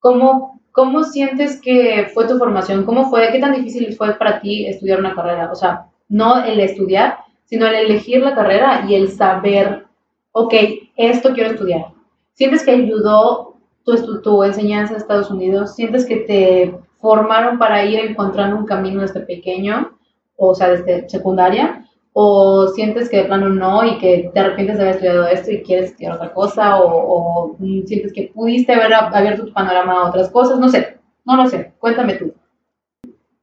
¿Cómo, 0.01 0.58
¿Cómo 0.79 1.03
sientes 1.03 1.61
que 1.61 2.09
fue 2.15 2.29
tu 2.29 2.39
formación? 2.39 2.85
¿Cómo 2.85 3.11
fue? 3.11 3.33
¿Qué 3.33 3.41
tan 3.41 3.53
difícil 3.53 3.97
fue 3.97 4.15
para 4.15 4.39
ti 4.39 4.65
estudiar 4.65 5.01
una 5.01 5.13
carrera? 5.13 5.51
O 5.51 5.57
sea, 5.57 5.87
no 6.09 6.45
el 6.45 6.61
estudiar, 6.61 7.19
sino 7.47 7.67
el 7.67 7.75
elegir 7.75 8.23
la 8.23 8.37
carrera 8.37 8.85
y 8.89 8.95
el 8.95 9.11
saber, 9.11 9.87
ok, 10.31 10.55
esto 10.95 11.35
quiero 11.35 11.51
estudiar. 11.51 11.87
¿Sientes 12.35 12.65
que 12.65 12.71
ayudó 12.71 13.57
tu, 13.85 14.23
tu 14.23 14.45
enseñanza 14.45 14.93
en 14.93 15.01
Estados 15.01 15.33
Unidos? 15.33 15.75
¿Sientes 15.75 16.07
que 16.07 16.19
te 16.19 16.79
formaron 17.01 17.59
para 17.59 17.85
ir 17.85 17.99
encontrando 17.99 18.57
un 18.57 18.65
camino 18.65 19.01
desde 19.01 19.23
pequeño? 19.23 19.99
o 20.37 20.55
sea, 20.55 20.69
desde 20.69 21.09
secundaria, 21.09 21.88
o 22.21 22.67
sientes 22.75 23.09
que 23.09 23.19
de 23.19 23.25
plano 23.27 23.49
no 23.49 23.85
y 23.85 23.97
que 23.99 24.29
te 24.35 24.41
arrepientes 24.41 24.77
de 24.77 24.83
haber 24.83 24.95
estudiado 24.97 25.29
esto 25.29 25.53
y 25.53 25.63
quieres 25.63 25.91
estudiar 25.91 26.15
otra 26.15 26.35
cosa, 26.35 26.83
o, 26.83 27.57
sientes 27.87 28.13
que 28.13 28.33
pudiste 28.35 28.73
haber 28.73 28.93
abierto 28.93 29.47
tu 29.47 29.53
panorama 29.53 29.93
a 29.93 30.09
otras 30.09 30.29
cosas, 30.29 30.59
no 30.59 30.69
sé, 30.69 30.99
no 31.25 31.37
lo 31.37 31.49
sé, 31.49 31.75
cuéntame 31.79 32.15
tú. 32.15 32.35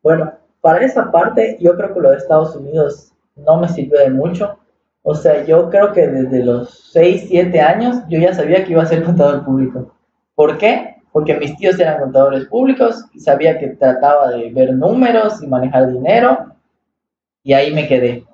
Bueno, 0.03 0.29
para 0.59 0.83
esa 0.83 1.09
parte 1.09 1.57
yo 1.61 1.77
creo 1.77 1.93
que 1.93 2.01
lo 2.01 2.11
de 2.11 2.17
Estados 2.17 2.53
Unidos 2.53 3.13
no 3.37 3.61
me 3.61 3.69
sirvió 3.69 3.97
de 4.01 4.09
mucho. 4.09 4.57
O 5.03 5.15
sea, 5.15 5.45
yo 5.45 5.69
creo 5.69 5.93
que 5.93 6.09
desde 6.09 6.43
los 6.43 6.89
6, 6.91 7.27
7 7.29 7.61
años 7.61 7.95
yo 8.09 8.19
ya 8.19 8.33
sabía 8.33 8.65
que 8.65 8.73
iba 8.73 8.83
a 8.83 8.87
ser 8.87 9.05
contador 9.05 9.45
público. 9.45 9.93
¿Por 10.35 10.57
qué? 10.57 10.97
Porque 11.13 11.37
mis 11.37 11.55
tíos 11.55 11.79
eran 11.79 12.01
contadores 12.01 12.43
públicos 12.47 13.05
y 13.13 13.21
sabía 13.21 13.57
que 13.57 13.67
trataba 13.67 14.31
de 14.31 14.51
ver 14.51 14.73
números 14.73 15.41
y 15.41 15.47
manejar 15.47 15.93
dinero 15.93 16.53
y 17.41 17.53
ahí 17.53 17.73
me 17.73 17.87
quedé. 17.87 18.25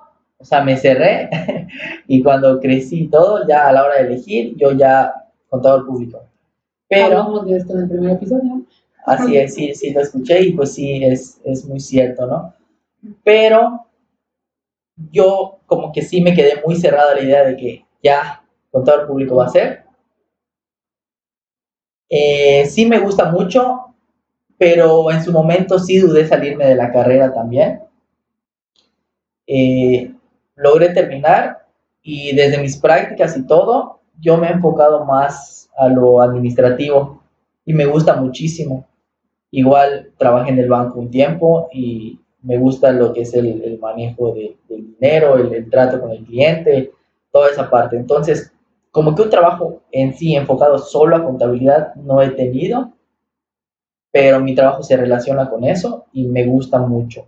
O 0.42 0.46
sea, 0.46 0.64
me 0.64 0.76
cerré 0.76 1.30
y 2.08 2.24
cuando 2.24 2.60
crecí 2.60 3.08
todo, 3.08 3.48
ya 3.48 3.68
a 3.68 3.72
la 3.72 3.86
hora 3.86 3.96
de 3.96 4.08
elegir, 4.08 4.56
yo 4.58 4.72
ya 4.72 5.14
contador 5.50 5.86
público. 5.86 6.24
Pero... 6.88 7.06
Hablamos 7.06 7.46
de 7.46 7.58
esto 7.58 7.74
en 7.74 7.80
el 7.82 7.90
primer 7.90 8.12
episodio. 8.12 8.64
Así 9.06 9.38
es, 9.38 9.56
sí, 9.56 9.74
sí, 9.74 9.92
lo 9.92 10.02
escuché 10.02 10.42
y 10.42 10.54
pues 10.54 10.74
sí, 10.74 11.04
es, 11.04 11.40
es 11.44 11.66
muy 11.66 11.80
cierto, 11.80 12.28
¿no? 12.28 12.54
Pero 13.24 13.88
yo 15.12 15.60
como 15.66 15.92
que 15.92 16.02
sí 16.02 16.22
me 16.22 16.36
quedé 16.36 16.62
muy 16.66 16.76
cerrada 16.76 17.16
la 17.16 17.24
idea 17.24 17.44
de 17.44 17.56
que 17.56 17.86
ya 18.04 18.44
contador 18.72 19.08
público 19.08 19.36
va 19.36 19.46
a 19.46 19.50
ser. 19.50 19.84
Eh, 22.10 22.66
sí 22.66 22.86
me 22.86 23.00
gusta 23.00 23.32
mucho, 23.32 23.96
pero 24.58 25.12
en 25.12 25.24
su 25.24 25.32
momento 25.32 25.80
sí 25.80 25.98
dudé 25.98 26.28
salirme 26.28 26.66
de 26.66 26.76
la 26.76 26.92
carrera 26.92 27.34
también. 27.34 27.82
Eh, 29.48 30.14
logré 30.62 30.90
terminar 30.90 31.66
y 32.04 32.36
desde 32.36 32.60
mis 32.60 32.78
prácticas 32.78 33.36
y 33.38 33.46
todo, 33.46 34.00
yo 34.20 34.38
me 34.38 34.48
he 34.48 34.52
enfocado 34.52 35.06
más 35.06 35.70
a 35.78 35.88
lo 35.88 36.22
administrativo 36.22 37.22
y 37.66 37.74
me 37.74 37.86
gusta 37.86 38.16
muchísimo. 38.16 38.88
Igual 39.52 40.12
trabajé 40.18 40.52
en 40.52 40.60
el 40.60 40.70
banco 40.70 41.00
un 41.00 41.10
tiempo 41.10 41.70
y 41.74 42.20
me 42.44 42.58
gusta 42.58 42.92
lo 42.92 43.14
que 43.14 43.22
es 43.22 43.34
el, 43.34 43.80
manejo 43.80 44.34
de, 44.34 44.58
del 44.70 44.94
dinero, 44.94 45.36
el, 45.36 45.70
trato 45.70 46.00
con 46.00 46.12
el 46.12 46.24
cliente, 46.24 46.92
toda 47.32 47.50
esa 47.50 47.70
parte. 47.70 47.98
Entonces, 47.98 48.52
como 48.92 49.16
que 49.16 49.24
un 49.24 49.30
trabajo 49.30 49.82
en 49.92 50.14
sí 50.14 50.36
enfocado 50.36 50.78
solo 50.78 51.16
a 51.16 51.24
contabilidad 51.24 51.96
no 51.96 52.22
he 52.22 52.30
tenido, 52.30 52.94
pero 54.12 54.40
mi 54.40 54.54
trabajo 54.54 54.84
se 54.84 54.98
relaciona 54.98 55.50
con 55.50 55.64
eso 55.64 56.06
y 56.14 56.28
me 56.28 56.46
gusta 56.46 56.80
mucho. 56.80 57.26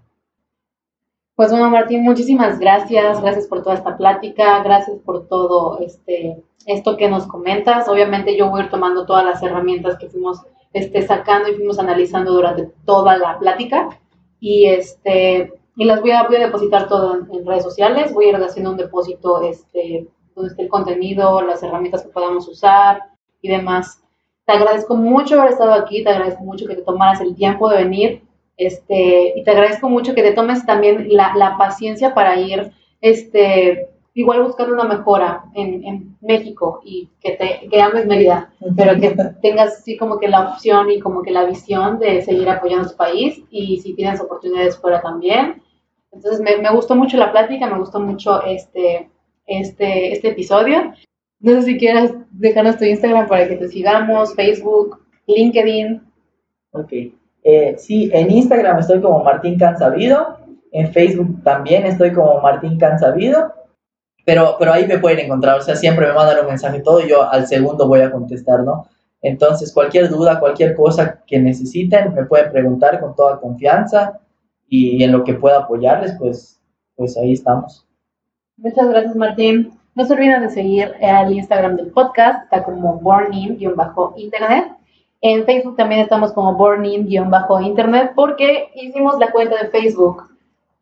Pues 1.35 1.49
bueno, 1.49 1.67
Martín, 1.71 2.03
muchísimas 2.03 2.59
gracias, 2.59 3.19
gracias 3.19 3.47
por 3.47 3.63
toda 3.63 3.73
esta 3.73 3.97
plática, 3.97 4.61
gracias 4.61 4.99
por 4.99 5.27
todo 5.27 5.79
este, 5.79 6.43
esto 6.67 6.95
que 6.95 7.09
nos 7.09 7.25
comentas. 7.25 7.89
Obviamente 7.89 8.37
yo 8.37 8.51
voy 8.51 8.61
a 8.61 8.63
ir 8.65 8.69
tomando 8.69 9.07
todas 9.07 9.25
las 9.25 9.41
herramientas 9.41 9.97
que 9.97 10.09
fuimos 10.09 10.43
este, 10.73 11.01
sacando 11.01 11.49
y 11.49 11.55
fuimos 11.55 11.79
analizando 11.79 12.33
durante 12.33 12.71
toda 12.85 13.17
la 13.17 13.39
plática 13.39 13.89
y, 14.39 14.67
este, 14.67 15.51
y 15.75 15.85
las 15.85 16.01
voy 16.01 16.11
a, 16.11 16.27
voy 16.27 16.35
a 16.35 16.45
depositar 16.45 16.87
todo 16.87 17.15
en, 17.15 17.47
redes 17.47 17.63
sociales, 17.63 18.13
voy 18.13 18.25
a 18.25 18.29
ir 18.29 18.35
haciendo 18.35 18.69
un 18.69 18.77
depósito 18.77 19.41
este, 19.41 20.07
donde 20.35 20.51
esté 20.51 20.61
el 20.61 20.69
contenido, 20.69 21.41
las 21.41 21.63
herramientas 21.63 22.03
que 22.03 22.09
podamos 22.09 22.47
usar 22.47 23.01
y 23.41 23.49
demás. 23.49 24.03
Te 24.45 24.53
agradezco 24.53 24.95
mucho 24.95 25.41
haber 25.41 25.53
estado 25.53 25.73
aquí, 25.73 26.03
te 26.03 26.11
agradezco 26.11 26.43
mucho 26.43 26.67
que 26.67 26.75
te 26.75 26.83
tomaras 26.83 27.21
el 27.21 27.33
tiempo 27.33 27.69
de 27.69 27.77
venir 27.77 28.23
este, 28.57 29.33
y 29.35 29.43
te 29.43 29.51
agradezco 29.51 29.89
mucho 29.89 30.13
que 30.13 30.23
te 30.23 30.33
tomes 30.33 30.65
también 30.65 31.07
la, 31.09 31.33
la 31.35 31.57
paciencia 31.57 32.13
para 32.13 32.39
ir, 32.39 32.71
este, 33.01 33.89
igual 34.13 34.43
buscando 34.43 34.73
una 34.73 34.83
mejora 34.83 35.43
en, 35.55 35.83
en 35.85 36.17
México 36.21 36.81
y 36.83 37.09
que 37.19 37.31
te 37.31 37.67
que 37.67 37.81
ames 37.81 38.05
Mérida, 38.05 38.53
pero 38.77 38.99
que 38.99 39.15
tengas 39.41 39.77
así 39.79 39.97
como 39.97 40.19
que 40.19 40.27
la 40.27 40.51
opción 40.51 40.91
y 40.91 40.99
como 40.99 41.23
que 41.23 41.31
la 41.31 41.45
visión 41.45 41.99
de 41.99 42.21
seguir 42.21 42.49
apoyando 42.49 42.87
a 42.87 42.91
tu 42.91 42.97
país 42.97 43.41
y 43.49 43.79
si 43.79 43.95
tienes 43.95 44.21
oportunidades 44.21 44.77
fuera 44.77 45.01
también. 45.01 45.61
Entonces 46.11 46.41
me, 46.41 46.57
me 46.57 46.71
gustó 46.71 46.95
mucho 46.95 47.17
la 47.17 47.31
plática, 47.31 47.67
me 47.67 47.79
gustó 47.79 47.99
mucho 47.99 48.43
este, 48.43 49.09
este, 49.47 50.13
este 50.13 50.29
episodio. 50.29 50.93
No 51.39 51.51
sé 51.53 51.63
si 51.63 51.77
quieras 51.77 52.13
dejarnos 52.31 52.77
tu 52.77 52.85
Instagram 52.85 53.27
para 53.27 53.47
que 53.47 53.55
te 53.55 53.67
sigamos, 53.67 54.35
Facebook, 54.35 54.99
LinkedIn. 55.25 56.01
Ok. 56.71 56.93
Eh, 57.43 57.75
sí, 57.77 58.09
en 58.13 58.31
Instagram 58.31 58.79
estoy 58.79 59.01
como 59.01 59.23
Martín 59.23 59.57
Cansabido, 59.57 60.37
en 60.71 60.91
Facebook 60.91 61.43
también 61.43 61.85
estoy 61.85 62.13
como 62.13 62.41
Martín 62.41 62.77
Cansabido, 62.77 63.53
pero, 64.25 64.55
pero 64.57 64.73
ahí 64.73 64.87
me 64.87 64.99
pueden 64.99 65.19
encontrar, 65.19 65.59
o 65.59 65.61
sea, 65.61 65.75
siempre 65.75 66.07
me 66.07 66.13
mandan 66.13 66.39
un 66.39 66.47
mensaje 66.47 66.79
todo 66.79 67.01
y 67.01 67.09
yo 67.09 67.29
al 67.29 67.45
segundo 67.47 67.87
voy 67.87 68.01
a 68.01 68.11
contestar, 68.11 68.63
¿no? 68.63 68.87
Entonces, 69.21 69.73
cualquier 69.73 70.09
duda, 70.09 70.39
cualquier 70.39 70.75
cosa 70.75 71.21
que 71.25 71.39
necesiten, 71.39 72.13
me 72.13 72.25
pueden 72.25 72.51
preguntar 72.51 72.99
con 72.99 73.15
toda 73.15 73.39
confianza 73.39 74.19
y 74.67 75.03
en 75.03 75.11
lo 75.11 75.23
que 75.23 75.33
pueda 75.33 75.59
apoyarles, 75.59 76.15
pues, 76.19 76.61
pues 76.95 77.17
ahí 77.17 77.33
estamos. 77.33 77.87
Muchas 78.57 78.87
gracias, 78.87 79.15
Martín. 79.15 79.71
No 79.95 80.05
se 80.05 80.13
olviden 80.13 80.41
de 80.41 80.49
seguir 80.49 80.93
al 81.01 81.31
Instagram 81.31 81.75
del 81.75 81.91
podcast, 81.91 82.43
está 82.43 82.63
como 82.63 82.99
bornin-internet. 82.99 84.73
En 85.25 85.45
Facebook 85.45 85.77
también 85.77 86.01
estamos 86.01 86.33
como 86.33 86.55
Bornin-internet 86.55 88.11
porque 88.13 88.67
hicimos 88.75 89.17
la 89.19 89.31
cuenta 89.31 89.55
de 89.55 89.69
Facebook 89.69 90.23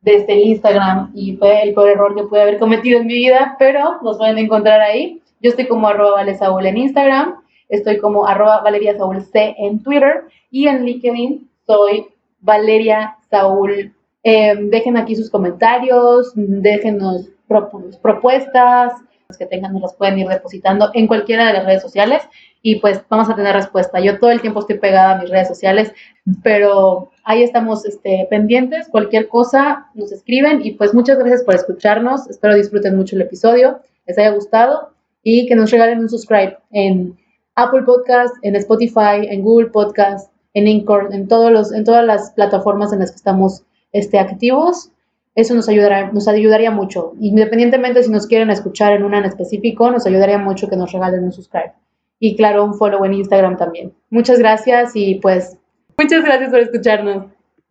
desde 0.02 0.34
el 0.34 0.40
Instagram 0.40 1.12
y 1.14 1.36
fue 1.36 1.62
el 1.62 1.76
peor 1.76 1.90
error 1.90 2.16
que 2.16 2.24
pude 2.24 2.42
haber 2.42 2.58
cometido 2.58 3.00
en 3.00 3.06
mi 3.06 3.14
vida, 3.14 3.56
pero 3.60 4.02
nos 4.02 4.18
pueden 4.18 4.40
encontrar 4.40 4.82
ahí. 4.82 5.22
Yo 5.42 5.52
estoy 5.52 5.68
como 5.68 5.88
arroba 5.88 6.16
valesaúl 6.16 6.66
en 6.66 6.78
Instagram, 6.78 7.36
estoy 7.70 8.00
como 8.00 8.26
arroba 8.26 8.62
Valeria 8.62 8.98
en 9.36 9.84
Twitter 9.84 10.24
y 10.50 10.68
en 10.68 10.86
LinkedIn 10.86 11.48
soy 11.68 12.08
Valeria 12.40 13.18
Saúl. 13.30 13.94
Em, 14.24 14.72
dejen 14.72 14.98
aquí 14.98 15.16
sus 15.16 15.30
comentarios, 15.30 16.32
déjenos 16.36 17.30
propuestas 18.02 18.94
que 19.38 19.46
tengan, 19.46 19.74
nos 19.74 19.84
las 19.84 19.94
pueden 19.94 20.20
ir 20.20 20.28
depositando 20.28 20.90
en 20.94 21.08
cualquiera 21.08 21.48
de 21.48 21.54
las 21.54 21.66
redes 21.66 21.82
sociales 21.82 22.28
y 22.62 22.76
pues 22.80 23.02
vamos 23.10 23.30
a 23.30 23.36
tener 23.36 23.56
respuesta. 23.56 24.00
Yo 24.00 24.20
todo 24.20 24.30
el 24.30 24.42
tiempo 24.42 24.60
estoy 24.60 24.78
pegada 24.78 25.16
a 25.16 25.22
mis 25.22 25.30
redes 25.30 25.48
sociales, 25.48 25.94
pero 26.44 27.12
ahí 27.24 27.42
estamos 27.44 27.86
este, 27.86 28.28
pendientes. 28.30 28.88
Cualquier 28.90 29.28
cosa 29.28 29.88
nos 29.96 30.12
escriben 30.12 30.62
y 30.64 30.72
pues 30.72 30.94
muchas 30.94 31.18
gracias 31.18 31.44
por 31.44 31.56
escucharnos. 31.56 32.30
Espero 32.30 32.56
disfruten 32.56 32.96
mucho 32.96 33.16
el 33.16 33.24
episodio, 33.24 33.80
les 34.06 34.18
haya 34.18 34.32
gustado 34.32 34.92
y 35.24 35.48
que 35.48 35.56
nos 35.56 35.72
regalen 35.72 36.00
un 36.00 36.10
subscribe 36.10 36.58
en 36.72 37.18
Apple 37.56 37.84
Podcast, 37.84 38.36
en 38.44 38.56
Spotify, 38.56 39.28
en 39.30 39.42
Google 39.42 39.70
Podcast, 39.70 40.32
en 40.54 40.68
Anchor, 40.68 41.10
en, 41.12 41.28
todos 41.28 41.52
los, 41.52 41.74
en 41.74 41.84
todas 41.84 42.06
las 42.06 42.32
plataformas 42.32 42.94
en 42.94 43.00
las 43.00 43.12
que 43.12 43.18
estamos 43.18 43.64
este, 43.92 44.20
activos. 44.20 44.92
Eso 45.34 45.56
nos, 45.56 45.70
ayudará, 45.70 46.12
nos 46.12 46.28
ayudaría 46.28 46.72
mucho. 46.72 47.14
Independientemente 47.20 48.04
si 48.04 48.12
nos 48.12 48.28
quieren 48.28 48.50
escuchar 48.52 48.94
en 48.94 49.04
una 49.04 49.18
en 49.18 49.26
específico, 49.26 49.90
nos 49.90 50.06
ayudaría 50.06 50.38
mucho 50.38 50.68
que 50.68 50.76
nos 50.76 50.92
regalen 50.92 51.24
un 51.24 51.32
subscribe 51.32 51.74
y 52.22 52.36
claro, 52.38 52.64
un 52.64 52.76
follow 52.76 53.04
en 53.04 53.16
Instagram 53.16 53.58
también. 53.58 53.94
Muchas 54.12 54.38
gracias 54.38 54.92
y 54.94 55.16
pues 55.16 55.58
muchas 55.98 56.24
gracias 56.24 56.52
por 56.52 56.60
escucharnos. 56.60 57.26